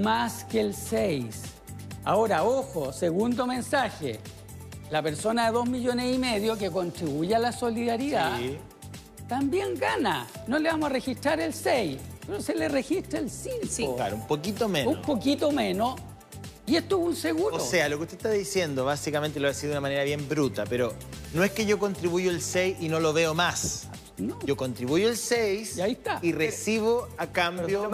más 0.00 0.44
que 0.44 0.60
el 0.60 0.74
6. 0.74 1.42
Ahora, 2.04 2.44
ojo, 2.44 2.92
segundo 2.92 3.46
mensaje. 3.46 4.20
La 4.90 5.02
persona 5.02 5.46
de 5.46 5.52
2 5.52 5.68
millones 5.68 6.14
y 6.14 6.18
medio 6.18 6.56
que 6.56 6.70
contribuye 6.70 7.34
a 7.34 7.38
la 7.38 7.52
solidaridad 7.52 8.38
también 9.28 9.74
gana. 9.74 10.26
No 10.46 10.58
le 10.58 10.70
vamos 10.70 10.86
a 10.86 10.92
registrar 10.92 11.40
el 11.40 11.52
6 11.52 11.98
pero 12.26 12.40
se 12.40 12.54
le 12.54 12.68
registra 12.68 13.18
el 13.18 13.30
5. 13.30 13.58
Sí, 13.68 13.88
claro, 13.96 14.16
un 14.16 14.26
poquito 14.26 14.68
menos. 14.68 14.96
Un 14.96 15.02
poquito 15.02 15.52
menos. 15.52 15.96
Y 16.66 16.76
esto 16.76 16.98
es 16.98 17.06
un 17.06 17.16
seguro. 17.16 17.56
O 17.56 17.60
sea, 17.60 17.88
lo 17.88 17.96
que 17.98 18.04
usted 18.04 18.16
está 18.16 18.30
diciendo, 18.30 18.84
básicamente 18.84 19.38
lo 19.38 19.48
ha 19.48 19.54
sido 19.54 19.70
de 19.70 19.74
una 19.74 19.82
manera 19.82 20.02
bien 20.02 20.28
bruta, 20.28 20.64
pero 20.68 20.92
no 21.32 21.44
es 21.44 21.52
que 21.52 21.64
yo 21.64 21.78
contribuyo 21.78 22.30
el 22.30 22.42
6 22.42 22.78
y 22.80 22.88
no 22.88 22.98
lo 22.98 23.12
veo 23.12 23.34
más. 23.34 23.88
No. 24.18 24.38
Yo 24.44 24.56
contribuyo 24.56 25.08
el 25.08 25.16
6 25.16 25.76
y, 25.76 25.80
ahí 25.82 25.92
está. 25.92 26.18
y 26.22 26.32
recibo 26.32 27.06
a 27.18 27.26
cambio 27.26 27.88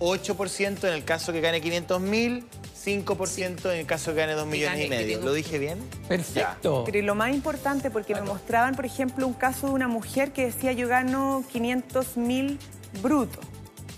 8% 0.00 0.88
en 0.88 0.94
el 0.94 1.04
caso 1.04 1.32
que 1.32 1.40
gane 1.42 1.60
500 1.60 2.00
mil, 2.00 2.46
5% 2.84 3.70
en 3.70 3.78
el 3.78 3.86
caso 3.86 4.12
que 4.12 4.16
gane 4.16 4.32
2 4.32 4.46
millones 4.46 4.86
y 4.86 4.88
medio. 4.88 5.20
¿Lo 5.20 5.32
dije 5.32 5.58
bien? 5.58 5.78
Perfecto. 6.08 6.84
Pero 6.86 7.02
lo 7.02 7.14
más 7.14 7.34
importante, 7.34 7.90
porque 7.90 8.14
me 8.14 8.22
mostraban, 8.22 8.74
por 8.74 8.86
ejemplo, 8.86 9.26
un 9.26 9.34
caso 9.34 9.68
de 9.68 9.74
una 9.74 9.88
mujer 9.88 10.32
que 10.32 10.46
decía 10.46 10.72
yo 10.72 10.88
gano 10.88 11.44
500 11.52 12.16
mil 12.16 12.58
bruto, 13.00 13.40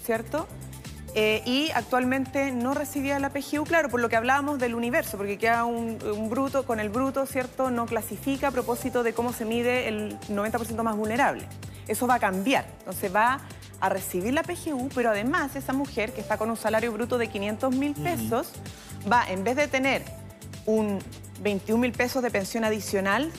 ¿cierto? 0.04 0.46
Eh, 1.14 1.42
y 1.46 1.70
actualmente 1.74 2.52
no 2.52 2.74
recibía 2.74 3.18
la 3.18 3.30
PGU, 3.30 3.64
claro, 3.64 3.88
por 3.88 4.00
lo 4.00 4.08
que 4.08 4.16
hablábamos 4.16 4.58
del 4.58 4.74
universo, 4.74 5.16
porque 5.16 5.38
queda 5.38 5.64
un, 5.64 5.98
bruto, 6.28 6.64
con 6.64 6.80
el 6.80 6.90
bruto, 6.90 7.26
¿cierto? 7.26 7.70
No 7.70 7.87
clasifica 7.87 8.48
a 8.48 8.50
propósito 8.50 9.02
de 9.02 9.14
cómo 9.14 9.32
se 9.32 9.44
mide 9.44 9.88
el 9.88 10.18
90% 10.28 10.82
más 10.82 10.96
vulnerable. 10.96 11.46
Eso 11.87 12.06
va 12.06 12.14
a 12.14 12.18
cambiar, 12.18 12.66
entonces 12.80 13.14
va 13.14 13.40
a 13.80 13.88
recibir 13.88 14.34
la 14.34 14.42
PGU, 14.42 14.90
pero 14.94 15.11
además 15.11 15.56
esa 15.56 15.72
mujer 15.72 16.12
que 16.12 16.20
está 16.20 16.37
con 16.37 16.50
un 16.50 16.56
salario 16.56 16.92
bruto 16.92 17.16
de 17.16 17.28
500 17.28 17.74
mil 17.74 17.94
pesos, 17.94 18.52
va, 19.11 19.28
en 19.28 19.44
vez 19.44 19.56
de 19.56 19.66
tener 19.66 20.02
un 20.66 20.98
21 21.40 21.80
mil 21.80 21.92
pesos 21.92 22.22
de 22.22 22.30
pensión 22.30 22.64
adicional, 22.64 23.32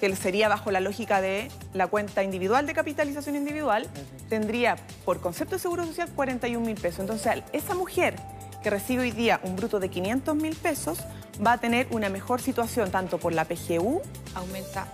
que 0.00 0.16
sería 0.16 0.48
bajo 0.48 0.70
la 0.70 0.80
lógica 0.80 1.20
de 1.20 1.50
la 1.74 1.86
cuenta 1.86 2.24
individual 2.24 2.66
de 2.66 2.72
capitalización 2.72 3.36
individual, 3.36 3.86
tendría 4.30 4.76
por 5.04 5.20
concepto 5.20 5.56
de 5.56 5.60
seguro 5.60 5.84
social 5.84 6.08
41 6.16 6.64
mil 6.66 6.74
pesos. 6.74 7.00
Entonces, 7.00 7.42
esa 7.52 7.74
mujer 7.74 8.16
que 8.62 8.70
recibe 8.70 9.02
hoy 9.02 9.10
día 9.10 9.40
un 9.44 9.56
bruto 9.56 9.78
de 9.78 9.90
500 9.90 10.34
mil 10.34 10.56
pesos 10.56 11.00
va 11.44 11.52
a 11.52 11.58
tener 11.58 11.86
una 11.90 12.08
mejor 12.08 12.40
situación 12.40 12.90
tanto 12.90 13.18
por 13.18 13.34
la 13.34 13.44
PGU, 13.44 14.00
aumenta, 14.34 14.86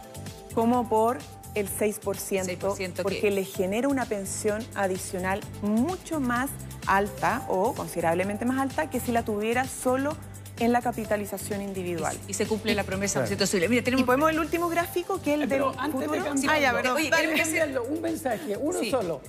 como 0.55 0.89
por 0.89 1.19
el 1.55 1.69
6%, 1.71 3.03
porque 3.03 3.31
le 3.31 3.45
genera 3.45 3.89
una 3.89 4.05
pensión 4.05 4.65
adicional 4.75 5.41
mucho 5.63 6.21
más 6.21 6.51
alta 6.87 7.45
o 7.49 7.75
considerablemente 7.75 8.45
más 8.45 8.61
alta 8.61 8.91
que 8.91 9.01
si 9.01 9.13
la 9.13 9.25
tuviera 9.25 9.67
solo 9.67 10.17
en 10.59 10.73
la 10.73 10.81
capitalización 10.81 11.63
indivial. 11.63 12.17
Y, 12.29 12.35
se 12.35 12.47
cumple 12.47 12.75
la 12.75 12.85
promesa 12.85 13.25
claro. 13.25 13.69
Mira, 13.69 13.83
tenemos... 13.83 14.03
Y 14.03 14.05
podemos 14.05 14.31
el 14.31 14.39
último 14.39 14.69
gráfico 14.69 15.21
que 15.21 15.35
es 15.35 15.41
el 15.41 15.49
Pero 15.49 15.71
del 15.71 15.81
antes 15.81 16.01
futuro. 16.01 16.23
De 16.23 16.29
cambiarlo, 16.29 16.57
ah, 16.57 16.61
ya, 16.61 16.73
perdón. 16.73 16.97
Oye, 16.97 17.11
cambiarlo, 17.11 17.85
un 17.85 18.01
mensaje, 18.01 18.57
uno 18.57 18.79
solo. 18.91 19.21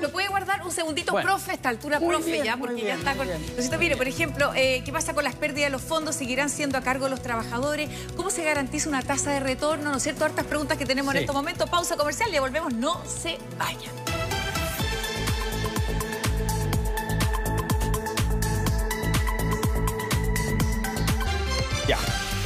lo, 0.00 0.12
puede 0.12 0.28
guardar 0.28 0.64
un 0.64 0.70
segundito, 0.70 1.12
profe, 1.14 1.52
a 1.52 1.54
esta 1.54 1.68
altura, 1.68 2.00
profe, 2.00 2.42
ya, 2.44 2.56
porque 2.56 2.82
ya 2.82 2.94
está 2.94 3.14
con... 3.14 3.28
Entonces, 3.28 3.78
mire, 3.78 3.96
por 3.96 4.08
ejemplo, 4.08 4.52
eh, 4.54 4.82
¿qué 4.84 4.92
pasa 4.92 5.14
con 5.14 5.24
las 5.24 5.34
pérdidas 5.34 5.66
de 5.66 5.70
los 5.70 5.82
fondos? 5.82 6.16
¿Seguirán 6.16 6.50
siendo 6.50 6.78
a 6.78 6.82
cargo 6.82 7.04
de 7.04 7.10
los 7.10 7.22
trabajadores? 7.22 7.88
¿Cómo 8.16 8.30
se 8.30 8.44
garantiza 8.44 8.88
una 8.88 9.02
tasa 9.02 9.32
de 9.32 9.40
retorno? 9.40 9.90
¿No 9.90 9.96
es 9.96 10.02
cierto? 10.02 10.24
Hartas 10.24 10.46
preguntas 10.46 10.78
que 10.78 10.86
tenemos 10.86 11.14
en 11.14 11.20
estos 11.20 11.34
momentos. 11.34 11.68
Pausa 11.70 11.96
comercial 11.96 12.32
y 12.34 12.38
volvemos. 12.38 12.74
No 12.74 13.00
se 13.06 13.38
vayan. 13.58 14.35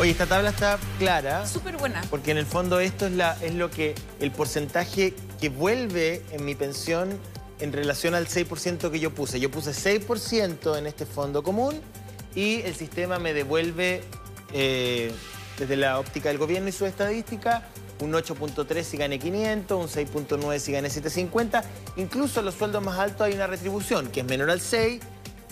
Oye, 0.01 0.13
esta 0.13 0.25
tabla 0.25 0.49
está 0.49 0.79
clara. 0.99 1.47
Súper 1.47 1.77
buena. 1.77 2.01
Porque 2.09 2.31
en 2.31 2.39
el 2.39 2.47
fondo 2.47 2.81
esto 2.81 3.05
es, 3.05 3.13
la, 3.13 3.37
es 3.43 3.55
lo 3.55 3.71
que, 3.71 3.95
el 4.19 4.31
porcentaje 4.31 5.13
que 5.39 5.51
vuelve 5.51 6.23
en 6.33 6.47
mi 6.47 6.55
pensión 6.55 7.19
en 7.59 7.71
relación 7.71 8.15
al 8.15 8.27
6% 8.27 8.91
que 8.91 8.99
yo 8.99 9.11
puse. 9.11 9.39
Yo 9.41 9.51
puse 9.51 9.73
6% 9.73 10.79
en 10.79 10.87
este 10.87 11.05
fondo 11.05 11.43
común 11.43 11.79
y 12.35 12.63
el 12.63 12.75
sistema 12.75 13.19
me 13.19 13.35
devuelve, 13.35 14.03
eh, 14.55 15.13
desde 15.59 15.77
la 15.77 15.99
óptica 15.99 16.31
del 16.31 16.39
gobierno 16.39 16.71
y 16.71 16.73
su 16.73 16.87
estadística, 16.87 17.69
un 18.01 18.13
8.3 18.13 18.83
si 18.83 18.97
gane 18.97 19.19
500, 19.19 19.79
un 19.79 20.07
6.9 20.07 20.59
si 20.61 20.73
gane 20.73 20.89
750. 20.89 21.63
Incluso 21.97 22.41
los 22.41 22.55
sueldos 22.55 22.83
más 22.83 22.99
altos 22.99 23.27
hay 23.27 23.35
una 23.35 23.47
retribución 23.47 24.09
que 24.09 24.21
es 24.21 24.27
menor 24.27 24.49
al 24.49 24.63
6 24.63 24.99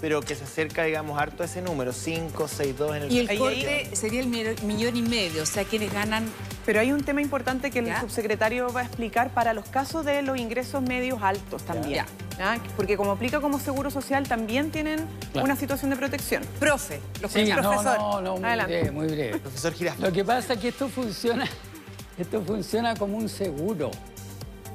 pero 0.01 0.21
que 0.21 0.35
se 0.35 0.45
acerca, 0.45 0.85
digamos, 0.85 1.21
harto 1.21 1.43
a 1.43 1.47
ese 1.47 1.61
número, 1.61 1.93
5, 1.93 2.49
6, 2.49 2.79
2 2.79 2.97
en 2.97 3.03
el... 3.03 3.13
Y 3.13 3.19
el 3.21 3.39
corte 3.39 3.91
sería 3.95 4.21
el 4.21 4.29
millón 4.29 4.97
y 4.97 5.03
medio, 5.03 5.43
o 5.43 5.47
sea, 5.47 5.65
quienes 5.65 5.93
ganan... 5.93 6.31
Pero 6.65 6.81
hay 6.81 6.93
un 6.93 7.03
tema 7.03 7.23
importante 7.23 7.71
que 7.71 7.79
el 7.79 7.97
subsecretario 7.99 8.73
va 8.73 8.81
a 8.81 8.85
explicar 8.85 9.33
para 9.33 9.55
los 9.55 9.67
casos 9.69 10.05
de 10.05 10.21
los 10.23 10.39
ingresos 10.39 10.83
medios 10.83 11.23
altos 11.23 11.63
también. 11.63 12.05
Porque 12.77 12.97
como 12.97 13.13
aplica 13.13 13.41
como 13.41 13.59
seguro 13.59 13.91
social, 13.91 14.29
también 14.29 14.71
tienen 14.71 15.07
una 15.35 15.57
situación 15.57 15.91
de 15.91 15.97
protección. 15.97 16.43
Profe, 16.61 17.01
los 17.21 17.33
sí, 17.33 17.51
profesor. 17.53 17.99
No, 17.99 18.21
no, 18.21 18.37
muy 18.37 18.65
breve, 18.65 18.91
muy 18.91 19.07
breve. 19.07 19.39
Profesor. 19.39 19.73
Lo 19.99 20.13
que 20.13 20.25
pasa 20.25 20.53
es 20.53 20.61
que 20.61 20.69
esto 20.69 20.89
funciona, 20.89 21.49
esto 22.19 22.43
funciona 22.43 22.95
como 22.95 23.17
un 23.17 23.29
seguro. 23.29 23.91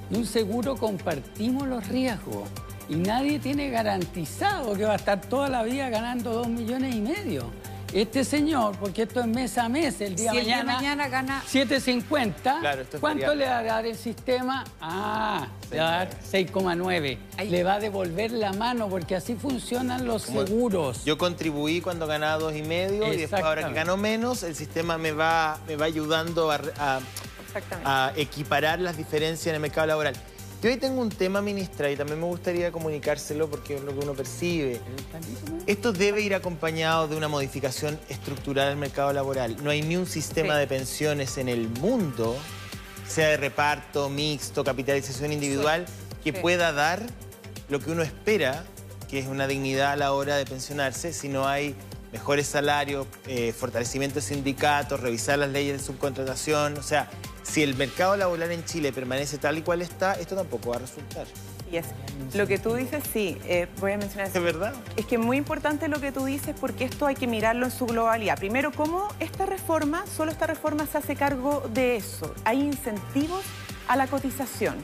Y 0.09 0.15
un 0.15 0.25
seguro 0.25 0.75
compartimos 0.75 1.67
los 1.67 1.87
riesgos 1.87 2.49
y 2.93 2.97
nadie 2.97 3.39
tiene 3.39 3.69
garantizado 3.69 4.75
que 4.75 4.85
va 4.85 4.93
a 4.93 4.97
estar 4.97 5.19
toda 5.19 5.49
la 5.49 5.63
vida 5.63 5.89
ganando 5.89 6.31
dos 6.31 6.47
millones 6.47 6.93
y 6.93 7.01
medio. 7.01 7.51
Este 7.91 8.23
señor, 8.23 8.75
porque 8.79 9.03
esto 9.03 9.19
es 9.19 9.27
mes 9.27 9.55
a 9.59 9.69
mes, 9.69 10.01
el 10.01 10.15
día, 10.15 10.33
mañana, 10.33 10.75
mañana 10.75 11.07
gana 11.09 11.43
7.50, 11.47 12.99
¿cuánto 12.99 13.35
le 13.35 13.45
va 13.45 13.59
a 13.59 13.63
dar 13.63 13.85
el 13.85 13.95
sistema? 13.95 14.63
Ah, 14.81 15.47
le 15.69 15.77
va 15.77 15.87
a 15.87 15.97
dar 16.05 16.09
6,9. 16.31 17.17
Le 17.49 17.63
va 17.63 17.75
a 17.75 17.79
devolver 17.79 18.31
la 18.31 18.51
mano 18.53 18.89
porque 18.89 19.15
así 19.15 19.35
funcionan 19.35 20.07
los 20.07 20.23
seguros. 20.23 21.05
Yo 21.05 21.19
contribuí 21.19 21.81
cuando 21.81 22.07
ganaba 22.07 22.39
dos 22.39 22.55
y 22.55 22.63
medio 22.63 23.13
y 23.13 23.17
después 23.17 23.43
ahora 23.43 23.67
que 23.67 23.73
gano 23.73 23.95
menos, 23.95 24.41
el 24.41 24.55
sistema 24.55 24.97
me 24.97 25.11
va, 25.11 25.59
me 25.67 25.75
va 25.75 25.85
ayudando 25.85 26.51
a, 26.51 26.99
a 27.85 28.13
equiparar 28.15 28.79
las 28.79 28.97
diferencias 28.97 29.47
en 29.47 29.55
el 29.55 29.61
mercado 29.61 29.85
laboral. 29.85 30.15
Yo 30.63 30.69
hoy 30.69 30.77
tengo 30.77 31.01
un 31.01 31.09
tema, 31.09 31.41
ministra, 31.41 31.91
y 31.91 31.97
también 31.97 32.21
me 32.21 32.25
gustaría 32.25 32.71
comunicárselo 32.71 33.49
porque 33.49 33.75
es 33.75 33.81
lo 33.81 33.91
que 33.91 33.99
uno 33.99 34.13
percibe. 34.13 34.79
Esto 35.67 35.91
debe 35.91 36.21
ir 36.21 36.33
acompañado 36.33 37.09
de 37.09 37.17
una 37.17 37.27
modificación 37.27 37.99
estructural 38.07 38.69
del 38.69 38.77
mercado 38.77 39.11
laboral. 39.11 39.61
No 39.61 39.71
hay 39.71 39.81
ni 39.81 39.97
un 39.97 40.05
sistema 40.05 40.57
de 40.57 40.65
pensiones 40.65 41.37
en 41.37 41.49
el 41.49 41.67
mundo, 41.67 42.37
sea 43.05 43.27
de 43.27 43.35
reparto, 43.35 44.09
mixto, 44.09 44.63
capitalización 44.63 45.33
individual, 45.33 45.85
que 46.23 46.31
pueda 46.31 46.71
dar 46.71 47.03
lo 47.67 47.81
que 47.81 47.91
uno 47.91 48.01
espera, 48.01 48.63
que 49.09 49.19
es 49.19 49.27
una 49.27 49.47
dignidad 49.47 49.91
a 49.91 49.95
la 49.97 50.13
hora 50.13 50.37
de 50.37 50.45
pensionarse, 50.45 51.11
si 51.11 51.27
no 51.27 51.45
hay 51.45 51.75
mejores 52.13 52.47
salarios, 52.47 53.05
eh, 53.27 53.51
fortalecimiento 53.51 54.15
de 54.15 54.21
sindicatos, 54.21 55.01
revisar 55.01 55.39
las 55.39 55.49
leyes 55.49 55.77
de 55.77 55.83
subcontratación, 55.85 56.77
o 56.77 56.83
sea, 56.83 57.09
si 57.43 57.61
el 57.61 57.75
mercado 57.75 58.17
laboral 58.17 58.51
en 58.51 58.65
Chile 58.65 58.91
permanece 58.91 59.37
tal 59.37 59.57
y 59.57 59.61
cual 59.61 59.81
está, 59.81 60.13
esto 60.13 60.35
tampoco 60.35 60.71
va 60.71 60.77
a 60.77 60.79
resultar. 60.79 61.27
Y 61.71 61.77
es 61.77 61.85
lo 62.35 62.45
que 62.45 62.59
tú 62.59 62.75
dices, 62.75 63.03
sí, 63.11 63.37
eh, 63.45 63.67
voy 63.79 63.93
a 63.93 63.97
mencionar 63.97 64.27
¿Es 64.27 64.33
verdad? 64.33 64.73
Es 64.95 65.05
que 65.05 65.15
es 65.15 65.21
muy 65.21 65.37
importante 65.37 65.87
lo 65.87 65.99
que 65.99 66.11
tú 66.11 66.25
dices 66.25 66.55
porque 66.59 66.85
esto 66.85 67.07
hay 67.07 67.15
que 67.15 67.25
mirarlo 67.25 67.65
en 67.65 67.71
su 67.71 67.85
globalidad. 67.87 68.37
Primero, 68.37 68.71
¿cómo 68.71 69.07
esta 69.19 69.45
reforma, 69.45 70.05
solo 70.05 70.31
esta 70.31 70.45
reforma 70.45 70.85
se 70.85 70.99
hace 70.99 71.15
cargo 71.15 71.63
de 71.73 71.95
eso? 71.95 72.33
Hay 72.45 72.61
incentivos 72.61 73.43
a 73.87 73.95
la 73.95 74.07
cotización. 74.07 74.75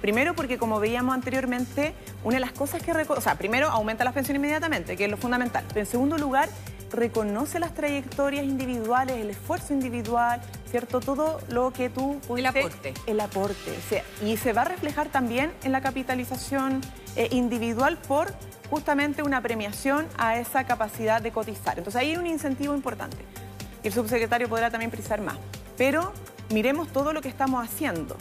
Primero 0.00 0.34
porque, 0.34 0.58
como 0.58 0.80
veíamos 0.80 1.14
anteriormente, 1.14 1.92
una 2.24 2.36
de 2.36 2.40
las 2.40 2.52
cosas 2.52 2.82
que... 2.82 2.92
O 2.92 3.20
sea, 3.20 3.34
primero 3.34 3.68
aumenta 3.68 4.04
la 4.04 4.12
pensión 4.12 4.36
inmediatamente, 4.36 4.96
que 4.96 5.04
es 5.04 5.10
lo 5.10 5.16
fundamental. 5.16 5.64
Pero 5.68 5.80
en 5.80 5.86
segundo 5.86 6.18
lugar, 6.18 6.48
reconoce 6.92 7.58
las 7.58 7.74
trayectorias 7.74 8.44
individuales, 8.44 9.16
el 9.16 9.30
esfuerzo 9.30 9.72
individual, 9.74 10.40
¿cierto? 10.70 11.00
Todo 11.00 11.40
lo 11.48 11.72
que 11.72 11.90
tú 11.90 12.20
pudiste... 12.26 12.60
El 12.60 12.66
aporte. 12.66 12.94
El 13.06 13.20
aporte. 13.20 13.70
O 13.70 13.88
sea, 13.88 14.02
y 14.24 14.36
se 14.36 14.52
va 14.52 14.62
a 14.62 14.64
reflejar 14.66 15.08
también 15.08 15.52
en 15.64 15.72
la 15.72 15.80
capitalización 15.80 16.80
eh, 17.16 17.28
individual 17.30 17.98
por 17.98 18.32
justamente 18.70 19.22
una 19.22 19.40
premiación 19.40 20.06
a 20.16 20.38
esa 20.38 20.64
capacidad 20.64 21.22
de 21.22 21.32
cotizar. 21.32 21.78
Entonces 21.78 22.00
ahí 22.00 22.10
hay 22.10 22.16
un 22.16 22.26
incentivo 22.26 22.74
importante. 22.74 23.18
Y 23.82 23.88
el 23.88 23.92
subsecretario 23.92 24.48
podrá 24.48 24.70
también 24.70 24.90
precisar 24.90 25.20
más. 25.20 25.36
Pero 25.76 26.12
miremos 26.50 26.88
todo 26.92 27.12
lo 27.12 27.20
que 27.20 27.28
estamos 27.28 27.64
haciendo. 27.64 28.16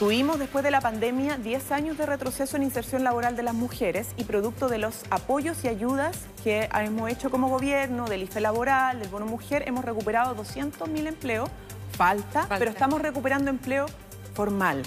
Tuvimos 0.00 0.38
después 0.38 0.64
de 0.64 0.70
la 0.70 0.80
pandemia 0.80 1.36
10 1.36 1.72
años 1.72 1.98
de 1.98 2.06
retroceso 2.06 2.56
en 2.56 2.62
inserción 2.62 3.04
laboral 3.04 3.36
de 3.36 3.42
las 3.42 3.52
mujeres 3.52 4.06
y 4.16 4.24
producto 4.24 4.70
de 4.70 4.78
los 4.78 5.02
apoyos 5.10 5.62
y 5.62 5.68
ayudas 5.68 6.16
que 6.42 6.70
hemos 6.72 7.10
hecho 7.10 7.30
como 7.30 7.50
gobierno, 7.50 8.08
del 8.08 8.22
IFE 8.22 8.40
laboral, 8.40 8.98
del 8.98 9.10
bono 9.10 9.26
mujer, 9.26 9.62
hemos 9.66 9.84
recuperado 9.84 10.34
200.000 10.34 11.06
empleos. 11.06 11.50
Falta, 11.92 12.46
pero 12.48 12.70
estamos 12.70 13.02
recuperando 13.02 13.50
empleo 13.50 13.84
formal. 14.32 14.84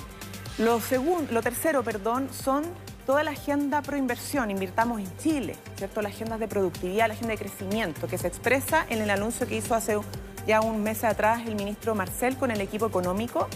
Lo, 0.57 0.79
segundo, 0.79 1.31
lo 1.31 1.43
tercero, 1.43 1.83
perdón, 1.83 2.29
son 2.33 2.63
toda 3.05 3.23
la 3.23 3.31
agenda 3.31 3.83
pro 3.83 3.97
inversión, 3.97 4.49
invirtamos 4.49 4.99
en 4.99 5.17
Chile, 5.17 5.55
¿cierto? 5.75 6.01
La 6.01 6.09
agenda 6.09 6.39
de 6.39 6.47
productividad, 6.47 7.07
la 7.07 7.13
agenda 7.13 7.33
de 7.33 7.37
crecimiento, 7.37 8.07
que 8.07 8.17
se 8.17 8.25
expresa 8.25 8.83
en 8.89 8.99
el 8.99 9.11
anuncio 9.11 9.45
que 9.45 9.57
hizo 9.57 9.75
hace 9.75 9.95
ya 10.47 10.61
un 10.61 10.81
mes 10.81 11.03
atrás 11.03 11.43
el 11.45 11.55
ministro 11.55 11.93
Marcel 11.93 12.35
con 12.35 12.49
el 12.49 12.61
equipo 12.61 12.87
económico 12.87 13.47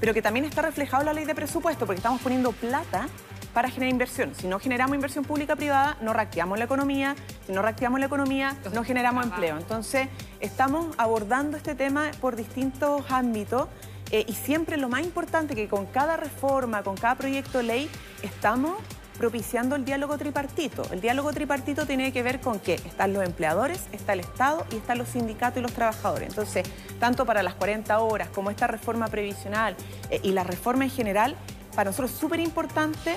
pero 0.00 0.14
que 0.14 0.22
también 0.22 0.44
está 0.44 0.62
reflejado 0.62 1.02
en 1.02 1.06
la 1.06 1.12
ley 1.12 1.24
de 1.24 1.34
presupuesto, 1.34 1.86
porque 1.86 1.98
estamos 1.98 2.20
poniendo 2.20 2.52
plata 2.52 3.08
para 3.56 3.70
generar 3.70 3.90
inversión. 3.90 4.34
Si 4.34 4.46
no 4.46 4.58
generamos 4.58 4.94
inversión 4.94 5.24
pública-privada, 5.24 5.96
no 6.02 6.12
reactivamos 6.12 6.58
la 6.58 6.66
economía. 6.66 7.16
Si 7.46 7.52
no 7.52 7.62
reactivamos 7.62 8.00
la 8.00 8.06
economía, 8.06 8.54
no 8.74 8.84
generamos 8.84 9.24
empleo. 9.24 9.56
Entonces, 9.56 10.08
estamos 10.40 10.94
abordando 10.98 11.56
este 11.56 11.74
tema 11.74 12.10
por 12.20 12.36
distintos 12.36 13.10
ámbitos 13.10 13.68
eh, 14.10 14.26
y 14.28 14.34
siempre 14.34 14.76
lo 14.76 14.90
más 14.90 15.02
importante 15.02 15.54
que 15.54 15.68
con 15.68 15.86
cada 15.86 16.18
reforma, 16.18 16.82
con 16.82 16.96
cada 16.96 17.14
proyecto 17.14 17.58
de 17.58 17.64
ley, 17.64 17.90
estamos 18.22 18.76
propiciando 19.16 19.76
el 19.76 19.84
diálogo 19.84 20.16
tripartito. 20.18 20.82
El 20.92 21.00
diálogo 21.00 21.32
tripartito 21.32 21.86
tiene 21.86 22.12
que 22.12 22.22
ver 22.22 22.40
con 22.40 22.60
que 22.60 22.74
están 22.74 23.12
los 23.12 23.24
empleadores, 23.24 23.82
está 23.92 24.12
el 24.12 24.20
Estado 24.20 24.64
y 24.70 24.76
están 24.76 24.98
los 24.98 25.08
sindicatos 25.08 25.58
y 25.58 25.62
los 25.62 25.72
trabajadores. 25.72 26.28
Entonces, 26.28 26.66
tanto 27.00 27.26
para 27.26 27.42
las 27.42 27.54
40 27.54 27.98
horas 27.98 28.28
como 28.28 28.50
esta 28.50 28.66
reforma 28.66 29.08
previsional 29.08 29.76
eh, 30.10 30.20
y 30.22 30.32
la 30.32 30.44
reforma 30.44 30.84
en 30.84 30.90
general, 30.90 31.36
para 31.74 31.90
nosotros 31.90 32.12
es 32.12 32.18
súper 32.18 32.40
importante 32.40 33.16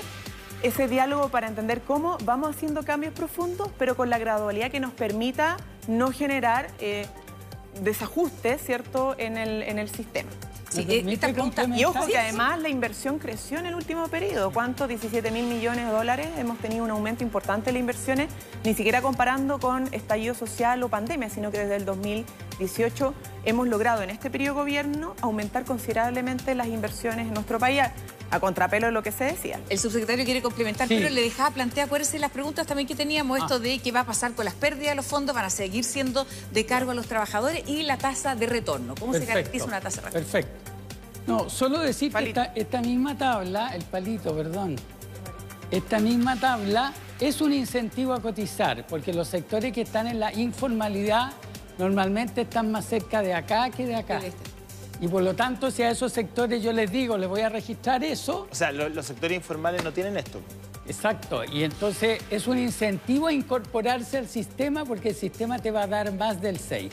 ese 0.62 0.88
diálogo 0.88 1.28
para 1.30 1.48
entender 1.48 1.80
cómo 1.80 2.18
vamos 2.24 2.54
haciendo 2.54 2.82
cambios 2.82 3.14
profundos, 3.14 3.70
pero 3.78 3.96
con 3.96 4.10
la 4.10 4.18
gradualidad 4.18 4.70
que 4.70 4.80
nos 4.80 4.92
permita 4.92 5.56
no 5.88 6.12
generar 6.12 6.68
eh, 6.80 7.06
desajustes, 7.82 8.60
¿cierto?, 8.62 9.14
en 9.18 9.38
el, 9.38 9.62
en 9.62 9.78
el 9.78 9.88
sistema. 9.88 10.30
Sí, 10.70 11.04
esta 11.08 11.32
pregunta, 11.32 11.64
y 11.64 11.84
ojo 11.84 12.06
que 12.06 12.16
además 12.16 12.60
la 12.60 12.68
inversión 12.68 13.18
creció 13.18 13.58
en 13.58 13.66
el 13.66 13.74
último 13.74 14.06
periodo. 14.06 14.52
¿Cuánto? 14.52 14.86
17 14.86 15.30
mil 15.32 15.46
millones 15.46 15.86
de 15.86 15.90
dólares. 15.90 16.28
Hemos 16.38 16.58
tenido 16.58 16.84
un 16.84 16.90
aumento 16.90 17.24
importante 17.24 17.66
de 17.66 17.72
las 17.72 17.80
inversiones, 17.80 18.28
ni 18.64 18.74
siquiera 18.74 19.02
comparando 19.02 19.58
con 19.58 19.92
estallido 19.92 20.34
social 20.34 20.80
o 20.84 20.88
pandemia, 20.88 21.28
sino 21.28 21.50
que 21.50 21.58
desde 21.58 21.74
el 21.74 21.84
2018 21.84 23.14
hemos 23.44 23.66
logrado 23.66 24.02
en 24.02 24.10
este 24.10 24.30
periodo 24.30 24.54
de 24.54 24.60
gobierno 24.60 25.16
aumentar 25.22 25.64
considerablemente 25.64 26.54
las 26.54 26.68
inversiones 26.68 27.26
en 27.26 27.34
nuestro 27.34 27.58
país 27.58 27.82
a 28.30 28.40
contrapelo 28.40 28.86
de 28.86 28.92
lo 28.92 29.02
que 29.02 29.12
se 29.12 29.24
decía. 29.24 29.60
El 29.68 29.78
subsecretario 29.78 30.24
quiere 30.24 30.42
complementar, 30.42 30.88
pero 30.88 31.08
le 31.08 31.20
dejaba 31.20 31.50
plantear, 31.50 31.86
acuérdense 31.86 32.18
las 32.18 32.30
preguntas 32.30 32.66
también 32.66 32.86
que 32.86 32.94
teníamos, 32.94 33.38
esto 33.38 33.54
ah. 33.54 33.58
de 33.58 33.78
qué 33.78 33.92
va 33.92 34.00
a 34.00 34.06
pasar 34.06 34.32
con 34.34 34.44
las 34.44 34.54
pérdidas 34.54 34.90
de 34.90 34.94
los 34.96 35.06
fondos, 35.06 35.34
van 35.34 35.44
a 35.44 35.50
seguir 35.50 35.84
siendo 35.84 36.26
de 36.52 36.66
cargo 36.66 36.92
a 36.92 36.94
los 36.94 37.06
trabajadores 37.06 37.68
y 37.68 37.82
la 37.82 37.98
tasa 37.98 38.34
de 38.34 38.46
retorno. 38.46 38.94
¿Cómo 38.98 39.12
se 39.12 39.24
garantiza 39.24 39.64
una 39.64 39.80
tasa 39.80 40.00
de 40.00 40.06
retorno? 40.06 40.28
Perfecto. 40.30 40.70
No, 41.26 41.50
solo 41.50 41.78
decir 41.80 42.12
que 42.12 42.50
esta, 42.54 42.80
misma 42.80 43.16
tabla, 43.16 43.74
el 43.74 43.84
palito, 43.84 44.34
perdón, 44.34 44.76
esta 45.70 45.98
misma 46.00 46.38
tabla 46.38 46.92
es 47.20 47.40
un 47.40 47.52
incentivo 47.52 48.14
a 48.14 48.22
cotizar, 48.22 48.86
porque 48.86 49.12
los 49.12 49.28
sectores 49.28 49.72
que 49.72 49.82
están 49.82 50.06
en 50.06 50.18
la 50.18 50.32
informalidad 50.32 51.32
normalmente 51.78 52.42
están 52.42 52.72
más 52.72 52.86
cerca 52.86 53.22
de 53.22 53.34
acá 53.34 53.70
que 53.70 53.86
de 53.86 53.96
acá. 53.96 54.20
Y 55.00 55.08
por 55.08 55.22
lo 55.22 55.34
tanto, 55.34 55.70
si 55.70 55.82
a 55.82 55.90
esos 55.90 56.12
sectores 56.12 56.62
yo 56.62 56.72
les 56.72 56.92
digo, 56.92 57.16
les 57.16 57.28
voy 57.28 57.40
a 57.40 57.48
registrar 57.48 58.04
eso... 58.04 58.46
O 58.50 58.54
sea, 58.54 58.70
los 58.70 59.06
sectores 59.06 59.36
informales 59.36 59.82
no 59.82 59.92
tienen 59.92 60.16
esto. 60.18 60.40
Exacto, 60.86 61.42
y 61.44 61.62
entonces 61.62 62.20
es 62.30 62.46
un 62.46 62.58
incentivo 62.58 63.28
a 63.28 63.32
incorporarse 63.32 64.18
al 64.18 64.28
sistema 64.28 64.84
porque 64.84 65.10
el 65.10 65.14
sistema 65.14 65.58
te 65.58 65.70
va 65.70 65.84
a 65.84 65.86
dar 65.86 66.12
más 66.12 66.42
del 66.42 66.58
6. 66.58 66.90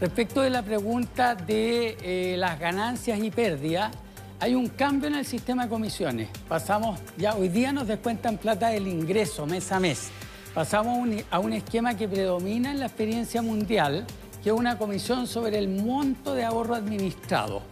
Respecto 0.00 0.40
de 0.40 0.50
la 0.50 0.62
pregunta 0.62 1.34
de 1.34 1.96
eh, 2.02 2.36
las 2.38 2.58
ganancias 2.58 3.22
y 3.22 3.30
pérdidas, 3.30 3.92
hay 4.40 4.54
un 4.54 4.68
cambio 4.68 5.08
en 5.08 5.14
el 5.14 5.24
sistema 5.24 5.64
de 5.64 5.68
comisiones. 5.68 6.28
Pasamos, 6.48 6.98
ya 7.16 7.34
hoy 7.34 7.48
día 7.48 7.72
nos 7.72 7.86
descuentan 7.86 8.38
plata 8.38 8.68
del 8.68 8.88
ingreso 8.88 9.46
mes 9.46 9.70
a 9.70 9.78
mes. 9.78 10.08
Pasamos 10.54 11.08
a 11.30 11.38
un 11.38 11.52
esquema 11.52 11.96
que 11.96 12.08
predomina 12.08 12.70
en 12.70 12.78
la 12.78 12.86
experiencia 12.86 13.42
mundial, 13.42 14.06
que 14.44 14.52
una 14.52 14.76
comisión 14.76 15.26
sobre 15.26 15.58
el 15.58 15.68
monto 15.68 16.34
de 16.34 16.44
ahorro 16.44 16.74
administrado. 16.74 17.62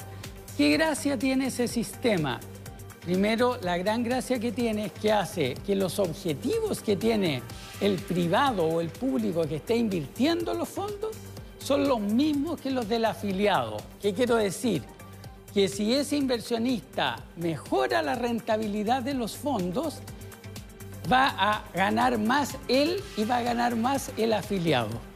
¿Qué 0.57 0.71
gracia 0.71 1.19
tiene 1.19 1.49
ese 1.49 1.69
sistema? 1.69 2.41
Primero, 3.03 3.59
la 3.61 3.77
gran 3.77 4.03
gracia 4.03 4.39
que 4.39 4.53
tiene 4.53 4.87
es 4.87 4.93
que 4.93 5.13
hace 5.13 5.53
que 5.67 5.77
los 5.77 5.99
objetivos 5.99 6.81
que 6.81 6.97
tiene 6.97 7.43
el 7.83 7.97
privado 7.97 8.65
o 8.65 8.81
el 8.81 8.89
público 8.89 9.47
que 9.47 9.57
esté 9.57 9.77
invirtiendo 9.77 10.55
los 10.55 10.71
fondos 10.71 11.15
son 11.59 11.87
los 11.87 12.01
mismos 12.01 12.59
que 12.59 12.71
los 12.71 12.89
del 12.89 13.05
afiliado. 13.05 13.77
¿Qué 14.01 14.15
quiero 14.15 14.37
decir? 14.37 14.83
Que 15.53 15.69
si 15.69 15.93
ese 15.93 16.17
inversionista 16.17 17.23
mejora 17.37 18.01
la 18.01 18.15
rentabilidad 18.15 19.03
de 19.03 19.13
los 19.13 19.37
fondos, 19.37 19.99
va 21.13 21.35
a 21.37 21.65
ganar 21.75 22.17
más 22.17 22.57
él 22.69 23.03
y 23.19 23.25
va 23.25 23.39
a 23.39 23.43
ganar 23.43 23.77
más 23.77 24.11
el 24.17 24.33
afiliado. 24.33 25.12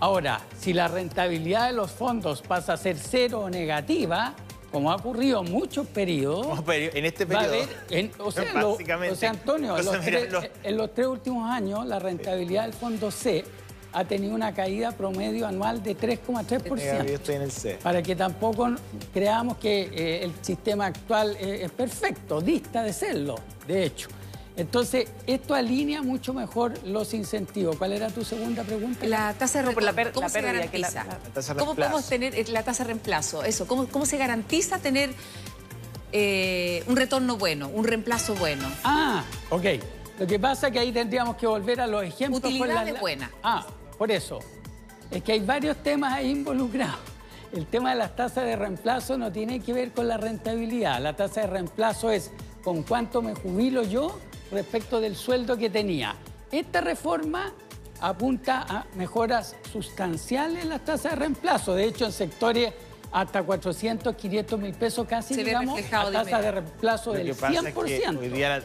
Ahora, 0.00 0.40
si 0.58 0.72
la 0.72 0.88
rentabilidad 0.88 1.68
de 1.68 1.72
los 1.72 1.90
fondos 1.90 2.42
pasa 2.42 2.74
a 2.74 2.76
ser 2.76 2.96
cero 2.96 3.40
o 3.40 3.50
negativa, 3.50 4.34
como 4.70 4.92
ha 4.92 4.96
ocurrido 4.96 5.42
en 5.44 5.50
muchos 5.50 5.86
periodos. 5.86 6.62
en 6.68 7.04
este 7.04 7.26
periodo. 7.26 7.56
o, 8.18 8.30
sea, 8.30 9.30
Antonio, 9.30 9.76
en 9.78 10.76
los, 10.76 10.94
tres 10.94 11.06
últimos 11.06 11.50
años, 11.50 11.86
la 11.86 11.98
rentabilidad 11.98 12.64
del 12.64 12.74
fondo 12.74 13.10
C 13.10 13.44
ha 13.92 14.04
tenido 14.04 14.34
una 14.34 14.54
caída 14.54 14.92
promedio 14.92 15.46
anual 15.46 15.82
de 15.82 15.96
3,3%. 15.96 17.78
Para 17.78 18.02
que 18.02 18.14
tampoco 18.14 18.68
creamos 19.12 19.56
que 19.56 19.90
eh, 19.92 20.24
el 20.24 20.32
sistema 20.42 20.86
actual 20.86 21.36
eh, 21.40 21.64
es 21.64 21.70
perfecto, 21.72 22.40
dista 22.40 22.82
de 22.82 22.92
serlo, 22.92 23.36
de 23.66 23.84
hecho. 23.84 24.08
Entonces, 24.58 25.08
esto 25.28 25.54
alinea 25.54 26.02
mucho 26.02 26.34
mejor 26.34 26.74
los 26.84 27.14
incentivos. 27.14 27.76
¿Cuál 27.76 27.92
era 27.92 28.08
tu 28.08 28.24
segunda 28.24 28.64
pregunta? 28.64 29.06
La 29.06 29.32
tasa 29.34 29.62
de 29.62 29.72
reemplazo. 29.72 30.12
¿Cómo 30.12 30.28
se 30.28 30.42
garantiza? 30.42 31.06
¿Cómo 31.56 31.74
podemos 31.76 32.08
tener 32.08 32.34
eh, 32.34 32.44
la 32.48 32.64
tasa 32.64 32.82
de 32.82 32.88
reemplazo? 32.88 33.44
Eso, 33.44 33.68
¿cómo, 33.68 33.86
cómo 33.86 34.04
se 34.04 34.16
garantiza 34.18 34.80
tener 34.80 35.10
eh, 36.10 36.82
un 36.88 36.96
retorno 36.96 37.36
bueno, 37.36 37.68
un 37.68 37.84
reemplazo 37.84 38.34
bueno? 38.34 38.68
Ah, 38.82 39.22
ok. 39.50 39.64
Lo 40.18 40.26
que 40.26 40.40
pasa 40.40 40.66
es 40.66 40.72
que 40.72 40.80
ahí 40.80 40.90
tendríamos 40.90 41.36
que 41.36 41.46
volver 41.46 41.80
a 41.80 41.86
los 41.86 42.02
ejemplos. 42.02 42.42
Utilidad 42.42 42.84
de 42.84 42.94
buena. 42.94 43.30
Ah, 43.44 43.64
por 43.96 44.10
eso. 44.10 44.40
Es 45.12 45.22
que 45.22 45.32
hay 45.32 45.40
varios 45.40 45.76
temas 45.84 46.14
ahí 46.14 46.30
involucrados. 46.30 46.98
El 47.52 47.64
tema 47.66 47.90
de 47.90 47.96
las 47.96 48.16
tasas 48.16 48.44
de 48.44 48.56
reemplazo 48.56 49.16
no 49.16 49.30
tiene 49.30 49.60
que 49.60 49.72
ver 49.72 49.92
con 49.92 50.08
la 50.08 50.16
rentabilidad. 50.16 51.00
La 51.00 51.14
tasa 51.14 51.42
de 51.42 51.46
reemplazo 51.46 52.10
es 52.10 52.32
con 52.64 52.82
cuánto 52.82 53.22
me 53.22 53.36
jubilo 53.36 53.84
yo 53.84 54.18
respecto 54.50 55.00
del 55.00 55.16
sueldo 55.16 55.56
que 55.56 55.70
tenía. 55.70 56.14
Esta 56.50 56.80
reforma 56.80 57.52
apunta 58.00 58.62
a 58.68 58.86
mejoras 58.94 59.56
sustanciales 59.72 60.62
en 60.62 60.68
las 60.70 60.84
tasas 60.84 61.12
de 61.12 61.16
reemplazo. 61.16 61.74
De 61.74 61.84
hecho, 61.84 62.06
en 62.06 62.12
sectores 62.12 62.72
hasta 63.10 63.42
400, 63.42 64.14
500 64.14 64.60
mil 64.60 64.74
pesos 64.74 65.06
casi, 65.06 65.34
Se 65.34 65.44
digamos, 65.44 65.80
a 65.92 66.10
tasa 66.10 66.40
de 66.40 66.50
reemplazo 66.52 67.12
del 67.12 67.34
100%. 67.34 68.18
hoy 68.18 68.28
día 68.28 68.62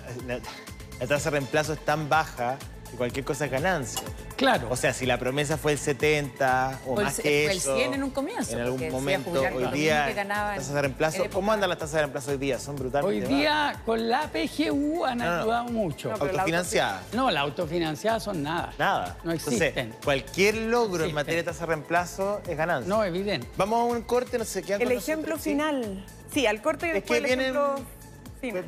la 0.99 1.07
tasa 1.07 1.31
de 1.31 1.39
reemplazo 1.39 1.73
es 1.73 1.79
tan 1.79 2.09
baja 2.09 2.57
cualquier 2.95 3.25
cosa 3.25 3.45
es 3.45 3.51
ganancia. 3.51 4.01
Claro. 4.35 4.67
O 4.69 4.75
sea, 4.75 4.93
si 4.93 5.05
la 5.05 5.17
promesa 5.17 5.57
fue 5.57 5.73
el 5.73 5.77
70 5.77 6.81
o, 6.85 6.95
más 6.95 7.19
que 7.19 7.45
eso. 7.45 7.75
el 7.75 7.79
100 7.79 7.93
en 7.93 8.03
un 8.03 8.09
comienzo. 8.11 8.53
En 8.53 8.61
algún 8.61 8.89
momento, 8.89 9.31
hoy 9.31 9.67
día, 9.67 10.11
tasas 10.15 10.73
de 10.73 10.81
reemplazo, 10.81 11.23
¿cómo 11.31 11.51
andan 11.51 11.69
las 11.69 11.79
tasas 11.79 11.93
de 11.93 11.99
reemplazo 12.01 12.31
hoy 12.31 12.37
día? 12.37 12.59
Son 12.59 12.75
brutales. 12.75 13.05
Hoy 13.07 13.21
día, 13.21 13.81
con 13.85 14.09
la 14.09 14.29
PGU 14.31 15.05
han 15.05 15.21
ayudado 15.21 15.65
mucho. 15.65 16.11
¿Autofinanciada? 16.11 17.03
No, 17.13 17.29
las 17.31 17.43
autofinanciadas 17.43 18.23
son 18.23 18.43
nada. 18.43 18.73
Nada. 18.77 19.17
No 19.23 19.31
existen. 19.31 19.93
cualquier 20.03 20.55
logro 20.55 21.05
en 21.05 21.13
materia 21.13 21.41
de 21.41 21.43
tasa 21.43 21.61
de 21.61 21.67
reemplazo 21.67 22.41
es 22.47 22.57
ganancia. 22.57 22.89
No, 22.89 23.03
evidente. 23.03 23.47
Vamos 23.57 23.79
a 23.81 23.83
un 23.95 24.01
corte, 24.03 24.37
no 24.37 24.45
sé 24.45 24.63
qué. 24.63 24.73
El 24.75 24.91
ejemplo 24.91 25.37
final. 25.37 26.05
Sí, 26.33 26.47
al 26.47 26.61
corte 26.61 26.97
es 26.97 27.03
que 27.03 27.19
vienen... 27.19 27.53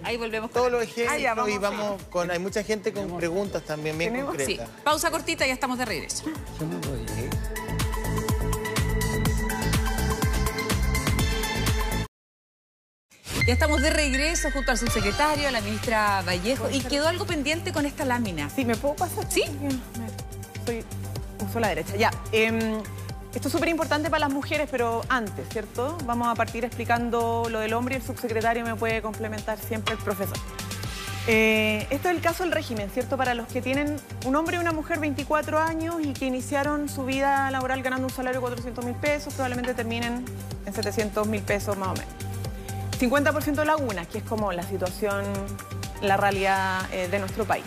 Ahí 0.04 0.18
volvemos. 0.18 0.52
Todos 0.52 0.72
los 0.72 0.84
ejemplos 0.84 1.50
y 1.50 1.58
vamos 1.58 2.02
con... 2.04 2.32
Hay 2.32 2.40
mucha 2.40 2.64
gente 2.64 2.94
con 2.94 3.18
preguntas 3.18 3.64
también 3.64 3.98
bien 3.98 4.26
concretas. 4.26 4.68
Sí. 4.68 4.82
Pausa 4.84 5.12
cortita 5.12 5.46
y 5.46 5.50
ya 5.50 5.54
estamos 5.54 5.78
de 5.78 5.86
regreso. 5.86 6.24
Ya 13.46 13.54
estamos 13.54 13.82
de 13.82 13.90
regreso 13.92 14.50
junto 14.52 14.72
al 14.72 14.78
subsecretario, 14.78 15.50
a 15.50 15.52
la 15.52 15.62
ministra 15.62 16.24
Vallejo, 16.26 16.70
y 16.72 16.80
quedó 16.80 17.08
algo 17.08 17.26
pendiente 17.26 17.74
con 17.74 17.86
esta 17.86 18.06
lámina. 18.06 18.50
Sí, 18.50 18.66
¿me 18.66 18.76
puedo 18.76 18.96
pasar? 18.96 19.30
Sí. 19.30 19.44
Soy, 20.66 20.84
uso 21.48 21.60
la 21.60 21.68
derecha. 21.68 21.96
Ya. 21.96 22.12
Eh, 22.32 22.82
esto 23.36 23.50
es 23.50 23.52
súper 23.52 23.68
importante 23.68 24.10
para 24.10 24.22
las 24.22 24.34
mujeres, 24.34 24.70
pero 24.72 25.02
antes, 25.10 25.48
¿cierto? 25.50 25.98
Vamos 26.06 26.30
a 26.30 26.36
partir 26.36 26.64
explicando 26.64 27.48
lo 27.52 27.60
del 27.60 27.74
hombre 27.74 27.96
y 27.96 27.98
el 27.98 28.04
subsecretario 28.04 28.64
me 28.64 28.76
puede 28.76 29.02
complementar 29.02 29.60
siempre 29.60 29.94
el 29.94 30.00
profesor. 30.00 30.38
Eh, 31.28 31.86
esto 31.90 32.08
es 32.08 32.16
el 32.16 32.22
caso 32.22 32.44
del 32.44 32.54
régimen, 32.54 32.90
¿cierto? 32.90 33.18
Para 33.18 33.34
los 33.34 33.48
que 33.48 33.62
tienen 33.62 33.98
un 34.26 34.38
hombre 34.38 34.56
y 34.56 34.60
una 34.60 34.72
mujer 34.72 35.00
24 35.00 35.60
años 35.60 35.96
y 36.02 36.14
que 36.14 36.26
iniciaron 36.26 36.88
su 36.88 37.04
vida 37.04 37.52
laboral 37.52 37.84
ganando 37.84 38.08
un 38.08 38.14
salario 38.14 38.40
de 38.40 38.42
400 38.42 38.86
mil 38.86 38.96
pesos, 38.96 39.34
probablemente 39.34 39.74
terminen 39.74 40.24
en 40.66 40.74
700 40.74 41.28
mil 41.28 41.42
pesos 41.42 41.78
más 41.78 41.90
o 41.90 41.94
menos. 41.94 42.14
50% 42.98 43.66
lagunas, 43.66 44.08
que 44.08 44.20
es 44.20 44.24
como 44.24 44.54
la 44.54 44.64
situación, 44.64 45.26
la 46.02 46.16
realidad 46.16 46.88
eh, 46.94 47.10
de 47.10 47.20
nuestro 47.20 47.44
país. 47.44 47.66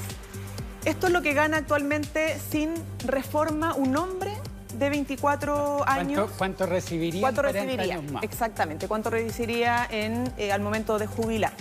Esto 0.86 1.08
es 1.08 1.12
lo 1.12 1.20
que 1.20 1.34
gana 1.34 1.58
actualmente 1.58 2.38
sin 2.50 2.72
reforma 3.04 3.74
un 3.74 3.94
hombre 3.98 4.32
de 4.78 4.90
24 4.90 5.88
años. 5.88 6.30
¿Cuánto, 6.38 6.66
recibiría? 6.66 7.20
¿Cuánto 7.20 7.42
recibiría? 7.42 8.00
Exactamente, 8.22 8.86
¿cuánto 8.88 9.10
recibiría 9.10 9.86
en, 9.90 10.32
eh, 10.36 10.52
al 10.52 10.60
momento 10.60 10.98
de 10.98 11.06
jubilar? 11.06 11.52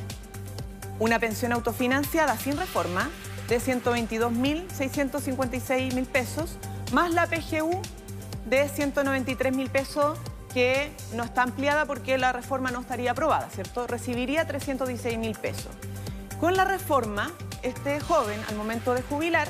Una 1.00 1.20
pensión 1.20 1.52
autofinanciada 1.52 2.36
sin 2.38 2.58
reforma 2.58 3.10
de 3.48 3.60
122.656 3.60 5.94
mil 5.94 6.06
pesos, 6.06 6.58
más 6.92 7.12
la 7.12 7.28
PGU 7.28 7.80
de 8.46 8.68
193 8.70 9.56
mil 9.56 9.70
pesos 9.70 10.18
que 10.54 10.92
no 11.14 11.24
está 11.24 11.44
ampliada 11.44 11.86
porque 11.86 12.18
la 12.18 12.34
reforma 12.34 12.72
no 12.72 12.82
estaría 12.82 13.12
aprobada, 13.12 13.50
¿cierto? 13.50 13.88
Recibiría 13.88 14.46
316 14.48 15.18
mil 15.18 15.38
pesos. 15.38 15.72
Con 16.40 16.56
la 16.56 16.66
reforma, 16.66 17.32
este 17.64 18.00
joven 18.00 18.40
al 18.50 18.56
momento 18.56 18.94
de 18.94 19.02
jubilar 19.02 19.50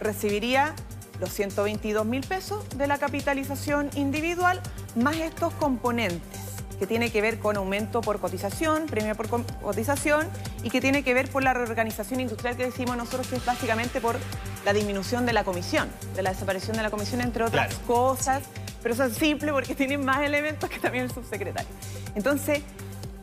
recibiría 0.00 0.74
los 1.20 1.30
122 1.32 2.06
mil 2.06 2.26
pesos 2.26 2.64
de 2.76 2.86
la 2.86 2.98
capitalización 2.98 3.90
individual, 3.94 4.60
más 4.96 5.16
estos 5.16 5.52
componentes 5.54 6.40
que 6.78 6.86
tiene 6.86 7.10
que 7.10 7.20
ver 7.20 7.38
con 7.38 7.56
aumento 7.56 8.00
por 8.00 8.20
cotización, 8.20 8.86
premio 8.86 9.14
por 9.14 9.28
cotización 9.28 10.28
y 10.62 10.70
que 10.70 10.80
tiene 10.80 11.02
que 11.02 11.14
ver 11.14 11.30
por 11.30 11.42
la 11.42 11.54
reorganización 11.54 12.20
industrial 12.20 12.56
que 12.56 12.64
decimos 12.64 12.96
nosotros 12.96 13.28
que 13.28 13.36
es 13.36 13.44
básicamente 13.44 14.00
por 14.00 14.16
la 14.64 14.72
disminución 14.72 15.26
de 15.26 15.32
la 15.32 15.44
comisión, 15.44 15.88
de 16.16 16.22
la 16.22 16.30
desaparición 16.30 16.76
de 16.76 16.82
la 16.82 16.90
comisión, 16.90 17.20
entre 17.20 17.44
otras 17.44 17.74
cosas, 17.86 18.42
pero 18.82 18.94
eso 18.94 19.04
es 19.04 19.16
simple 19.16 19.52
porque 19.52 19.74
tiene 19.74 19.98
más 19.98 20.22
elementos 20.22 20.68
que 20.68 20.78
también 20.78 21.04
el 21.04 21.12
subsecretario. 21.12 21.70
Entonces, 22.14 22.62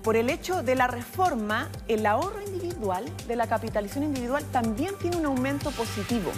por 0.04 0.16
el 0.16 0.30
hecho 0.30 0.64
de 0.64 0.76
la 0.76 0.88
reforma, 0.88 1.70
el 1.88 2.06
ahorro 2.06 2.42
individual, 2.42 3.06
de 3.28 3.36
la 3.36 3.48
capitalización 3.48 4.06
individual, 4.06 4.44
también 4.52 4.96
tiene 5.00 5.18
un 5.18 5.26
aumento 5.26 5.70
positivo 5.72 6.32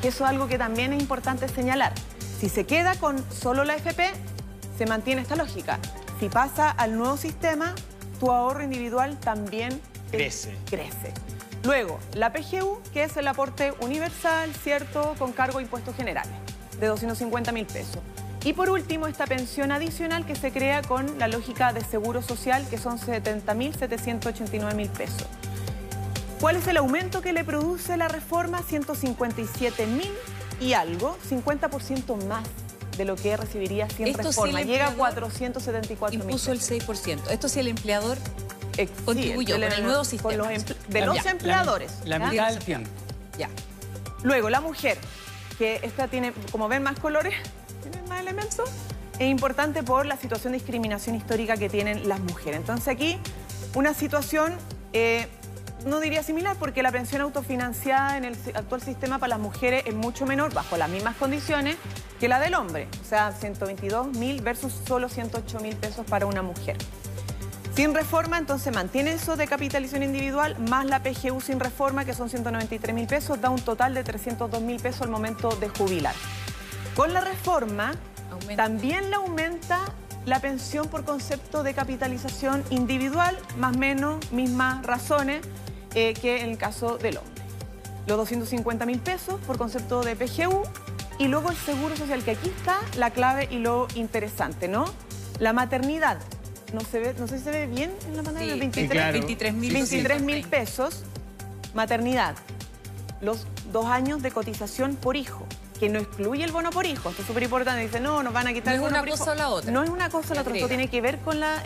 que 0.00 0.08
eso 0.08 0.24
es 0.24 0.30
algo 0.30 0.48
que 0.48 0.58
también 0.58 0.92
es 0.92 1.00
importante 1.00 1.48
señalar. 1.48 1.92
Si 2.40 2.48
se 2.48 2.64
queda 2.64 2.94
con 2.94 3.24
solo 3.32 3.64
la 3.64 3.74
FP, 3.76 4.10
se 4.76 4.86
mantiene 4.86 5.22
esta 5.22 5.36
lógica. 5.36 5.78
Si 6.20 6.28
pasa 6.28 6.70
al 6.70 6.96
nuevo 6.96 7.16
sistema, 7.16 7.74
tu 8.20 8.30
ahorro 8.30 8.62
individual 8.62 9.18
también 9.18 9.80
crece. 10.10 10.54
crece. 10.68 11.12
Luego, 11.64 11.98
la 12.14 12.32
PGU, 12.32 12.80
que 12.92 13.02
es 13.02 13.16
el 13.16 13.26
aporte 13.26 13.72
universal, 13.80 14.52
¿cierto?, 14.62 15.14
con 15.18 15.32
cargo 15.32 15.58
a 15.58 15.62
impuestos 15.62 15.96
generales, 15.96 16.32
de 16.78 16.86
250 16.86 17.52
mil 17.52 17.66
pesos. 17.66 17.98
Y 18.44 18.52
por 18.52 18.70
último, 18.70 19.08
esta 19.08 19.26
pensión 19.26 19.72
adicional 19.72 20.24
que 20.24 20.36
se 20.36 20.52
crea 20.52 20.82
con 20.82 21.18
la 21.18 21.26
lógica 21.26 21.72
de 21.72 21.82
seguro 21.84 22.22
social, 22.22 22.64
que 22.70 22.78
son 22.78 22.98
70 22.98 23.52
mil 23.54 23.74
789 23.74 24.74
mil 24.74 24.88
pesos. 24.88 25.26
¿Cuál 26.40 26.54
es 26.54 26.68
el 26.68 26.76
aumento 26.76 27.20
que 27.20 27.32
le 27.32 27.42
produce 27.42 27.96
la 27.96 28.06
reforma? 28.06 28.62
157 28.62 29.86
mil 29.86 30.10
y 30.60 30.72
algo, 30.72 31.18
50% 31.28 32.24
más 32.26 32.44
de 32.96 33.04
lo 33.04 33.16
que 33.16 33.36
recibiría 33.36 33.90
sin 33.90 34.14
reforma. 34.14 34.62
Llega 34.62 34.88
a 34.88 34.92
474 34.92 36.18
mil. 36.18 36.30
Impuso 36.30 36.52
el 36.52 36.60
6%. 36.60 37.30
Esto 37.30 37.48
sí 37.48 37.58
el 37.58 37.68
empleador 37.68 38.18
contribuyó 39.04 39.56
con 39.56 39.64
el 39.64 39.82
nuevo 39.82 40.04
sistema. 40.04 40.46
de 40.88 41.06
los 41.06 41.26
empleadores. 41.26 41.92
La, 42.04 42.20
mitad 42.20 42.50
del 42.50 42.58
tiempo. 42.60 42.88
Ya. 43.36 43.48
Luego, 44.22 44.48
la 44.48 44.60
mujer, 44.60 44.96
que 45.58 45.80
esta 45.82 46.06
tiene, 46.06 46.32
como 46.52 46.68
ven, 46.68 46.84
más 46.84 47.00
colores, 47.00 47.34
tiene 47.82 48.00
más 48.08 48.20
elementos, 48.20 48.70
es 49.18 49.28
importante 49.28 49.82
por 49.82 50.06
la 50.06 50.16
situación 50.16 50.52
de 50.52 50.58
discriminación 50.58 51.16
histórica 51.16 51.56
que 51.56 51.68
tienen 51.68 52.08
las 52.08 52.20
mujeres. 52.20 52.60
Entonces 52.60 52.86
aquí, 52.88 53.18
una 53.74 53.92
situación... 53.92 54.56
Eh, 54.92 55.26
no 55.86 56.00
diría 56.00 56.22
similar, 56.22 56.56
porque 56.58 56.82
la 56.82 56.92
pensión 56.92 57.22
autofinanciada 57.22 58.16
en 58.16 58.24
el 58.24 58.36
actual 58.54 58.82
sistema 58.82 59.18
para 59.18 59.30
las 59.30 59.38
mujeres 59.38 59.84
es 59.86 59.94
mucho 59.94 60.26
menor, 60.26 60.52
bajo 60.52 60.76
las 60.76 60.88
mismas 60.88 61.16
condiciones, 61.16 61.76
que 62.18 62.28
la 62.28 62.40
del 62.40 62.54
hombre. 62.54 62.88
O 63.00 63.04
sea, 63.04 63.32
122 63.32 64.16
mil 64.16 64.40
versus 64.42 64.72
solo 64.86 65.08
108 65.08 65.60
mil 65.60 65.76
pesos 65.76 66.04
para 66.06 66.26
una 66.26 66.42
mujer. 66.42 66.76
Sin 67.74 67.94
reforma, 67.94 68.38
entonces 68.38 68.74
mantiene 68.74 69.12
eso 69.12 69.36
de 69.36 69.46
capitalización 69.46 70.02
individual, 70.02 70.58
más 70.68 70.84
la 70.84 71.00
PGU 71.00 71.40
sin 71.40 71.60
reforma, 71.60 72.04
que 72.04 72.12
son 72.12 72.28
193 72.28 72.92
mil 72.92 73.06
pesos, 73.06 73.40
da 73.40 73.50
un 73.50 73.60
total 73.60 73.94
de 73.94 74.02
302 74.02 74.60
mil 74.62 74.80
pesos 74.80 75.02
al 75.02 75.10
momento 75.10 75.50
de 75.50 75.68
jubilar. 75.68 76.14
Con 76.96 77.12
la 77.12 77.20
reforma, 77.20 77.92
también 78.56 79.10
le 79.10 79.16
aumenta 79.16 79.80
la 80.26 80.40
pensión 80.40 80.88
por 80.88 81.04
concepto 81.04 81.62
de 81.62 81.72
capitalización 81.72 82.64
individual, 82.70 83.38
más 83.58 83.76
o 83.76 83.78
menos 83.78 84.32
mismas 84.32 84.84
razones 84.84 85.40
eh, 85.94 86.14
que 86.14 86.42
en 86.42 86.50
el 86.50 86.58
caso 86.58 86.98
del 86.98 87.18
hombre. 87.18 87.42
Los 88.06 88.16
250 88.16 88.86
mil 88.86 89.00
pesos 89.00 89.40
por 89.46 89.58
concepto 89.58 90.02
de 90.02 90.16
PGU 90.16 90.62
y 91.18 91.28
luego 91.28 91.50
el 91.50 91.56
seguro 91.56 91.96
social, 91.96 92.22
que 92.22 92.32
aquí 92.32 92.48
está 92.48 92.78
la 92.96 93.10
clave 93.10 93.48
y 93.50 93.58
lo 93.58 93.88
interesante, 93.94 94.68
¿no? 94.68 94.84
La 95.38 95.52
maternidad. 95.52 96.18
No 96.72 96.80
se 96.80 97.00
ve, 97.00 97.14
no 97.18 97.26
sé 97.26 97.38
si 97.38 97.44
se 97.44 97.50
ve 97.50 97.66
bien 97.66 97.92
en 98.06 98.16
la 98.16 98.22
pantalla, 98.22 98.54
23 98.54 99.54
mil 100.20 100.46
pesos, 100.46 101.02
maternidad, 101.74 102.36
los 103.20 103.46
dos 103.72 103.86
años 103.86 104.22
de 104.22 104.30
cotización 104.30 104.96
por 104.96 105.16
hijo, 105.16 105.46
que 105.80 105.88
no 105.88 105.98
excluye 105.98 106.44
el 106.44 106.52
bono 106.52 106.70
por 106.70 106.86
hijo, 106.86 107.10
esto 107.10 107.22
es 107.22 107.28
súper 107.28 107.44
importante, 107.44 107.80
dice, 107.80 108.00
no, 108.00 108.22
nos 108.22 108.32
van 108.32 108.48
a 108.48 108.52
quitar 108.52 108.76
no 108.76 108.86
el 108.86 108.90
bono 108.90 108.98
por 108.98 109.08
hijo. 109.08 109.16
No 109.16 109.22
es 109.22 109.28
una 109.28 109.32
cosa 109.32 109.32
o 109.32 109.34
la 109.34 109.48
otra. 109.48 109.72
No 109.72 109.82
es 109.82 109.90
una 109.90 110.10
cosa 110.10 110.32
o 110.32 110.34
la 110.34 110.40
otra, 110.42 110.54
esto 110.54 110.68
tiene 110.68 110.88
que 110.88 111.00
ver 111.00 111.18
con 111.20 111.40
la, 111.40 111.62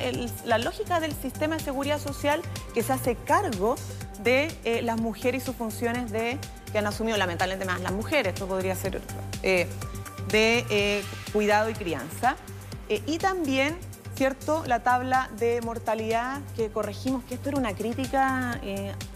lógica 0.59 1.01
del 1.01 1.15
sistema 1.15 1.57
de 1.57 1.65
seguridad 1.65 2.01
social 2.01 2.43
que 2.75 2.83
se 2.83 2.93
hace 2.93 3.17
cargo 3.17 3.77
de 4.23 4.53
eh, 4.65 4.83
las 4.83 5.01
mujeres 5.01 5.43
y 5.43 5.47
sus 5.47 5.57
funciones 5.57 6.11
de 6.11 6.39
que 6.71 6.79
han 6.79 6.87
asumido 6.87 7.17
lamentablemente 7.17 7.67
más 7.67 7.81
las 7.81 7.93
mujeres, 7.93 8.33
esto 8.35 8.47
podría 8.47 8.75
ser 8.75 9.01
eh, 9.43 9.67
de 10.31 10.65
eh, 10.71 11.03
cuidado 11.33 11.69
y 11.71 11.75
crianza. 11.75 12.37
y 12.89 13.19
también 13.19 13.77
¿cierto? 14.15 14.63
La 14.67 14.81
tabla 14.81 15.31
de 15.39 15.61
mortalidad 15.63 16.41
que 16.55 16.69
corregimos, 16.69 17.25
que 17.25 17.35
esto 17.35 17.49
era 17.49 17.59
una 17.59 17.75
crítica 17.75 18.61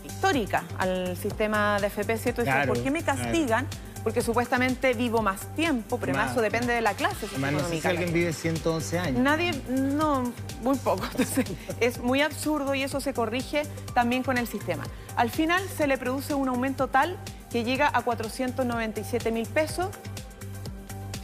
histórica 0.05 0.65
al 0.79 1.17
sistema 1.17 1.79
de 1.81 1.89
FP, 1.89 2.17
¿cierto? 2.17 2.43
¿Por 2.67 2.83
qué 2.83 2.91
me 2.91 3.03
castigan? 3.03 3.67
Porque 4.07 4.23
supuestamente 4.23 4.95
vivo 4.95 5.21
más 5.21 5.53
tiempo, 5.57 5.99
pero 5.99 6.15
más, 6.15 6.31
eso 6.31 6.41
depende 6.41 6.73
de 6.73 6.81
la 6.81 6.95
clase 6.95 7.27
no 7.41 7.59
sé 7.59 7.81
si 7.81 7.89
alguien 7.89 8.13
vive 8.13 8.33
111 8.33 8.99
años. 9.01 9.21
Nadie, 9.21 9.51
no, 9.69 10.33
muy 10.63 10.77
poco. 10.77 11.05
Entonces, 11.11 11.45
es 11.81 11.99
muy 11.99 12.23
absurdo 12.23 12.77
y 12.77 12.85
eso 12.85 13.01
se 13.01 13.13
corrige 13.13 13.65
también 13.95 14.23
con 14.23 14.39
el 14.39 14.47
sistema. 14.47 14.85
Al 15.17 15.29
final 15.33 15.61
se 15.77 15.89
le 15.89 15.99
produce 15.99 16.35
un 16.35 16.49
aumento 16.49 16.87
tal 16.87 17.19
que 17.51 17.65
llega 17.65 17.91
a 17.93 18.03
497 18.03 19.33
mil 19.33 19.49
pesos. 19.49 19.89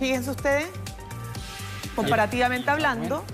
Fíjense 0.00 0.32
ustedes, 0.32 0.66
comparativamente 1.94 2.68
hablando 2.68 3.24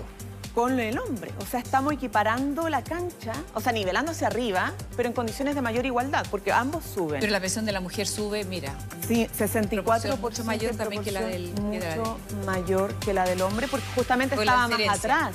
con 0.53 0.79
el 0.79 0.99
hombre. 0.99 1.31
O 1.41 1.45
sea, 1.47 1.59
estamos 1.59 1.93
equiparando 1.93 2.69
la 2.69 2.83
cancha, 2.83 3.33
o 3.55 3.61
sea, 3.61 3.71
nivelando 3.71 4.11
hacia 4.11 4.27
arriba, 4.27 4.73
pero 4.95 5.09
en 5.09 5.13
condiciones 5.13 5.55
de 5.55 5.63
mayor 5.63 5.87
igualdad, 5.87 6.23
porque 6.29 6.51
ambos 6.51 6.83
suben. 6.85 7.19
Pero 7.19 7.31
la 7.31 7.39
pensión 7.39 7.65
de 7.65 7.71
la 7.71 7.79
mujer 7.79 8.05
sube, 8.05 8.43
mira. 8.43 8.75
Sí, 9.09 9.27
64 9.35 10.17
mucho 10.17 10.43
mayor 10.43 10.75
también 10.75 11.03
que 11.03 11.11
la 11.11 11.21
del 11.21 11.51
mucho 11.53 12.19
mayor 12.45 12.93
que 12.99 13.11
la 13.11 13.25
del 13.25 13.41
hombre, 13.41 13.67
porque 13.67 13.87
justamente 13.95 14.35
estaba 14.35 14.67
más 14.67 14.99
atrás, 14.99 15.33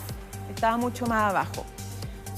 estaba 0.54 0.76
mucho 0.76 1.06
más 1.06 1.30
abajo. 1.30 1.66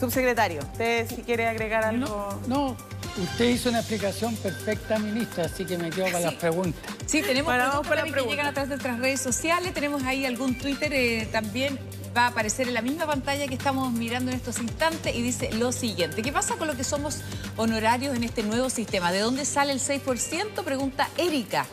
Subsecretario, 0.00 0.62
usted 0.62 1.06
si 1.14 1.16
quiere 1.16 1.46
agregar 1.46 1.84
algo. 1.84 2.40
No, 2.46 2.74
usted 3.22 3.50
hizo 3.50 3.68
una 3.68 3.80
explicación 3.80 4.34
perfecta, 4.36 4.98
ministra, 4.98 5.44
así 5.44 5.66
que 5.66 5.76
me 5.76 5.90
quedo 5.90 6.10
con 6.10 6.22
las 6.22 6.34
preguntas. 6.36 6.80
Sí, 7.04 7.20
tenemos 7.20 7.52
preguntas 7.86 8.04
que 8.14 8.30
llegan 8.30 8.46
a 8.46 8.52
través 8.54 8.70
de 8.70 8.76
nuestras 8.76 8.98
redes 8.98 9.20
sociales, 9.20 9.74
tenemos 9.74 10.04
ahí 10.04 10.24
algún 10.24 10.56
Twitter 10.56 10.90
eh, 10.94 11.28
también 11.30 11.78
va 12.16 12.24
a 12.24 12.28
aparecer 12.28 12.68
en 12.68 12.74
la 12.74 12.82
misma 12.82 13.06
pantalla 13.06 13.46
que 13.46 13.54
estamos 13.54 13.92
mirando 13.92 14.30
en 14.30 14.36
estos 14.36 14.58
instantes 14.60 15.14
y 15.14 15.22
dice 15.22 15.52
lo 15.52 15.70
siguiente. 15.72 16.22
¿Qué 16.22 16.32
pasa 16.32 16.56
con 16.56 16.66
lo 16.66 16.76
que 16.76 16.84
somos 16.84 17.18
honorarios 17.56 18.16
en 18.16 18.24
este 18.24 18.42
nuevo 18.42 18.70
sistema? 18.70 19.12
¿De 19.12 19.20
dónde 19.20 19.44
sale 19.44 19.72
el 19.72 19.80
6%? 19.80 20.64
Pregunta 20.64 21.08
Erika. 21.18 21.66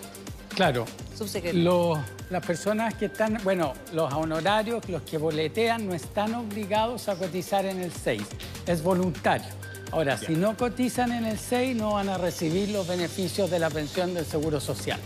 Claro. 0.49 0.85
Subsecretario. 1.17 2.03
las 2.29 2.45
personas 2.45 2.95
que 2.95 3.05
están, 3.05 3.39
bueno, 3.43 3.73
los 3.93 4.11
honorarios, 4.13 4.89
los 4.89 5.03
que 5.03 5.17
boletean, 5.17 5.87
no 5.87 5.93
están 5.93 6.33
obligados 6.33 7.07
a 7.07 7.15
cotizar 7.15 7.65
en 7.65 7.79
el 7.79 7.91
6. 7.91 8.21
Es 8.65 8.81
voluntario. 8.81 9.47
Ahora, 9.91 10.17
si 10.17 10.33
no 10.33 10.57
cotizan 10.57 11.11
en 11.11 11.25
el 11.25 11.37
6, 11.37 11.75
no 11.75 11.93
van 11.93 12.09
a 12.09 12.17
recibir 12.17 12.69
los 12.69 12.87
beneficios 12.87 13.51
de 13.51 13.59
la 13.59 13.69
pensión 13.69 14.15
del 14.15 14.25
Seguro 14.25 14.59
Social. 14.59 14.99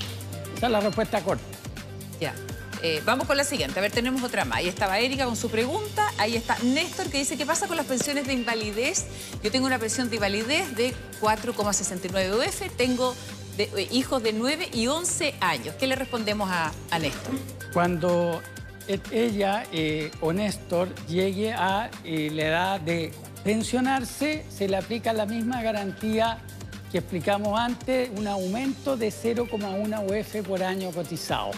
Esa 0.56 0.68
es 0.68 0.72
la 0.72 0.80
respuesta 0.80 1.22
corta. 1.22 1.44
Ya. 2.22 2.34
Eh, 2.84 3.02
vamos 3.06 3.28
con 3.28 3.38
la 3.38 3.44
siguiente. 3.44 3.80
A 3.80 3.82
ver, 3.82 3.92
tenemos 3.92 4.22
otra 4.24 4.46
más. 4.46 4.60
Ahí 4.60 4.68
estaba 4.68 5.00
Erika 5.00 5.26
con 5.26 5.36
su 5.36 5.50
pregunta. 5.50 6.12
Ahí 6.18 6.36
está 6.36 6.58
Néstor 6.64 7.10
que 7.10 7.18
dice, 7.20 7.38
¿qué 7.38 7.46
pasa 7.46 7.68
con 7.68 7.78
las 7.78 7.86
pensiones 7.86 8.28
de 8.28 8.34
invalidez? 8.34 9.06
Yo 9.44 9.52
tengo 9.52 9.66
una 9.66 9.80
pensión 9.80 10.10
de 10.10 10.16
invalidez 10.18 10.76
de 10.76 10.94
4,69 11.22 12.48
UF. 12.48 12.78
Tengo 12.78 13.16
eh, 13.58 13.88
hijos 13.92 14.22
de 14.22 14.34
9 14.34 14.70
y 14.74 14.88
11 14.88 15.36
años. 15.40 15.76
¿Qué 15.80 15.88
le 15.88 15.96
respondemos 15.96 16.50
a, 16.52 16.72
Néstor? 17.00 17.34
Cuando 17.74 18.42
e, 18.88 19.00
ella 19.12 19.64
eh, 19.72 20.12
o 20.22 20.32
Néstor 20.34 20.94
llegue 21.08 21.54
a 21.54 21.90
la 22.04 22.44
edad 22.44 22.80
de 22.80 23.12
pensionarse, 23.44 24.46
se 24.50 24.68
le 24.68 24.78
aplica 24.78 25.14
la 25.14 25.26
misma 25.26 25.62
garantía 25.62 26.40
que 26.92 27.00
explicamos 27.00 27.60
antes, 27.60 28.10
un 28.16 28.28
aumento 28.28 28.96
de 28.96 29.10
0,1 29.10 30.06
UF 30.06 30.48
por 30.48 30.64
año 30.64 30.92
cotizado 30.92 31.52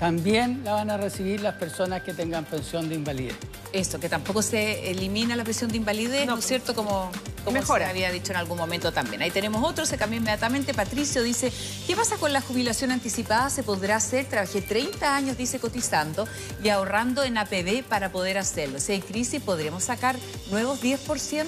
también 0.00 0.62
la 0.64 0.72
van 0.72 0.88
a 0.88 0.96
recibir 0.96 1.42
las 1.42 1.56
personas 1.56 2.02
que 2.02 2.14
tengan 2.14 2.46
pensión 2.46 2.88
de 2.88 2.94
invalidez. 2.94 3.36
Esto, 3.70 4.00
que 4.00 4.08
tampoco 4.08 4.40
se 4.40 4.90
elimina 4.90 5.36
la 5.36 5.44
pensión 5.44 5.70
de 5.70 5.76
invalidez, 5.76 6.26
¿no, 6.26 6.38
es 6.38 6.46
cierto? 6.46 6.74
Como, 6.74 7.10
como 7.44 7.62
se 7.62 7.84
había 7.84 8.10
dicho 8.10 8.32
en 8.32 8.38
algún 8.38 8.56
momento 8.56 8.92
también. 8.92 9.20
Ahí 9.20 9.30
tenemos 9.30 9.62
otro, 9.62 9.84
se 9.84 9.98
cambió 9.98 10.18
inmediatamente. 10.18 10.72
Patricio 10.72 11.22
dice, 11.22 11.52
¿qué 11.86 11.94
pasa 11.94 12.16
con 12.16 12.32
la 12.32 12.40
jubilación 12.40 12.92
anticipada? 12.92 13.50
¿Se 13.50 13.62
podrá 13.62 13.96
hacer? 13.96 14.24
Trabajé 14.24 14.62
30 14.62 15.14
años, 15.14 15.36
dice, 15.36 15.58
cotizando 15.60 16.26
y 16.64 16.70
ahorrando 16.70 17.22
en 17.22 17.36
APB 17.36 17.84
para 17.86 18.10
poder 18.10 18.38
hacerlo. 18.38 18.80
Si 18.80 18.92
hay 18.92 19.00
crisis, 19.02 19.42
¿podríamos 19.42 19.84
sacar 19.84 20.16
nuevos 20.50 20.82
10%? 20.82 21.46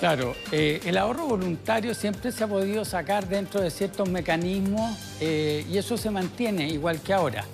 Claro, 0.00 0.36
eh, 0.52 0.82
el 0.84 0.98
ahorro 0.98 1.24
voluntario 1.24 1.94
siempre 1.94 2.30
se 2.30 2.44
ha 2.44 2.46
podido 2.46 2.84
sacar 2.84 3.26
dentro 3.26 3.62
de 3.62 3.70
ciertos 3.70 4.06
mecanismos 4.06 4.98
eh, 5.18 5.64
y 5.66 5.78
eso 5.78 5.96
se 5.96 6.10
mantiene 6.10 6.68
igual 6.68 7.00
que 7.00 7.14
ahora. 7.14 7.46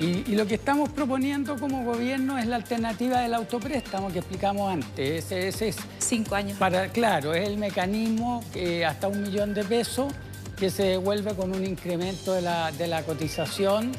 Y, 0.00 0.34
lo 0.34 0.46
que 0.46 0.56
estamos 0.56 0.90
proponiendo 0.90 1.56
como 1.56 1.84
gobierno 1.84 2.36
es 2.36 2.46
la 2.46 2.56
alternativa 2.56 3.20
del 3.20 3.34
autopréstamo 3.34 4.08
que 4.08 4.18
explicamos 4.18 4.72
antes. 4.72 5.30
Ese, 5.30 5.68
es 5.68 5.76
Cinco 5.98 6.34
años. 6.34 6.58
Para, 6.58 6.88
claro, 6.88 7.32
es 7.32 7.48
el 7.48 7.58
mecanismo 7.58 8.42
hasta 8.86 9.08
un 9.08 9.22
millón 9.22 9.54
de 9.54 9.64
pesos 9.64 10.12
que 10.56 10.70
se 10.70 10.84
devuelve 10.84 11.34
con 11.34 11.54
un 11.54 11.64
incremento 11.64 12.32
de 12.34 12.42
la, 12.42 12.72
de 12.72 12.86
la 12.86 13.02
cotización 13.02 13.92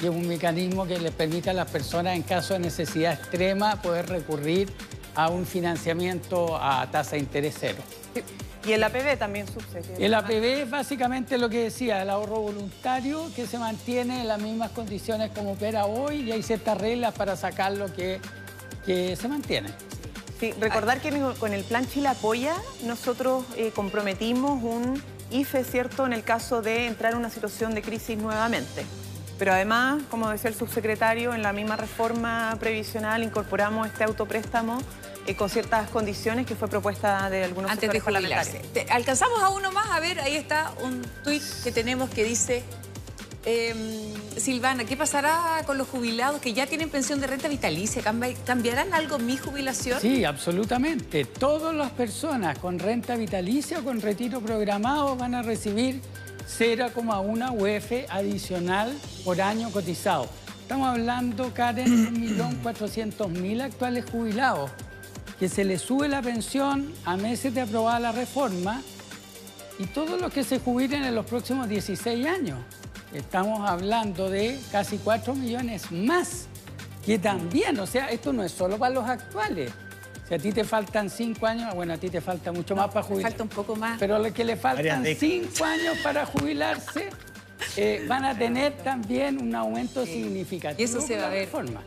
y 0.00 0.06
es 0.06 0.10
un 0.10 0.26
mecanismo 0.26 0.86
que 0.86 0.98
le 0.98 1.12
permite 1.12 1.50
a 1.50 1.52
las 1.52 1.70
personas 1.70 2.16
en 2.16 2.22
caso 2.22 2.54
de 2.54 2.60
necesidad 2.60 3.12
extrema 3.14 3.80
poder 3.80 4.08
recurrir 4.08 4.68
a 5.14 5.28
un 5.28 5.46
financiamiento 5.46 6.56
a 6.56 6.88
tasa 6.90 7.12
de 7.12 7.18
interés 7.18 7.56
cero. 7.58 7.82
Y 8.64 8.72
el 8.72 8.84
APB 8.84 9.18
también 9.18 9.46
sucede. 9.46 9.94
El 9.98 10.14
APB 10.14 10.62
es 10.62 10.70
básicamente 10.70 11.36
lo 11.36 11.48
que 11.48 11.64
decía, 11.64 12.02
el 12.02 12.10
ahorro 12.10 12.40
voluntario 12.40 13.28
que 13.34 13.46
se 13.46 13.58
mantiene 13.58 14.20
en 14.20 14.28
las 14.28 14.40
mismas 14.40 14.70
condiciones 14.70 15.30
como 15.34 15.52
opera 15.52 15.86
hoy 15.86 16.22
y 16.22 16.32
hay 16.32 16.42
ciertas 16.42 16.78
reglas 16.78 17.14
para 17.14 17.36
sacar 17.36 17.72
lo 17.72 17.92
que, 17.92 18.20
que 18.86 19.16
se 19.16 19.26
mantiene. 19.26 19.70
Sí, 20.38 20.52
recordar 20.60 21.00
que 21.00 21.10
con 21.38 21.52
el 21.52 21.64
plan 21.64 21.88
Chile 21.88 22.08
Apoya 22.08 22.54
nosotros 22.84 23.44
eh, 23.56 23.72
comprometimos 23.74 24.62
un 24.62 25.02
IFE, 25.30 25.64
¿cierto?, 25.64 26.06
en 26.06 26.12
el 26.12 26.22
caso 26.22 26.62
de 26.62 26.86
entrar 26.86 27.12
en 27.12 27.18
una 27.18 27.30
situación 27.30 27.74
de 27.74 27.82
crisis 27.82 28.18
nuevamente. 28.18 28.84
Pero 29.38 29.52
además, 29.52 30.02
como 30.10 30.28
decía 30.30 30.50
el 30.50 30.56
subsecretario, 30.56 31.34
en 31.34 31.42
la 31.42 31.52
misma 31.52 31.76
reforma 31.76 32.56
previsional 32.60 33.22
incorporamos 33.22 33.88
este 33.88 34.04
autopréstamo 34.04 34.78
eh, 35.26 35.36
con 35.36 35.48
ciertas 35.48 35.88
condiciones 35.90 36.46
que 36.46 36.56
fue 36.56 36.68
propuesta 36.68 37.30
de 37.30 37.44
algunos 37.44 37.70
Antes 37.70 37.90
de 37.90 38.00
jubilarse. 38.00 38.60
Alcanzamos 38.90 39.40
a 39.42 39.50
uno 39.50 39.70
más, 39.70 39.90
a 39.90 40.00
ver, 40.00 40.18
ahí 40.20 40.34
está 40.36 40.72
un 40.82 41.02
tuit 41.24 41.42
que 41.62 41.72
tenemos 41.72 42.10
que 42.10 42.24
dice... 42.24 42.62
Em, 43.44 44.12
Silvana, 44.36 44.84
¿qué 44.84 44.96
pasará 44.96 45.62
con 45.66 45.76
los 45.76 45.88
jubilados 45.88 46.40
que 46.40 46.52
ya 46.52 46.66
tienen 46.66 46.88
pensión 46.88 47.20
de 47.20 47.26
renta 47.26 47.48
vitalicia? 47.48 48.02
¿Cambiarán 48.46 48.94
algo 48.94 49.18
mi 49.18 49.36
jubilación? 49.36 50.00
Sí, 50.00 50.24
absolutamente. 50.24 51.24
Todas 51.24 51.74
las 51.74 51.90
personas 51.90 52.58
con 52.58 52.78
renta 52.78 53.16
vitalicia 53.16 53.80
o 53.80 53.84
con 53.84 54.00
retiro 54.00 54.40
programado 54.40 55.16
van 55.16 55.34
a 55.34 55.42
recibir 55.42 56.00
0,1 56.48 57.52
UF 57.52 58.10
adicional 58.10 58.92
por 59.24 59.40
año 59.40 59.70
cotizado. 59.70 60.28
Estamos 60.62 60.88
hablando, 60.88 61.52
Karen, 61.52 62.14
de 62.14 62.34
1.400.000 62.34 63.60
actuales 63.60 64.04
jubilados 64.10 64.70
que 65.42 65.48
se 65.48 65.64
le 65.64 65.76
sube 65.76 66.08
la 66.08 66.22
pensión 66.22 66.94
a 67.04 67.16
meses 67.16 67.52
de 67.52 67.62
aprobada 67.62 67.98
la 67.98 68.12
reforma 68.12 68.80
y 69.76 69.86
todos 69.86 70.20
los 70.20 70.32
que 70.32 70.44
se 70.44 70.60
jubilen 70.60 71.02
en 71.02 71.16
los 71.16 71.26
próximos 71.26 71.68
16 71.68 72.28
años. 72.28 72.60
Estamos 73.12 73.68
hablando 73.68 74.30
de 74.30 74.56
casi 74.70 74.98
4 74.98 75.34
millones 75.34 75.90
más, 75.90 76.46
que 77.04 77.18
también, 77.18 77.76
o 77.80 77.88
sea, 77.88 78.12
esto 78.12 78.32
no 78.32 78.44
es 78.44 78.52
solo 78.52 78.78
para 78.78 78.94
los 78.94 79.04
actuales. 79.04 79.72
Si 80.28 80.34
a 80.34 80.38
ti 80.38 80.52
te 80.52 80.62
faltan 80.62 81.10
5 81.10 81.44
años, 81.44 81.74
bueno, 81.74 81.94
a 81.94 81.96
ti 81.96 82.08
te 82.08 82.20
falta 82.20 82.52
mucho 82.52 82.76
más 82.76 82.92
para 82.92 83.02
jubilar. 83.02 83.32
Falta 83.32 83.42
un 83.42 83.50
poco 83.50 83.74
más. 83.74 83.98
Pero 83.98 84.14
a 84.14 84.20
los 84.20 84.30
que 84.30 84.44
le 84.44 84.54
faltan 84.54 85.04
5 85.04 85.64
años 85.64 85.98
para 86.04 86.24
jubilarse, 86.24 87.10
eh, 87.76 88.04
van 88.06 88.24
a 88.26 88.38
tener 88.38 88.74
también 88.74 89.42
un 89.42 89.52
aumento 89.56 90.06
significativo. 90.06 90.80
Y 90.80 90.84
eso 90.84 91.00
se 91.00 91.16
va 91.16 91.26
a 91.26 91.30
ver. 91.30 91.48
Forma. 91.48 91.82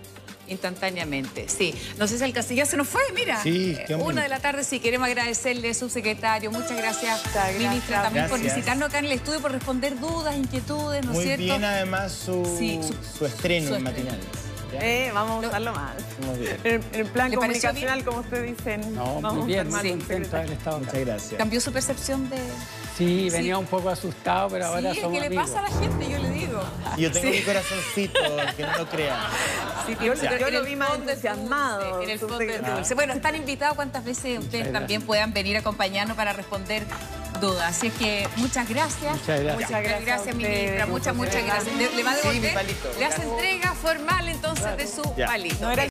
Instantáneamente, 0.48 1.48
sí. 1.50 1.74
No 1.98 2.08
sé 2.08 2.18
si 2.18 2.24
el 2.24 2.34
castillo 2.34 2.66
se 2.66 2.78
nos 2.78 2.88
fue, 2.88 3.02
mira. 3.14 3.42
Sí, 3.42 3.78
qué 3.88 3.96
Una 3.96 4.24
de 4.24 4.30
la 4.30 4.40
tarde, 4.40 4.64
sí, 4.64 4.80
queremos 4.80 5.08
agradecerle, 5.08 5.74
subsecretario. 5.74 6.52
Muchas 6.52 6.78
gracias, 6.78 7.22
ministra, 7.58 8.04
también 8.04 8.28
por 8.28 8.40
visitarnos 8.40 8.90
acá 8.90 9.00
en 9.00 9.06
el 9.06 9.14
estudio, 9.14 9.42
por 9.42 9.52
responder 9.52 10.00
dudas, 10.00 10.36
inquietudes, 10.36 11.06
¿no 11.06 11.14
es 11.14 11.20
cierto? 11.20 11.42
Muy 11.42 11.46
bien, 11.46 11.64
además, 11.64 12.12
su, 12.12 12.44
su, 13.18 13.26
estreno 13.26 13.76
en 13.76 13.84
matinal. 13.84 14.20
Eh, 14.82 15.12
vamos 15.14 15.44
a 15.44 15.48
usarlo 15.48 15.74
más. 15.74 15.94
Muy 16.26 16.40
bien. 16.40 16.58
En, 16.64 16.84
el 16.94 17.06
plan 17.08 17.34
comunicacional, 17.34 18.04
como 18.04 18.20
ustedes 18.20 18.58
dicen. 18.58 18.96
No, 18.96 19.22
muy 19.22 19.48
bien, 19.48 19.72
sí. 19.72 19.98
Estado. 20.10 20.80
Muchas 20.80 21.00
gracias. 21.00 21.34
¿Cambió 21.38 21.62
su 21.62 21.72
percepción 21.72 22.30
de...? 22.30 22.38
Sí, 22.98 23.30
venía 23.30 23.58
un 23.58 23.66
poco 23.66 23.90
asustado, 23.90 24.50
pero 24.50 24.68
ahora 24.68 24.94
sí, 24.94 25.02
somos 25.02 25.20
¿qué 25.20 25.30
le 25.30 25.36
pasa 25.36 25.60
a 25.60 25.64
la 25.64 25.80
gente? 25.80 26.10
Yo 26.10 26.18
le 26.18 26.30
digo. 26.30 26.64
Yo 26.98 27.12
tengo 27.12 27.30
mi 27.30 27.42
corazoncito, 27.42 28.20
que 28.56 28.64
no 28.64 28.78
lo 28.78 28.86
crea. 28.88 29.20
Sí, 29.86 29.98
yo, 30.02 30.14
yo 30.14 30.50
lo 30.50 30.64
vi 30.64 30.78
más 30.78 30.96
entusiasmado. 30.96 32.02
En 32.02 32.10
el 32.10 32.20
fondo 32.20 32.38
del 32.38 32.64
dulce. 32.64 32.96
Bueno, 32.96 33.14
están 33.14 33.36
invitados 33.36 33.76
cuántas 33.76 34.06
veces 34.06 34.40
ustedes 34.40 34.72
también 34.72 35.02
puedan 35.02 35.34
venir 35.34 35.58
a 35.58 35.60
acompañarnos 35.60 36.16
para 36.16 36.32
responder 36.32 36.86
dudas. 37.40 37.78
Así 37.78 37.88
es 37.88 37.94
que 37.94 38.28
muchas 38.38 38.68
gracias. 38.70 39.14
Muchas 39.14 39.40
gracias. 39.40 39.70
Muchas 39.70 40.02
gracias, 40.06 40.36
ministra. 40.36 40.86
Muchas, 40.86 41.16
muchas 41.16 41.44
gracias. 41.44 41.76
Le 41.76 42.04
va 42.04 42.12
a 42.12 42.16
devolver, 42.16 42.66
le 43.00 43.06
hace 43.06 43.22
entrega 43.24 43.74
formal 43.74 44.28
entonces 44.28 44.78
de 44.78 44.88
su 44.88 45.04
palito. 45.16 45.76